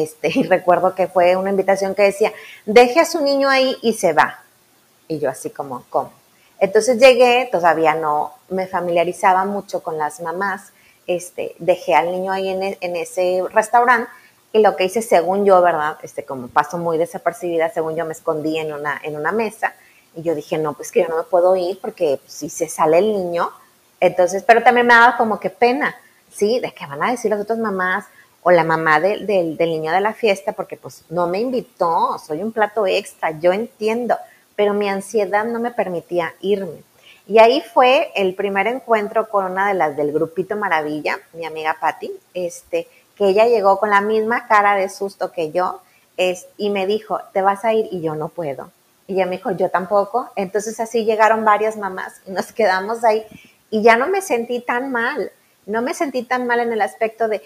este, 0.02 0.28
y 0.34 0.42
recuerdo 0.42 0.94
que 0.94 1.08
fue 1.08 1.36
una 1.36 1.50
invitación 1.50 1.94
que 1.94 2.02
decía, 2.02 2.32
deje 2.64 3.00
a 3.00 3.04
su 3.04 3.20
niño 3.20 3.48
ahí 3.48 3.76
y 3.82 3.94
se 3.94 4.12
va. 4.12 4.40
Y 5.08 5.18
yo 5.18 5.30
así 5.30 5.50
como, 5.50 5.84
¿cómo? 5.88 6.12
Entonces 6.58 6.98
llegué, 6.98 7.48
todavía 7.52 7.94
no 7.94 8.32
me 8.48 8.66
familiarizaba 8.66 9.44
mucho 9.44 9.82
con 9.82 9.98
las 9.98 10.20
mamás, 10.20 10.72
este, 11.06 11.54
dejé 11.58 11.94
al 11.94 12.10
niño 12.10 12.32
ahí 12.32 12.48
en, 12.48 12.62
e, 12.62 12.78
en 12.80 12.96
ese 12.96 13.42
restaurante 13.52 14.10
y 14.52 14.60
lo 14.60 14.74
que 14.74 14.84
hice, 14.84 15.02
según 15.02 15.44
yo, 15.44 15.60
¿verdad? 15.60 15.98
Este, 16.02 16.24
como 16.24 16.48
paso 16.48 16.78
muy 16.78 16.98
desapercibida, 16.98 17.68
según 17.70 17.94
yo 17.94 18.06
me 18.06 18.12
escondí 18.12 18.58
en 18.58 18.72
una, 18.72 18.98
en 19.02 19.16
una 19.16 19.30
mesa 19.30 19.74
y 20.14 20.22
yo 20.22 20.34
dije, 20.34 20.56
no, 20.56 20.72
pues 20.72 20.90
que 20.90 21.02
yo 21.02 21.08
no 21.08 21.18
me 21.18 21.22
puedo 21.24 21.54
ir 21.56 21.78
porque 21.80 22.20
si 22.26 22.48
se 22.48 22.68
sale 22.68 22.98
el 22.98 23.12
niño, 23.12 23.50
entonces, 24.00 24.42
pero 24.46 24.62
también 24.62 24.86
me 24.86 24.94
daba 24.94 25.16
como 25.16 25.38
que 25.38 25.50
pena, 25.50 25.94
¿sí? 26.32 26.58
De 26.60 26.72
qué 26.72 26.86
van 26.86 27.02
a 27.02 27.10
decir 27.10 27.30
las 27.30 27.40
otras 27.40 27.58
mamás 27.58 28.06
o 28.48 28.52
la 28.52 28.62
mamá 28.62 29.00
de, 29.00 29.26
de, 29.26 29.56
del 29.58 29.70
niño 29.70 29.90
de 29.90 30.00
la 30.00 30.14
fiesta 30.14 30.52
porque 30.52 30.76
pues 30.76 31.02
no 31.10 31.26
me 31.26 31.40
invitó, 31.40 32.16
soy 32.24 32.44
un 32.44 32.52
plato 32.52 32.86
extra, 32.86 33.32
yo 33.40 33.52
entiendo, 33.52 34.16
pero 34.54 34.72
mi 34.72 34.88
ansiedad 34.88 35.44
no 35.44 35.58
me 35.58 35.72
permitía 35.72 36.32
irme. 36.40 36.84
Y 37.26 37.40
ahí 37.40 37.60
fue 37.60 38.12
el 38.14 38.36
primer 38.36 38.68
encuentro 38.68 39.28
con 39.28 39.46
una 39.46 39.66
de 39.66 39.74
las 39.74 39.96
del 39.96 40.12
grupito 40.12 40.54
Maravilla, 40.54 41.18
mi 41.32 41.44
amiga 41.44 41.76
Patti, 41.80 42.12
este, 42.34 42.86
que 43.16 43.30
ella 43.30 43.46
llegó 43.46 43.80
con 43.80 43.90
la 43.90 44.00
misma 44.00 44.46
cara 44.46 44.76
de 44.76 44.90
susto 44.90 45.32
que 45.32 45.50
yo, 45.50 45.80
es, 46.16 46.46
y 46.56 46.70
me 46.70 46.86
dijo, 46.86 47.18
te 47.32 47.42
vas 47.42 47.64
a 47.64 47.74
ir 47.74 47.88
y 47.90 48.00
yo 48.00 48.14
no 48.14 48.28
puedo. 48.28 48.70
Y 49.08 49.14
ella 49.14 49.26
me 49.26 49.38
dijo, 49.38 49.50
yo 49.50 49.70
tampoco. 49.70 50.30
Entonces 50.36 50.78
así 50.78 51.04
llegaron 51.04 51.44
varias 51.44 51.76
mamás 51.76 52.20
y 52.24 52.30
nos 52.30 52.52
quedamos 52.52 53.02
ahí 53.02 53.26
y 53.70 53.82
ya 53.82 53.96
no 53.96 54.06
me 54.06 54.22
sentí 54.22 54.60
tan 54.60 54.92
mal. 54.92 55.32
No 55.66 55.82
me 55.82 55.94
sentí 55.94 56.22
tan 56.22 56.46
mal 56.46 56.60
en 56.60 56.72
el 56.72 56.80
aspecto 56.80 57.28
de 57.28 57.42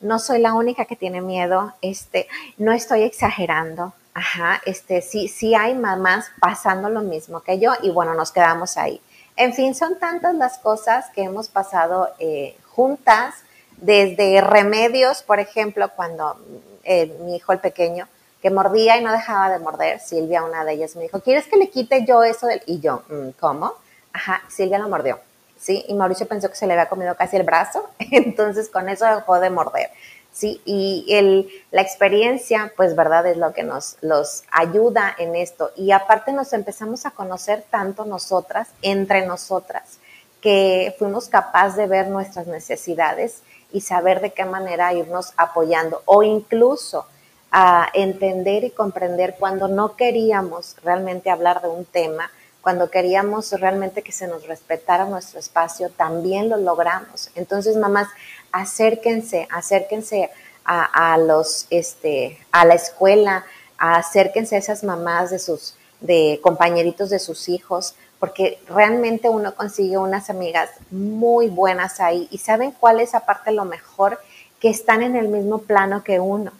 no 0.00 0.18
soy 0.18 0.40
la 0.40 0.54
única 0.54 0.84
que 0.84 0.96
tiene 0.96 1.20
miedo, 1.20 1.72
este, 1.80 2.28
no 2.58 2.72
estoy 2.72 3.02
exagerando, 3.02 3.94
Ajá, 4.12 4.60
este, 4.66 5.02
sí, 5.02 5.28
sí 5.28 5.54
hay 5.54 5.74
mamás 5.74 6.26
pasando 6.40 6.90
lo 6.90 7.00
mismo 7.00 7.40
que 7.40 7.58
yo 7.60 7.72
y 7.82 7.90
bueno, 7.90 8.14
nos 8.14 8.32
quedamos 8.32 8.76
ahí. 8.76 9.00
En 9.36 9.54
fin, 9.54 9.74
son 9.74 9.98
tantas 9.98 10.34
las 10.34 10.58
cosas 10.58 11.06
que 11.14 11.22
hemos 11.22 11.48
pasado 11.48 12.08
eh, 12.18 12.56
juntas, 12.66 13.34
desde 13.76 14.40
remedios, 14.40 15.22
por 15.22 15.38
ejemplo, 15.38 15.90
cuando 15.94 16.36
eh, 16.84 17.16
mi 17.20 17.36
hijo 17.36 17.52
el 17.52 17.60
pequeño, 17.60 18.08
que 18.42 18.50
mordía 18.50 18.98
y 18.98 19.04
no 19.04 19.12
dejaba 19.12 19.48
de 19.48 19.58
morder, 19.58 20.00
Silvia, 20.00 20.42
una 20.42 20.64
de 20.64 20.72
ellas, 20.72 20.96
me 20.96 21.02
dijo, 21.02 21.20
¿quieres 21.20 21.46
que 21.46 21.56
le 21.56 21.70
quite 21.70 22.04
yo 22.04 22.22
eso? 22.22 22.46
Del? 22.46 22.62
Y 22.66 22.80
yo, 22.80 23.02
mm, 23.08 23.30
¿cómo? 23.38 23.74
Ajá, 24.12 24.42
Silvia 24.48 24.78
lo 24.78 24.88
mordió, 24.88 25.20
¿sí? 25.60 25.84
Y 25.86 25.94
Mauricio 25.94 26.26
pensó 26.26 26.48
que 26.48 26.56
se 26.56 26.66
le 26.66 26.72
había 26.72 26.88
comido 26.88 27.14
casi 27.14 27.36
el 27.36 27.44
brazo, 27.44 27.88
entonces 27.98 28.68
con 28.68 28.88
eso 28.88 29.04
dejó 29.06 29.38
de 29.38 29.50
morder. 29.50 29.90
¿sí? 30.32 30.60
Y 30.64 31.06
el, 31.10 31.48
la 31.70 31.82
experiencia, 31.82 32.72
pues, 32.76 32.96
¿verdad? 32.96 33.26
Es 33.26 33.36
lo 33.36 33.52
que 33.52 33.62
nos 33.62 33.96
los 34.00 34.42
ayuda 34.50 35.14
en 35.18 35.36
esto. 35.36 35.70
Y 35.76 35.92
aparte 35.92 36.32
nos 36.32 36.52
empezamos 36.52 37.06
a 37.06 37.10
conocer 37.10 37.64
tanto 37.70 38.04
nosotras, 38.04 38.68
entre 38.82 39.26
nosotras, 39.26 39.98
que 40.40 40.94
fuimos 40.98 41.28
capaces 41.28 41.76
de 41.76 41.86
ver 41.86 42.08
nuestras 42.08 42.46
necesidades 42.46 43.42
y 43.72 43.82
saber 43.82 44.20
de 44.20 44.32
qué 44.32 44.44
manera 44.44 44.92
irnos 44.94 45.32
apoyando 45.36 46.02
o 46.06 46.22
incluso 46.22 47.06
a 47.52 47.88
entender 47.94 48.64
y 48.64 48.70
comprender 48.70 49.36
cuando 49.38 49.68
no 49.68 49.96
queríamos 49.96 50.76
realmente 50.82 51.30
hablar 51.30 51.60
de 51.60 51.68
un 51.68 51.84
tema, 51.84 52.30
cuando 52.62 52.90
queríamos 52.90 53.52
realmente 53.52 54.02
que 54.02 54.12
se 54.12 54.26
nos 54.26 54.46
respetara 54.46 55.06
nuestro 55.06 55.38
espacio, 55.38 55.90
también 55.90 56.48
lo 56.48 56.56
logramos. 56.56 57.30
Entonces, 57.34 57.76
mamás, 57.76 58.08
acérquense, 58.52 59.48
acérquense 59.50 60.30
a, 60.64 61.18
los, 61.18 61.66
este, 61.70 62.38
a 62.52 62.64
la 62.64 62.74
escuela, 62.74 63.44
acérquense 63.76 64.54
a 64.54 64.58
esas 64.58 64.84
mamás 64.84 65.30
de 65.30 65.40
sus, 65.40 65.74
de 66.00 66.38
compañeritos 66.42 67.10
de 67.10 67.18
sus 67.18 67.48
hijos, 67.48 67.94
porque 68.20 68.60
realmente 68.68 69.28
uno 69.28 69.54
consigue 69.54 69.96
unas 69.98 70.30
amigas 70.30 70.70
muy 70.90 71.48
buenas 71.48 71.98
ahí 71.98 72.28
y 72.30 72.38
saben 72.38 72.72
cuál 72.72 73.00
es 73.00 73.14
aparte 73.14 73.50
lo 73.50 73.64
mejor, 73.64 74.20
que 74.60 74.68
están 74.68 75.02
en 75.02 75.16
el 75.16 75.28
mismo 75.28 75.58
plano 75.58 76.04
que 76.04 76.20
uno. 76.20 76.52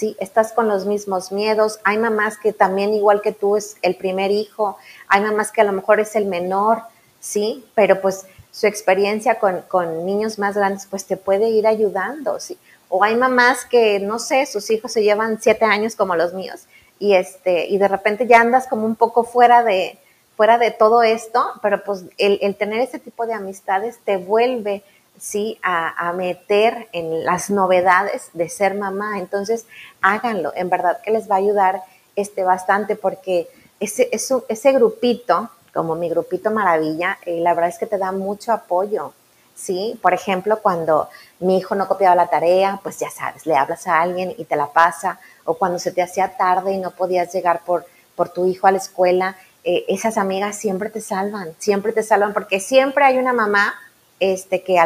Sí, 0.00 0.16
estás 0.18 0.54
con 0.54 0.66
los 0.66 0.86
mismos 0.86 1.30
miedos. 1.30 1.78
Hay 1.84 1.98
mamás 1.98 2.38
que 2.38 2.54
también, 2.54 2.94
igual 2.94 3.20
que 3.20 3.32
tú, 3.32 3.58
es 3.58 3.76
el 3.82 3.96
primer 3.96 4.30
hijo. 4.30 4.78
Hay 5.08 5.20
mamás 5.20 5.52
que 5.52 5.60
a 5.60 5.64
lo 5.64 5.72
mejor 5.72 6.00
es 6.00 6.16
el 6.16 6.24
menor, 6.24 6.84
sí, 7.20 7.66
pero 7.74 8.00
pues 8.00 8.24
su 8.50 8.66
experiencia 8.66 9.38
con, 9.38 9.60
con, 9.68 10.06
niños 10.06 10.38
más 10.38 10.56
grandes, 10.56 10.86
pues 10.86 11.04
te 11.04 11.18
puede 11.18 11.50
ir 11.50 11.66
ayudando, 11.66 12.40
¿sí? 12.40 12.56
O 12.88 13.04
hay 13.04 13.14
mamás 13.14 13.66
que, 13.66 14.00
no 14.00 14.18
sé, 14.18 14.46
sus 14.46 14.70
hijos 14.70 14.90
se 14.90 15.02
llevan 15.02 15.38
siete 15.38 15.66
años 15.66 15.96
como 15.96 16.16
los 16.16 16.32
míos 16.32 16.62
y, 16.98 17.12
este, 17.12 17.66
y 17.66 17.76
de 17.76 17.88
repente 17.88 18.26
ya 18.26 18.40
andas 18.40 18.66
como 18.68 18.86
un 18.86 18.96
poco 18.96 19.24
fuera 19.24 19.62
de, 19.62 19.98
fuera 20.34 20.56
de 20.56 20.70
todo 20.70 21.02
esto, 21.02 21.44
pero 21.60 21.84
pues 21.84 22.04
el, 22.16 22.56
tener 22.56 22.80
ese 22.80 22.98
tipo 22.98 23.26
de 23.26 23.34
amistades 23.34 23.98
te 24.06 24.16
vuelve, 24.16 24.82
sí, 25.20 25.58
a, 25.62 26.12
meter 26.14 26.88
en 26.92 27.24
las 27.24 27.50
novedades 27.50 28.30
de 28.32 28.48
ser 28.48 28.74
mamá. 28.74 29.18
Entonces, 29.18 29.66
háganlo, 30.00 30.52
en 30.56 30.70
verdad 30.70 31.00
que 31.02 31.12
les 31.12 31.30
va 31.30 31.36
a 31.36 31.38
ayudar 31.38 31.82
este, 32.16 32.42
bastante 32.42 32.96
porque 32.96 33.48
ese, 33.78 34.08
ese, 34.10 34.36
ese 34.48 34.72
grupito, 34.72 35.50
como 35.72 35.94
mi 35.94 36.08
grupito 36.08 36.50
maravilla, 36.50 37.18
eh, 37.26 37.40
la 37.40 37.54
verdad 37.54 37.70
es 37.70 37.78
que 37.78 37.86
te 37.86 37.98
da 37.98 38.10
mucho 38.10 38.52
apoyo. 38.52 39.12
¿sí? 39.54 39.98
Por 40.02 40.14
ejemplo, 40.14 40.60
cuando 40.60 41.08
mi 41.38 41.58
hijo 41.58 41.74
no 41.74 41.86
copiaba 41.86 42.16
la 42.16 42.28
tarea, 42.28 42.80
pues 42.82 42.98
ya 42.98 43.10
sabes, 43.10 43.46
le 43.46 43.54
hablas 43.54 43.86
a 43.86 44.00
alguien 44.00 44.34
y 44.38 44.46
te 44.46 44.56
la 44.56 44.68
pasa, 44.68 45.20
o 45.44 45.54
cuando 45.54 45.78
se 45.78 45.92
te 45.92 46.02
hacía 46.02 46.36
tarde 46.36 46.72
y 46.72 46.78
no 46.78 46.92
podías 46.92 47.32
llegar 47.32 47.60
por, 47.64 47.84
por 48.16 48.30
tu 48.30 48.46
hijo 48.46 48.66
a 48.66 48.72
la 48.72 48.78
escuela 48.78 49.36
eh, 49.62 49.84
esas 49.88 50.16
amigas 50.16 50.56
siempre 50.56 50.88
te 50.88 51.02
salvan, 51.02 51.54
siempre 51.58 51.92
te 51.92 52.02
salvan, 52.02 52.32
porque 52.32 52.60
siempre 52.60 53.04
hay 53.04 53.18
una 53.18 53.34
mamá 53.34 53.74
este, 54.20 54.62
que 54.62 54.78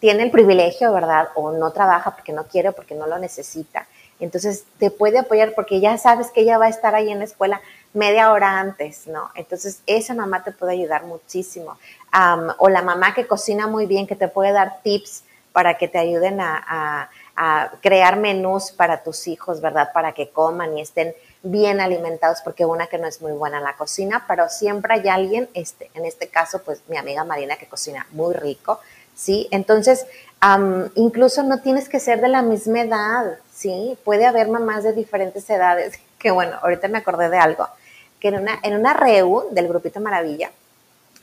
tiene 0.00 0.22
el 0.22 0.30
privilegio, 0.30 0.92
¿verdad? 0.92 1.28
O 1.34 1.52
no 1.52 1.72
trabaja 1.72 2.14
porque 2.14 2.32
no 2.32 2.44
quiere 2.44 2.70
o 2.70 2.72
porque 2.72 2.94
no 2.94 3.06
lo 3.06 3.18
necesita. 3.18 3.86
Entonces 4.20 4.64
te 4.78 4.90
puede 4.90 5.18
apoyar 5.18 5.54
porque 5.54 5.80
ya 5.80 5.96
sabes 5.98 6.30
que 6.30 6.40
ella 6.40 6.58
va 6.58 6.66
a 6.66 6.70
estar 6.70 6.94
ahí 6.94 7.10
en 7.10 7.18
la 7.18 7.24
escuela 7.24 7.60
media 7.92 8.32
hora 8.32 8.58
antes, 8.58 9.06
¿no? 9.06 9.30
Entonces 9.34 9.82
esa 9.86 10.14
mamá 10.14 10.42
te 10.42 10.52
puede 10.52 10.72
ayudar 10.72 11.04
muchísimo. 11.04 11.78
o 12.58 12.68
la 12.68 12.82
mamá 12.82 13.14
que 13.14 13.26
cocina 13.26 13.66
muy 13.66 13.86
bien, 13.86 14.06
que 14.06 14.16
te 14.16 14.28
puede 14.28 14.52
dar 14.52 14.80
tips 14.82 15.24
para 15.52 15.76
que 15.76 15.88
te 15.88 15.98
ayuden 15.98 16.40
a 16.40 17.10
crear 17.80 18.16
menús 18.16 18.72
para 18.72 19.02
tus 19.02 19.28
hijos, 19.28 19.60
¿verdad? 19.60 19.90
Para 19.92 20.12
que 20.12 20.30
coman 20.30 20.76
y 20.76 20.80
estén 20.80 21.14
bien 21.50 21.80
alimentados, 21.80 22.40
porque 22.42 22.64
una 22.64 22.86
que 22.86 22.98
no 22.98 23.06
es 23.06 23.20
muy 23.20 23.32
buena 23.32 23.58
en 23.58 23.64
la 23.64 23.76
cocina, 23.76 24.24
pero 24.26 24.48
siempre 24.48 24.94
hay 24.94 25.08
alguien, 25.08 25.48
este, 25.54 25.90
en 25.94 26.04
este 26.04 26.28
caso, 26.28 26.62
pues 26.62 26.80
mi 26.88 26.96
amiga 26.96 27.24
Marina 27.24 27.56
que 27.56 27.66
cocina 27.66 28.06
muy 28.12 28.34
rico, 28.34 28.80
¿sí? 29.14 29.48
Entonces, 29.50 30.06
incluso 30.94 31.42
no 31.42 31.60
tienes 31.60 31.88
que 31.88 32.00
ser 32.00 32.20
de 32.20 32.28
la 32.28 32.42
misma 32.42 32.82
edad, 32.82 33.38
¿sí? 33.52 33.98
Puede 34.04 34.26
haber 34.26 34.48
mamás 34.48 34.84
de 34.84 34.92
diferentes 34.92 35.48
edades, 35.50 35.98
que 36.18 36.30
bueno, 36.30 36.56
ahorita 36.62 36.88
me 36.88 36.98
acordé 36.98 37.28
de 37.28 37.38
algo, 37.38 37.66
que 38.20 38.28
en 38.28 38.36
una, 38.36 38.58
en 38.62 38.76
una 38.76 38.94
reu 38.94 39.48
del 39.50 39.68
Grupito 39.68 40.00
Maravilla, 40.00 40.50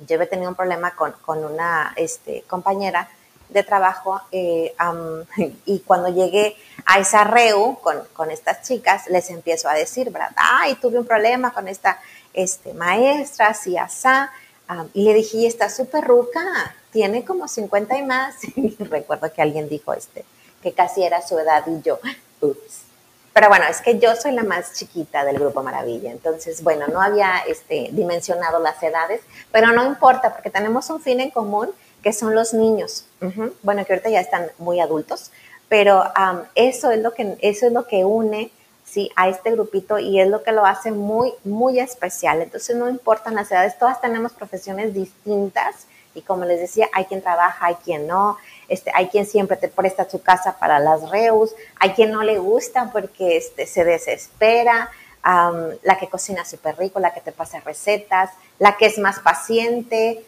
yo 0.08 0.16
había 0.16 0.30
tenido 0.30 0.50
un 0.50 0.56
problema 0.56 0.96
con, 0.96 1.14
con 1.26 1.44
una 1.46 1.94
este, 1.96 2.44
compañera 2.48 3.10
de 3.50 3.64
trabajo 3.64 4.22
eh, 4.32 4.76
y 5.66 5.80
cuando 5.80 6.10
llegué 6.10 6.56
a 6.86 7.00
esa 7.00 7.24
reu 7.24 7.80
con, 7.80 8.32
estas 8.32 8.62
chicas, 8.64 9.08
les 9.08 9.30
empiezo 9.30 9.70
a 9.70 9.74
decir, 9.74 10.10
¿verdad? 10.12 10.32
Ay, 10.36 10.76
tuve 10.76 11.00
un 11.00 11.06
problema 11.06 11.52
con 11.54 11.68
esta 11.68 12.00
este, 12.34 12.74
maestra, 12.74 13.48
así, 13.48 13.78
asá. 13.78 14.32
y 14.94 15.04
le 15.04 15.14
dije, 15.14 15.38
y 15.38 15.46
está 15.46 15.70
súper 15.70 16.04
ruca, 16.04 16.42
tiene 16.92 17.26
como 17.26 17.48
50 17.48 17.98
y 17.98 18.04
más. 18.04 18.36
Y 18.56 18.76
recuerdo 18.84 19.32
que 19.32 19.42
alguien 19.42 19.68
dijo 19.70 19.94
este, 19.94 20.26
que 20.62 20.74
casi 20.74 21.04
era 21.04 21.22
su 21.22 21.38
edad 21.38 21.64
y 21.68 21.82
yo, 21.82 22.00
ups. 22.42 22.86
Pero 23.36 23.50
bueno, 23.50 23.66
es 23.70 23.82
que 23.82 24.00
yo 24.00 24.16
soy 24.16 24.32
la 24.32 24.44
más 24.44 24.76
chiquita 24.76 25.26
del 25.26 25.38
Grupo 25.38 25.62
Maravilla, 25.62 26.10
entonces, 26.10 26.64
bueno, 26.64 26.88
no 26.88 27.02
había 27.02 27.40
este, 27.46 27.90
dimensionado 27.92 28.60
las 28.60 28.82
edades, 28.82 29.20
pero 29.52 29.74
no 29.74 29.86
importa 29.86 30.34
porque 30.34 30.50
tenemos 30.50 30.90
un 30.90 31.02
fin 31.02 31.20
en 31.20 31.32
común 31.32 31.70
que 32.06 32.14
son 32.14 32.36
los 32.36 32.54
niños. 32.54 33.08
Bueno, 33.64 33.84
que 33.84 33.94
ahorita 33.94 34.12
ya 34.12 34.20
están 34.20 34.52
muy 34.60 34.80
adultos, 34.80 35.32
pero 35.68 36.04
eso, 36.54 36.92
es 36.92 37.02
lo 37.02 37.16
que, 37.16 37.36
eso 37.42 37.66
es 37.66 37.74
lo 37.74 37.88
que 37.88 38.06
une 38.06 38.52
¿sí? 38.84 39.10
a 39.16 39.28
este 39.28 39.50
grupito 39.50 39.98
y 39.98 40.22
es 40.22 40.28
lo 40.28 40.44
que 40.44 40.52
lo 40.52 40.68
hace 40.68 40.92
muy, 40.92 41.34
muy 41.44 41.80
especial. 41.80 42.44
Entonces 42.44 42.76
no 42.76 42.92
importan 42.92 43.34
las 43.34 43.52
edades, 43.52 43.80
todas 43.80 44.02
tenemos 44.02 44.34
profesiones 44.34 44.94
distintas 44.94 45.88
y 46.14 46.22
como 46.22 46.46
les 46.46 46.60
decía, 46.60 46.88
hay 46.94 47.06
quien 47.06 47.24
trabaja, 47.24 47.66
hay 47.66 47.76
quien 47.84 48.06
no, 48.06 48.38
este, 48.70 48.92
hay 48.94 49.08
quien 49.08 49.26
siempre 49.26 49.58
te 49.58 49.68
presta 49.68 50.08
su 50.08 50.22
casa 50.22 50.60
para 50.60 50.78
las 50.78 51.10
reus, 51.10 51.56
hay 51.80 51.94
quien 51.94 52.12
no 52.12 52.22
le 52.22 52.38
gusta 52.38 52.92
porque 52.94 53.38
este, 53.38 53.66
se 53.66 53.84
desespera, 53.84 54.92
la 55.24 55.98
que 56.00 56.08
cocina 56.08 56.46
súper 56.46 56.78
rico, 56.78 57.00
la 57.00 57.16
que 57.16 57.22
te 57.22 57.32
pasa 57.32 57.60
recetas, 57.62 58.30
la 58.60 58.78
que 58.78 58.86
es 58.86 59.00
más 59.00 59.22
paciente, 59.22 60.24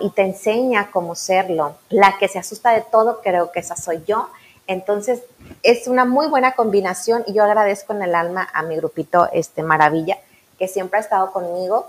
y 0.00 0.10
te 0.10 0.22
enseña 0.22 0.90
cómo 0.90 1.14
serlo. 1.14 1.76
La 1.88 2.18
que 2.18 2.28
se 2.28 2.38
asusta 2.38 2.72
de 2.72 2.82
todo, 2.82 3.20
creo 3.22 3.52
que 3.52 3.60
esa 3.60 3.76
soy 3.76 4.02
yo. 4.06 4.28
Entonces, 4.66 5.22
es 5.62 5.88
una 5.88 6.04
muy 6.04 6.26
buena 6.26 6.52
combinación 6.52 7.24
y 7.26 7.32
yo 7.32 7.44
agradezco 7.44 7.92
en 7.92 8.02
el 8.02 8.14
alma 8.14 8.48
a 8.52 8.62
mi 8.62 8.76
grupito 8.76 9.28
este, 9.32 9.62
Maravilla, 9.62 10.18
que 10.58 10.68
siempre 10.68 10.98
ha 10.98 11.02
estado 11.02 11.32
conmigo 11.32 11.88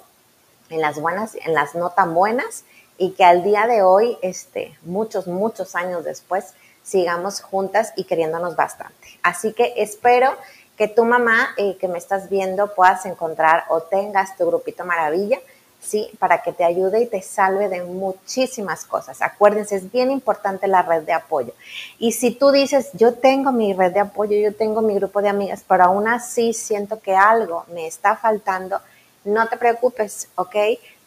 en 0.69 0.81
las 0.81 0.99
buenas, 0.99 1.35
en 1.35 1.53
las 1.53 1.75
no 1.75 1.89
tan 1.89 2.13
buenas 2.13 2.63
y 2.97 3.11
que 3.11 3.25
al 3.25 3.43
día 3.43 3.67
de 3.67 3.83
hoy, 3.83 4.17
este, 4.21 4.77
muchos, 4.83 5.27
muchos 5.27 5.75
años 5.75 6.03
después, 6.03 6.53
sigamos 6.83 7.41
juntas 7.41 7.93
y 7.95 8.05
queriéndonos 8.05 8.55
bastante. 8.55 9.19
Así 9.23 9.53
que 9.53 9.73
espero 9.77 10.33
que 10.77 10.87
tu 10.87 11.05
mamá 11.05 11.49
eh, 11.57 11.77
que 11.77 11.87
me 11.87 11.97
estás 11.97 12.29
viendo 12.29 12.73
puedas 12.73 13.05
encontrar 13.05 13.65
o 13.69 13.81
tengas 13.81 14.37
tu 14.37 14.45
grupito 14.45 14.85
Maravilla 14.85 15.39
¿sí? 15.83 16.09
Para 16.19 16.41
que 16.41 16.53
te 16.53 16.63
ayude 16.63 17.01
y 17.01 17.05
te 17.05 17.21
salve 17.21 17.69
de 17.69 17.83
muchísimas 17.83 18.85
cosas. 18.85 19.21
Acuérdense, 19.21 19.75
es 19.75 19.91
bien 19.91 20.11
importante 20.11 20.67
la 20.67 20.81
red 20.81 21.03
de 21.03 21.13
apoyo. 21.13 21.53
Y 21.99 22.13
si 22.13 22.31
tú 22.31 22.51
dices, 22.51 22.89
yo 22.93 23.13
tengo 23.15 23.51
mi 23.51 23.73
red 23.73 23.93
de 23.93 23.99
apoyo, 23.99 24.37
yo 24.37 24.55
tengo 24.55 24.81
mi 24.81 24.95
grupo 24.95 25.21
de 25.21 25.29
amigas, 25.29 25.63
pero 25.67 25.83
aún 25.83 26.07
así 26.07 26.53
siento 26.53 26.99
que 26.99 27.15
algo 27.15 27.65
me 27.73 27.87
está 27.87 28.15
faltando, 28.15 28.79
no 29.25 29.47
te 29.47 29.57
preocupes, 29.57 30.29
¿ok? 30.35 30.55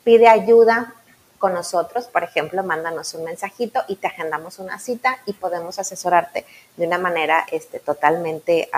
Pide 0.05 0.29
ayuda 0.29 0.95
con 1.39 1.53
nosotros, 1.53 2.07
por 2.07 2.24
ejemplo, 2.24 2.62
mándanos 2.62 3.14
un 3.14 3.24
mensajito 3.24 3.83
y 3.89 3.97
te 3.97 4.07
agendamos 4.07 4.59
una 4.59 4.79
cita 4.79 5.18
y 5.27 5.33
podemos 5.33 5.79
asesorarte 5.79 6.47
de 6.77 6.87
una 6.87 6.99
manera 6.99 7.45
este, 7.51 7.79
totalmente 7.79 8.70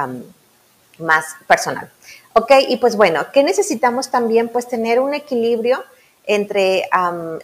más 0.98 1.36
personal. 1.46 1.90
¿Ok? 2.34 2.52
Y 2.68 2.76
pues 2.76 2.96
bueno, 2.96 3.26
¿qué 3.32 3.42
necesitamos 3.42 4.10
también? 4.10 4.48
Pues 4.48 4.68
tener 4.68 5.00
un 5.00 5.14
equilibrio 5.14 5.82
entre, 6.24 6.88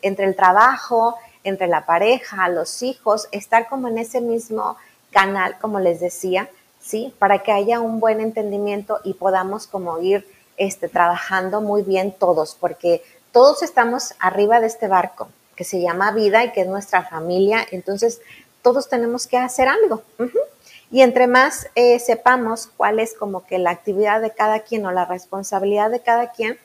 entre 0.03 0.27
el 0.27 0.37
trabajo, 0.37 1.17
entre 1.43 1.67
la 1.67 1.87
pareja, 1.87 2.49
los 2.49 2.83
hijos, 2.83 3.29
estar 3.33 3.69
como 3.69 3.89
en 3.89 3.99
ese 3.99 4.21
mismo 4.21 4.77
canal, 5.11 5.59
como 5.61 5.81
les 5.81 6.01
decía, 6.01 6.49
¿sí? 6.81 7.15
Para 7.19 7.43
que 7.43 7.53
haya 7.53 7.81
un 7.81 8.01
buen 8.01 8.21
entendimiento 8.21 9.01
y 9.05 9.15
podamos 9.15 9.67
como 9.67 9.99
ir 10.01 10.27
este, 10.57 10.89
trabajando 10.89 11.61
muy 11.61 11.83
bien 11.83 12.13
todos, 12.13 12.57
porque 12.59 13.03
todos 13.33 13.63
estamos 13.63 14.15
arriba 14.19 14.61
de 14.61 14.67
este 14.67 14.89
barco 14.89 15.29
que 15.57 15.65
se 15.65 15.81
llama 15.81 16.13
vida 16.13 16.45
y 16.45 16.53
que 16.53 16.63
es 16.63 16.67
nuestra 16.67 17.03
familia, 17.03 17.67
entonces 17.71 18.21
todos 18.63 18.89
tenemos 18.89 19.27
que 19.27 19.37
hacer 19.39 19.69
algo. 19.69 20.03
Y 20.95 21.03
entre 21.03 21.27
más 21.27 21.67
eh, 21.75 21.99
sepamos 21.99 22.69
cuál 22.77 23.01
es 23.01 23.15
como 23.15 23.45
que 23.45 23.59
la 23.59 23.71
actividad 23.71 24.21
de 24.21 24.31
cada 24.31 24.61
quien 24.61 24.87
o 24.87 24.93
la 24.93 25.05
responsabilidad 25.05 25.91
de 25.91 25.99
cada 25.99 26.31
quien, 26.31 26.57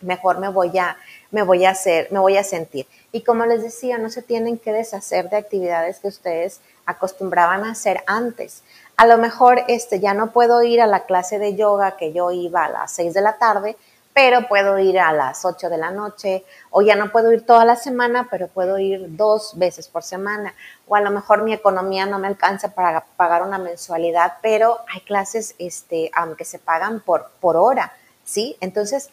mejor 0.00 0.38
me 0.38 0.48
voy 0.48 0.78
a, 0.78 0.96
me 1.30 1.42
voy 1.42 1.66
a 1.66 1.72
hacer, 1.72 2.08
me 2.10 2.18
voy 2.18 2.38
a 2.38 2.44
sentir. 2.44 2.86
Y 3.12 3.24
como 3.24 3.44
les 3.44 3.62
decía, 3.62 3.98
no 3.98 4.08
se 4.08 4.22
tienen 4.22 4.56
que 4.56 4.72
deshacer 4.72 5.28
de 5.28 5.36
actividades 5.36 5.98
que 5.98 6.08
ustedes 6.08 6.62
acostumbraban 6.86 7.62
a 7.64 7.72
hacer 7.72 8.02
antes. 8.06 8.62
A 8.96 9.06
lo 9.06 9.18
mejor 9.18 9.60
este, 9.68 10.00
ya 10.00 10.14
no 10.14 10.30
puedo 10.30 10.62
ir 10.62 10.80
a 10.80 10.86
la 10.86 11.04
clase 11.04 11.38
de 11.38 11.54
yoga 11.54 11.98
que 11.98 12.14
yo 12.14 12.30
iba 12.30 12.64
a 12.64 12.70
las 12.70 12.92
6 12.92 13.12
de 13.12 13.20
la 13.20 13.36
tarde, 13.36 13.76
pero 14.18 14.48
puedo 14.48 14.80
ir 14.80 14.98
a 14.98 15.12
las 15.12 15.44
8 15.44 15.70
de 15.70 15.78
la 15.78 15.92
noche, 15.92 16.44
o 16.70 16.82
ya 16.82 16.96
no 16.96 17.12
puedo 17.12 17.32
ir 17.32 17.46
toda 17.46 17.64
la 17.64 17.76
semana, 17.76 18.26
pero 18.28 18.48
puedo 18.48 18.76
ir 18.76 19.16
dos 19.16 19.56
veces 19.56 19.86
por 19.86 20.02
semana, 20.02 20.56
o 20.88 20.96
a 20.96 21.00
lo 21.00 21.12
mejor 21.12 21.44
mi 21.44 21.52
economía 21.52 22.04
no 22.04 22.18
me 22.18 22.26
alcanza 22.26 22.74
para 22.74 23.04
pagar 23.16 23.44
una 23.44 23.58
mensualidad, 23.58 24.38
pero 24.42 24.80
hay 24.92 25.02
clases 25.02 25.54
este, 25.60 26.10
que 26.36 26.44
se 26.44 26.58
pagan 26.58 26.98
por, 26.98 27.30
por 27.38 27.56
hora, 27.56 27.92
¿sí? 28.24 28.56
Entonces, 28.60 29.10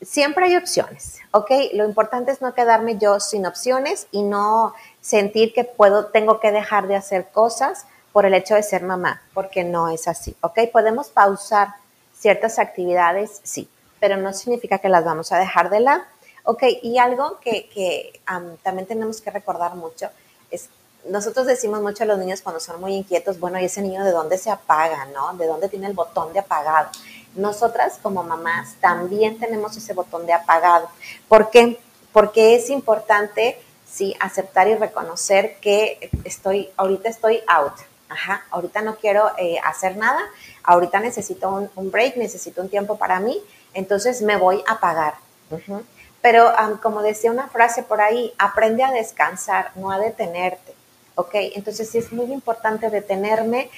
siempre 0.00 0.46
hay 0.46 0.56
opciones, 0.56 1.20
¿ok? 1.30 1.52
Lo 1.74 1.84
importante 1.84 2.32
es 2.32 2.42
no 2.42 2.52
quedarme 2.52 2.98
yo 2.98 3.20
sin 3.20 3.46
opciones 3.46 4.08
y 4.10 4.24
no 4.24 4.74
sentir 5.00 5.52
que 5.54 5.62
puedo, 5.62 6.06
tengo 6.06 6.40
que 6.40 6.50
dejar 6.50 6.88
de 6.88 6.96
hacer 6.96 7.28
cosas 7.28 7.86
por 8.10 8.26
el 8.26 8.34
hecho 8.34 8.56
de 8.56 8.64
ser 8.64 8.82
mamá, 8.82 9.22
porque 9.34 9.62
no 9.62 9.88
es 9.88 10.08
así, 10.08 10.34
¿ok? 10.40 10.58
Podemos 10.72 11.10
pausar 11.10 11.76
ciertas 12.12 12.58
actividades, 12.58 13.40
sí, 13.44 13.68
pero 14.02 14.16
no 14.16 14.32
significa 14.32 14.78
que 14.78 14.88
las 14.88 15.04
vamos 15.04 15.30
a 15.30 15.38
dejar 15.38 15.70
de 15.70 15.78
lado. 15.78 16.02
Ok, 16.42 16.64
y 16.82 16.98
algo 16.98 17.38
que, 17.38 18.20
también 18.64 18.88
tenemos 18.88 19.20
que 19.20 19.30
recordar 19.30 19.76
mucho 19.76 20.08
es, 20.50 20.70
nosotros 21.08 21.46
decimos 21.46 21.80
mucho 21.82 22.02
a 22.02 22.06
los 22.06 22.18
niños 22.18 22.42
cuando 22.42 22.58
son 22.58 22.80
muy 22.80 22.94
inquietos, 22.94 23.38
bueno, 23.38 23.60
¿y 23.60 23.66
ese 23.66 23.80
niño 23.80 24.02
de 24.02 24.10
dónde 24.10 24.38
se 24.38 24.50
apaga, 24.50 25.04
no? 25.14 25.34
¿De 25.34 25.46
dónde 25.46 25.68
tiene 25.68 25.86
el 25.86 25.92
botón 25.92 26.32
de 26.32 26.40
apagado? 26.40 26.88
Nosotras 27.36 28.00
como 28.02 28.24
mamás 28.24 28.74
también 28.80 29.38
tenemos 29.38 29.76
ese 29.76 29.94
botón 29.94 30.26
de 30.26 30.32
apagado. 30.32 30.88
¿Por 31.28 31.50
qué? 31.50 31.78
Porque 32.12 32.56
es 32.56 32.70
importante, 32.70 33.62
sí, 33.88 34.16
aceptar 34.18 34.66
y 34.66 34.74
reconocer 34.74 35.58
que 35.60 36.10
estoy, 36.24 36.70
ahorita 36.76 37.08
estoy 37.08 37.40
out, 37.46 37.74
Ajá, 38.12 38.44
ahorita 38.50 38.82
no 38.82 38.96
quiero 38.96 39.30
eh, 39.38 39.58
hacer 39.64 39.96
nada, 39.96 40.20
ahorita 40.64 41.00
necesito 41.00 41.70
un, 41.74 41.90
break, 41.90 42.16
necesito 42.16 42.60
un 42.60 42.68
tiempo 42.68 42.98
para 42.98 43.20
mí, 43.20 43.40
entonces 43.74 44.22
me 44.22 44.36
voy 44.36 44.62
a 44.66 44.80
pagar. 44.80 45.14
Pero 46.20 46.52
como 46.80 47.02
decía 47.02 47.30
una 47.30 47.48
frase 47.48 47.82
por 47.82 48.00
ahí, 48.00 48.32
aprende 48.38 48.84
a 48.84 48.92
descansar, 48.92 49.72
no 49.74 49.90
a 49.90 49.98
detenerte. 49.98 50.74
¿Ok? 51.14 51.34
Entonces 51.54 51.90
sí 51.90 51.98
es 51.98 52.12
muy 52.12 52.32
importante 52.32 52.88
detenerme, 52.88 53.70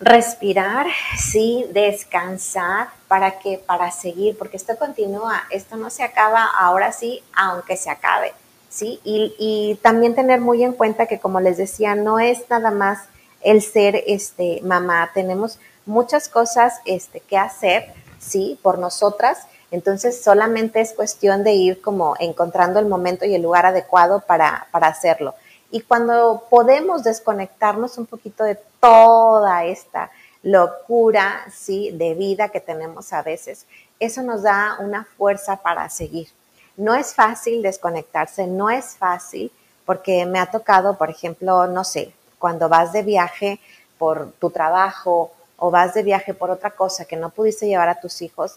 respirar, 0.00 0.86
sí, 1.16 1.64
descansar 1.70 2.88
para 3.06 3.38
que, 3.38 3.58
para 3.58 3.92
seguir, 3.92 4.36
porque 4.36 4.56
esto 4.56 4.76
continúa, 4.76 5.44
esto 5.50 5.76
no 5.76 5.90
se 5.90 6.02
acaba 6.02 6.44
ahora 6.44 6.92
sí, 6.92 7.22
aunque 7.34 7.76
se 7.76 7.90
acabe. 7.90 8.32
¿sí? 8.68 9.00
Y, 9.04 9.34
y, 9.38 9.76
también 9.76 10.14
tener 10.14 10.40
muy 10.40 10.62
en 10.62 10.72
cuenta 10.72 11.06
que, 11.06 11.18
como 11.18 11.40
les 11.40 11.56
decía, 11.56 11.94
no 11.94 12.18
es 12.18 12.50
nada 12.50 12.70
más 12.70 13.04
el 13.42 13.62
ser 13.62 14.02
este, 14.06 14.60
mamá, 14.62 15.10
tenemos 15.14 15.58
muchas 15.86 16.28
cosas 16.28 16.80
este, 16.84 17.20
que 17.20 17.38
hacer, 17.38 17.94
¿sí? 18.26 18.58
Por 18.62 18.78
nosotras, 18.78 19.46
entonces 19.70 20.22
solamente 20.22 20.80
es 20.80 20.92
cuestión 20.92 21.44
de 21.44 21.52
ir 21.52 21.80
como 21.80 22.14
encontrando 22.18 22.78
el 22.78 22.86
momento 22.86 23.24
y 23.24 23.34
el 23.34 23.42
lugar 23.42 23.66
adecuado 23.66 24.20
para, 24.20 24.68
para 24.70 24.88
hacerlo. 24.88 25.34
Y 25.70 25.80
cuando 25.80 26.44
podemos 26.48 27.02
desconectarnos 27.02 27.98
un 27.98 28.06
poquito 28.06 28.44
de 28.44 28.58
toda 28.80 29.64
esta 29.64 30.10
locura, 30.42 31.44
¿sí? 31.52 31.90
De 31.92 32.14
vida 32.14 32.50
que 32.50 32.60
tenemos 32.60 33.12
a 33.12 33.22
veces, 33.22 33.66
eso 33.98 34.22
nos 34.22 34.42
da 34.42 34.76
una 34.80 35.04
fuerza 35.16 35.56
para 35.56 35.88
seguir. 35.88 36.28
No 36.76 36.94
es 36.94 37.14
fácil 37.14 37.62
desconectarse, 37.62 38.46
no 38.46 38.70
es 38.70 38.96
fácil, 38.96 39.50
porque 39.84 40.26
me 40.26 40.38
ha 40.38 40.50
tocado, 40.50 40.98
por 40.98 41.10
ejemplo, 41.10 41.66
no 41.66 41.84
sé, 41.84 42.12
cuando 42.38 42.68
vas 42.68 42.92
de 42.92 43.02
viaje 43.02 43.60
por 43.98 44.32
tu 44.32 44.50
trabajo 44.50 45.32
o 45.56 45.70
vas 45.70 45.94
de 45.94 46.02
viaje 46.02 46.34
por 46.34 46.50
otra 46.50 46.70
cosa 46.70 47.04
que 47.04 47.16
no 47.16 47.30
pudiste 47.30 47.66
llevar 47.66 47.88
a 47.88 48.00
tus 48.00 48.22
hijos, 48.22 48.56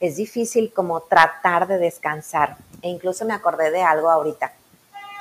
es 0.00 0.16
difícil 0.16 0.72
como 0.72 1.00
tratar 1.00 1.66
de 1.66 1.78
descansar. 1.78 2.56
E 2.82 2.88
incluso 2.88 3.24
me 3.24 3.34
acordé 3.34 3.70
de 3.70 3.82
algo 3.82 4.10
ahorita. 4.10 4.52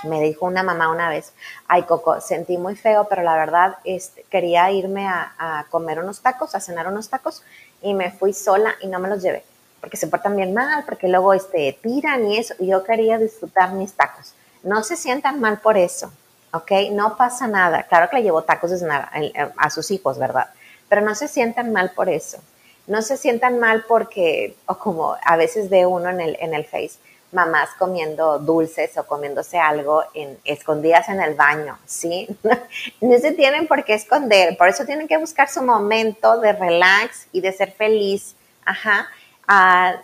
Me 0.05 0.21
dijo 0.21 0.45
una 0.45 0.63
mamá 0.63 0.89
una 0.89 1.09
vez, 1.09 1.33
ay 1.67 1.83
Coco, 1.83 2.21
sentí 2.21 2.57
muy 2.57 2.77
feo, 2.77 3.07
pero 3.09 3.21
la 3.21 3.35
verdad 3.35 3.77
este, 3.83 4.23
quería 4.29 4.71
irme 4.71 5.05
a, 5.07 5.65
comer 5.69 5.99
unos 5.99 6.21
tacos, 6.21 6.55
a 6.55 6.61
cenar 6.61 6.87
unos 6.87 7.09
tacos, 7.09 7.43
y 7.81 7.93
me 7.93 8.09
fui 8.09 8.33
sola 8.33 8.75
y 8.81 8.87
no 8.87 8.99
me 8.99 9.09
los 9.09 9.21
llevé 9.21 9.43
porque 9.81 9.97
se 9.97 10.07
portan 10.07 10.35
bien 10.35 10.53
mal, 10.53 10.83
porque 10.85 11.07
luego 11.07 11.33
este, 11.33 11.77
tiran 11.81 12.27
y 12.27 12.37
eso, 12.37 12.53
y 12.59 12.67
yo 12.67 12.83
quería 12.83 13.17
disfrutar 13.17 13.71
mis 13.71 13.93
tacos. 13.93 14.33
No 14.61 14.83
se 14.83 14.97
sientan 14.97 15.39
mal 15.39 15.59
por 15.59 15.77
eso, 15.77 16.11
¿ok? 16.51 16.71
No 16.91 17.15
pasa 17.15 17.47
nada. 17.47 17.83
Claro 17.83 18.09
que 18.09 18.17
le 18.17 18.23
llevo 18.23 18.43
tacos 18.43 18.71
a 18.73 19.69
sus 19.69 19.91
hijos, 19.91 20.19
¿verdad? 20.19 20.49
Pero 20.89 21.01
no 21.01 21.15
se 21.15 21.27
sientan 21.27 21.71
mal 21.71 21.91
por 21.91 22.09
eso. 22.09 22.39
No 22.87 23.01
se 23.01 23.17
sientan 23.17 23.59
mal 23.59 23.85
porque, 23.87 24.55
o 24.65 24.77
como 24.77 25.15
a 25.23 25.37
veces 25.37 25.69
ve 25.69 25.85
uno 25.85 26.09
en 26.09 26.19
el, 26.19 26.37
en 26.39 26.53
el 26.53 26.65
Face, 26.65 26.97
mamás 27.31 27.69
comiendo 27.77 28.39
dulces 28.39 28.97
o 28.97 29.05
comiéndose 29.05 29.59
algo 29.59 30.03
en, 30.13 30.37
escondidas 30.43 31.09
en 31.09 31.21
el 31.21 31.35
baño, 31.35 31.77
¿sí? 31.85 32.27
no 33.01 33.17
se 33.19 33.31
tienen 33.33 33.67
por 33.67 33.83
qué 33.83 33.93
esconder, 33.93 34.57
por 34.57 34.67
eso 34.67 34.85
tienen 34.85 35.07
que 35.07 35.17
buscar 35.17 35.49
su 35.49 35.61
momento 35.61 36.39
de 36.39 36.53
relax 36.53 37.27
y 37.31 37.41
de 37.41 37.53
ser 37.53 37.71
feliz, 37.71 38.35
ajá, 38.65 39.07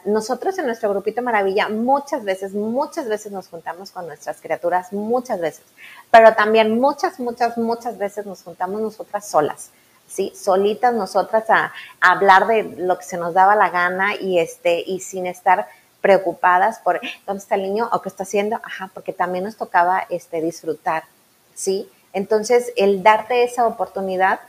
nosotros 0.05 0.57
en 0.57 0.65
nuestro 0.65 0.89
grupito 0.89 1.21
Maravilla 1.21 1.69
muchas 1.69 2.23
veces, 2.23 2.53
muchas 2.53 3.07
veces 3.07 3.31
nos 3.31 3.47
juntamos 3.47 3.91
con 3.91 4.07
nuestras 4.07 4.41
criaturas, 4.41 4.91
muchas 4.91 5.39
veces, 5.39 5.63
pero 6.09 6.33
también 6.33 6.79
muchas, 6.79 7.19
muchas, 7.19 7.55
muchas 7.57 7.97
veces 7.97 8.25
nos 8.25 8.41
juntamos 8.41 8.81
nosotras 8.81 9.27
solas. 9.27 9.69
¿Sí? 10.07 10.33
Solitas 10.35 10.93
nosotras 10.93 11.49
a, 11.49 11.73
hablar 11.99 12.47
de 12.47 12.63
lo 12.77 12.97
que 12.97 13.03
se 13.03 13.17
nos 13.17 13.33
daba 13.33 13.55
la 13.55 13.69
gana 13.69 14.15
y, 14.15 14.39
este, 14.39 14.83
y 14.85 14.99
sin 14.99 15.25
estar 15.27 15.67
preocupadas 16.01 16.79
por 16.79 17.01
dónde 17.25 17.41
está 17.41 17.55
el 17.55 17.63
niño 17.63 17.89
o 17.91 18.01
qué 18.01 18.09
está 18.09 18.23
haciendo, 18.23 18.57
ajá, 18.63 18.91
porque 18.93 19.11
también 19.11 19.43
nos 19.43 19.57
tocaba 19.57 20.05
este, 20.09 20.41
disfrutar, 20.41 21.03
¿sí? 21.55 21.89
Entonces, 22.13 22.71
el 22.77 23.01
darte 23.01 23.43
esa 23.43 23.65
oportunidad, 23.65 24.39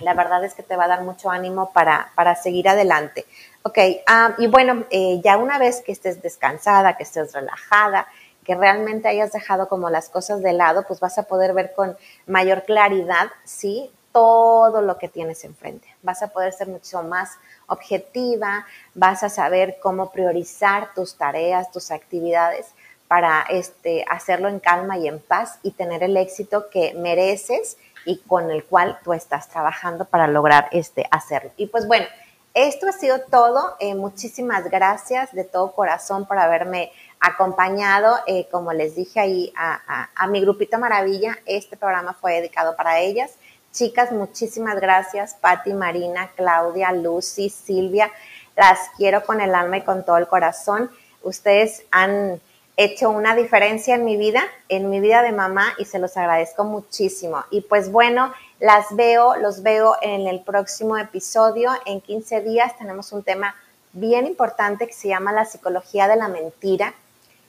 la 0.00 0.14
verdad 0.14 0.42
es 0.44 0.54
que 0.54 0.62
te 0.62 0.76
va 0.76 0.84
a 0.84 0.88
dar 0.88 1.02
mucho 1.02 1.30
ánimo 1.30 1.72
para, 1.72 2.10
para 2.14 2.34
seguir 2.34 2.68
adelante. 2.68 3.26
Ok, 3.62 3.78
ah, 4.06 4.34
y 4.38 4.46
bueno, 4.46 4.84
eh, 4.90 5.20
ya 5.22 5.36
una 5.36 5.58
vez 5.58 5.82
que 5.82 5.92
estés 5.92 6.22
descansada, 6.22 6.96
que 6.96 7.02
estés 7.02 7.32
relajada, 7.34 8.06
que 8.44 8.54
realmente 8.54 9.08
hayas 9.08 9.30
dejado 9.30 9.68
como 9.68 9.90
las 9.90 10.08
cosas 10.08 10.40
de 10.40 10.54
lado, 10.54 10.84
pues 10.88 11.00
vas 11.00 11.18
a 11.18 11.24
poder 11.24 11.52
ver 11.52 11.74
con 11.74 11.98
mayor 12.26 12.62
claridad, 12.62 13.28
¿sí? 13.44 13.92
Todo 14.18 14.82
lo 14.82 14.98
que 14.98 15.08
tienes 15.08 15.44
enfrente. 15.44 15.86
Vas 16.02 16.22
a 16.24 16.28
poder 16.28 16.52
ser 16.52 16.66
mucho 16.66 17.04
más 17.04 17.36
objetiva, 17.68 18.66
vas 18.94 19.22
a 19.22 19.28
saber 19.28 19.78
cómo 19.80 20.10
priorizar 20.10 20.92
tus 20.92 21.16
tareas, 21.16 21.70
tus 21.70 21.92
actividades 21.92 22.66
para 23.06 23.42
este, 23.48 24.04
hacerlo 24.10 24.48
en 24.48 24.58
calma 24.58 24.98
y 24.98 25.06
en 25.06 25.20
paz 25.20 25.60
y 25.62 25.70
tener 25.70 26.02
el 26.02 26.16
éxito 26.16 26.68
que 26.68 26.94
mereces 26.94 27.76
y 28.04 28.18
con 28.18 28.50
el 28.50 28.64
cual 28.64 28.98
tú 29.04 29.12
estás 29.12 29.48
trabajando 29.48 30.04
para 30.04 30.26
lograr 30.26 30.68
este, 30.72 31.06
hacerlo. 31.12 31.52
Y 31.56 31.68
pues 31.68 31.86
bueno, 31.86 32.06
esto 32.54 32.88
ha 32.88 32.92
sido 32.92 33.20
todo. 33.20 33.76
Eh, 33.78 33.94
muchísimas 33.94 34.68
gracias 34.68 35.32
de 35.32 35.44
todo 35.44 35.70
corazón 35.70 36.26
por 36.26 36.38
haberme 36.38 36.90
acompañado. 37.20 38.18
Eh, 38.26 38.48
como 38.50 38.72
les 38.72 38.96
dije 38.96 39.20
ahí 39.20 39.52
a, 39.56 40.26
mi 40.28 40.40
grupito 40.40 40.76
Maravilla, 40.76 41.38
este 41.46 41.76
programa 41.76 42.14
fue 42.14 42.34
dedicado 42.34 42.74
para 42.74 42.98
ellas. 42.98 43.32
Chicas, 43.78 44.10
muchísimas 44.10 44.80
gracias. 44.80 45.34
Patti, 45.34 45.72
Marina, 45.72 46.32
Claudia, 46.34 46.90
Lucy, 46.90 47.48
Silvia. 47.48 48.10
Las 48.56 48.76
quiero 48.96 49.24
con 49.24 49.40
el 49.40 49.54
alma 49.54 49.76
y 49.76 49.82
con 49.82 50.04
todo 50.04 50.16
el 50.16 50.26
corazón. 50.26 50.90
Ustedes 51.22 51.84
han 51.92 52.40
hecho 52.76 53.08
una 53.08 53.36
diferencia 53.36 53.94
en 53.94 54.04
mi 54.04 54.16
vida, 54.16 54.42
en 54.68 54.90
mi 54.90 54.98
vida 54.98 55.22
de 55.22 55.30
mamá, 55.30 55.74
y 55.78 55.84
se 55.84 56.00
los 56.00 56.16
agradezco 56.16 56.64
muchísimo. 56.64 57.44
Y 57.52 57.60
pues 57.60 57.92
bueno, 57.92 58.34
las 58.58 58.86
veo, 58.96 59.36
los 59.36 59.62
veo 59.62 59.94
en 60.02 60.26
el 60.26 60.40
próximo 60.40 60.96
episodio. 60.96 61.70
En 61.86 62.00
15 62.00 62.40
días 62.40 62.76
tenemos 62.78 63.12
un 63.12 63.22
tema 63.22 63.54
bien 63.92 64.26
importante 64.26 64.88
que 64.88 64.92
se 64.92 65.06
llama 65.06 65.30
la 65.30 65.44
psicología 65.44 66.08
de 66.08 66.16
la 66.16 66.26
mentira. 66.26 66.94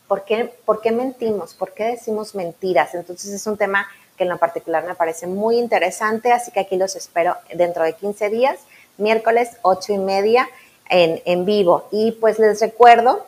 ¿Por 0.07 0.25
qué, 0.25 0.53
¿Por 0.63 0.81
qué 0.81 0.91
mentimos? 0.91 1.55
¿Por 1.55 1.73
qué 1.73 1.85
decimos 1.85 2.35
mentiras? 2.35 2.93
Entonces 2.93 3.33
es 3.33 3.47
un 3.47 3.57
tema 3.57 3.87
que 4.19 4.25
en 4.25 4.29
lo 4.29 4.37
particular 4.37 4.85
me 4.85 4.95
parece 4.95 5.27
muy 5.27 5.57
interesante, 5.57 6.33
así 6.33 6.51
que 6.51 6.59
aquí 6.59 6.75
los 6.75 6.97
espero 6.97 7.37
dentro 7.55 7.85
de 7.85 7.93
15 7.93 8.29
días, 8.29 8.59
miércoles 8.97 9.51
8 9.61 9.93
y 9.93 9.97
media 9.97 10.49
en, 10.89 11.21
en 11.23 11.45
vivo. 11.45 11.87
Y 11.89 12.11
pues 12.11 12.37
les 12.37 12.59
recuerdo 12.59 13.25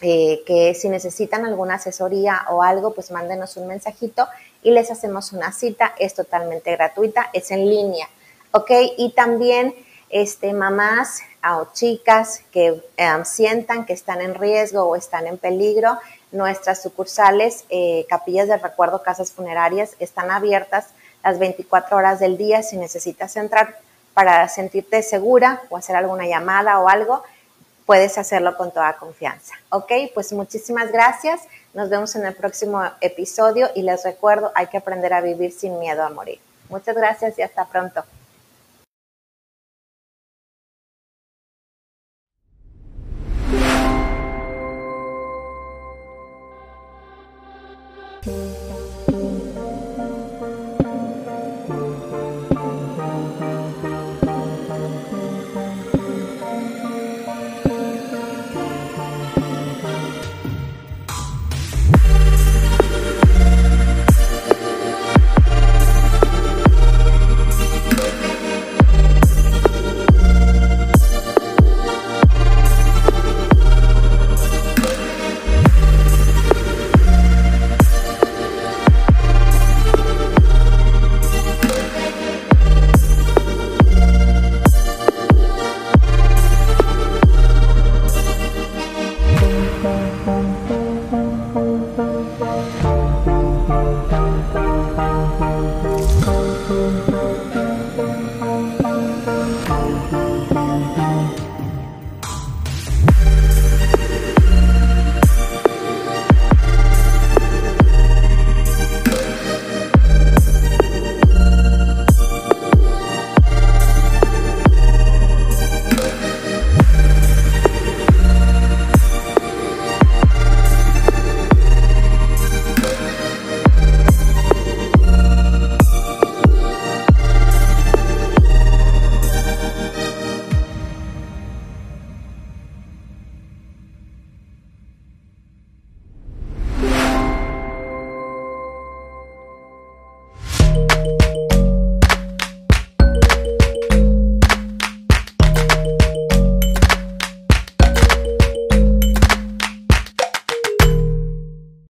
eh, 0.00 0.42
que 0.46 0.74
si 0.74 0.88
necesitan 0.88 1.44
alguna 1.44 1.74
asesoría 1.74 2.46
o 2.48 2.62
algo, 2.62 2.94
pues 2.94 3.10
mándenos 3.10 3.58
un 3.58 3.66
mensajito 3.66 4.26
y 4.62 4.70
les 4.70 4.90
hacemos 4.90 5.34
una 5.34 5.52
cita. 5.52 5.94
Es 5.98 6.14
totalmente 6.14 6.72
gratuita, 6.72 7.28
es 7.34 7.50
en 7.50 7.68
línea. 7.68 8.08
¿Ok? 8.52 8.70
Y 8.96 9.10
también 9.10 9.74
este, 10.08 10.54
mamás 10.54 11.20
o 11.44 11.66
chicas 11.74 12.42
que 12.50 12.82
em, 12.96 13.24
sientan 13.26 13.84
que 13.84 13.92
están 13.92 14.22
en 14.22 14.34
riesgo 14.34 14.82
o 14.84 14.96
están 14.96 15.26
en 15.26 15.36
peligro, 15.36 15.98
nuestras 16.32 16.82
sucursales, 16.82 17.64
eh, 17.68 18.06
capillas 18.08 18.48
de 18.48 18.56
recuerdo, 18.56 19.02
casas 19.02 19.32
funerarias, 19.32 19.92
están 19.98 20.30
abiertas 20.30 20.88
las 21.22 21.38
24 21.38 21.96
horas 21.96 22.20
del 22.20 22.36
día. 22.36 22.62
Si 22.62 22.76
necesitas 22.76 23.36
entrar 23.36 23.78
para 24.14 24.48
sentirte 24.48 25.02
segura 25.02 25.62
o 25.70 25.76
hacer 25.76 25.96
alguna 25.96 26.26
llamada 26.26 26.80
o 26.80 26.88
algo, 26.88 27.22
puedes 27.86 28.18
hacerlo 28.18 28.56
con 28.56 28.72
toda 28.72 28.94
confianza. 28.94 29.54
¿Ok? 29.70 29.92
Pues 30.14 30.32
muchísimas 30.32 30.90
gracias. 30.90 31.42
Nos 31.74 31.88
vemos 31.88 32.14
en 32.16 32.26
el 32.26 32.34
próximo 32.34 32.82
episodio 33.00 33.70
y 33.74 33.82
les 33.82 34.04
recuerdo, 34.04 34.52
hay 34.54 34.66
que 34.66 34.78
aprender 34.78 35.12
a 35.12 35.20
vivir 35.20 35.52
sin 35.52 35.78
miedo 35.78 36.02
a 36.02 36.10
morir. 36.10 36.40
Muchas 36.68 36.96
gracias 36.96 37.38
y 37.38 37.42
hasta 37.42 37.66
pronto. 37.66 38.04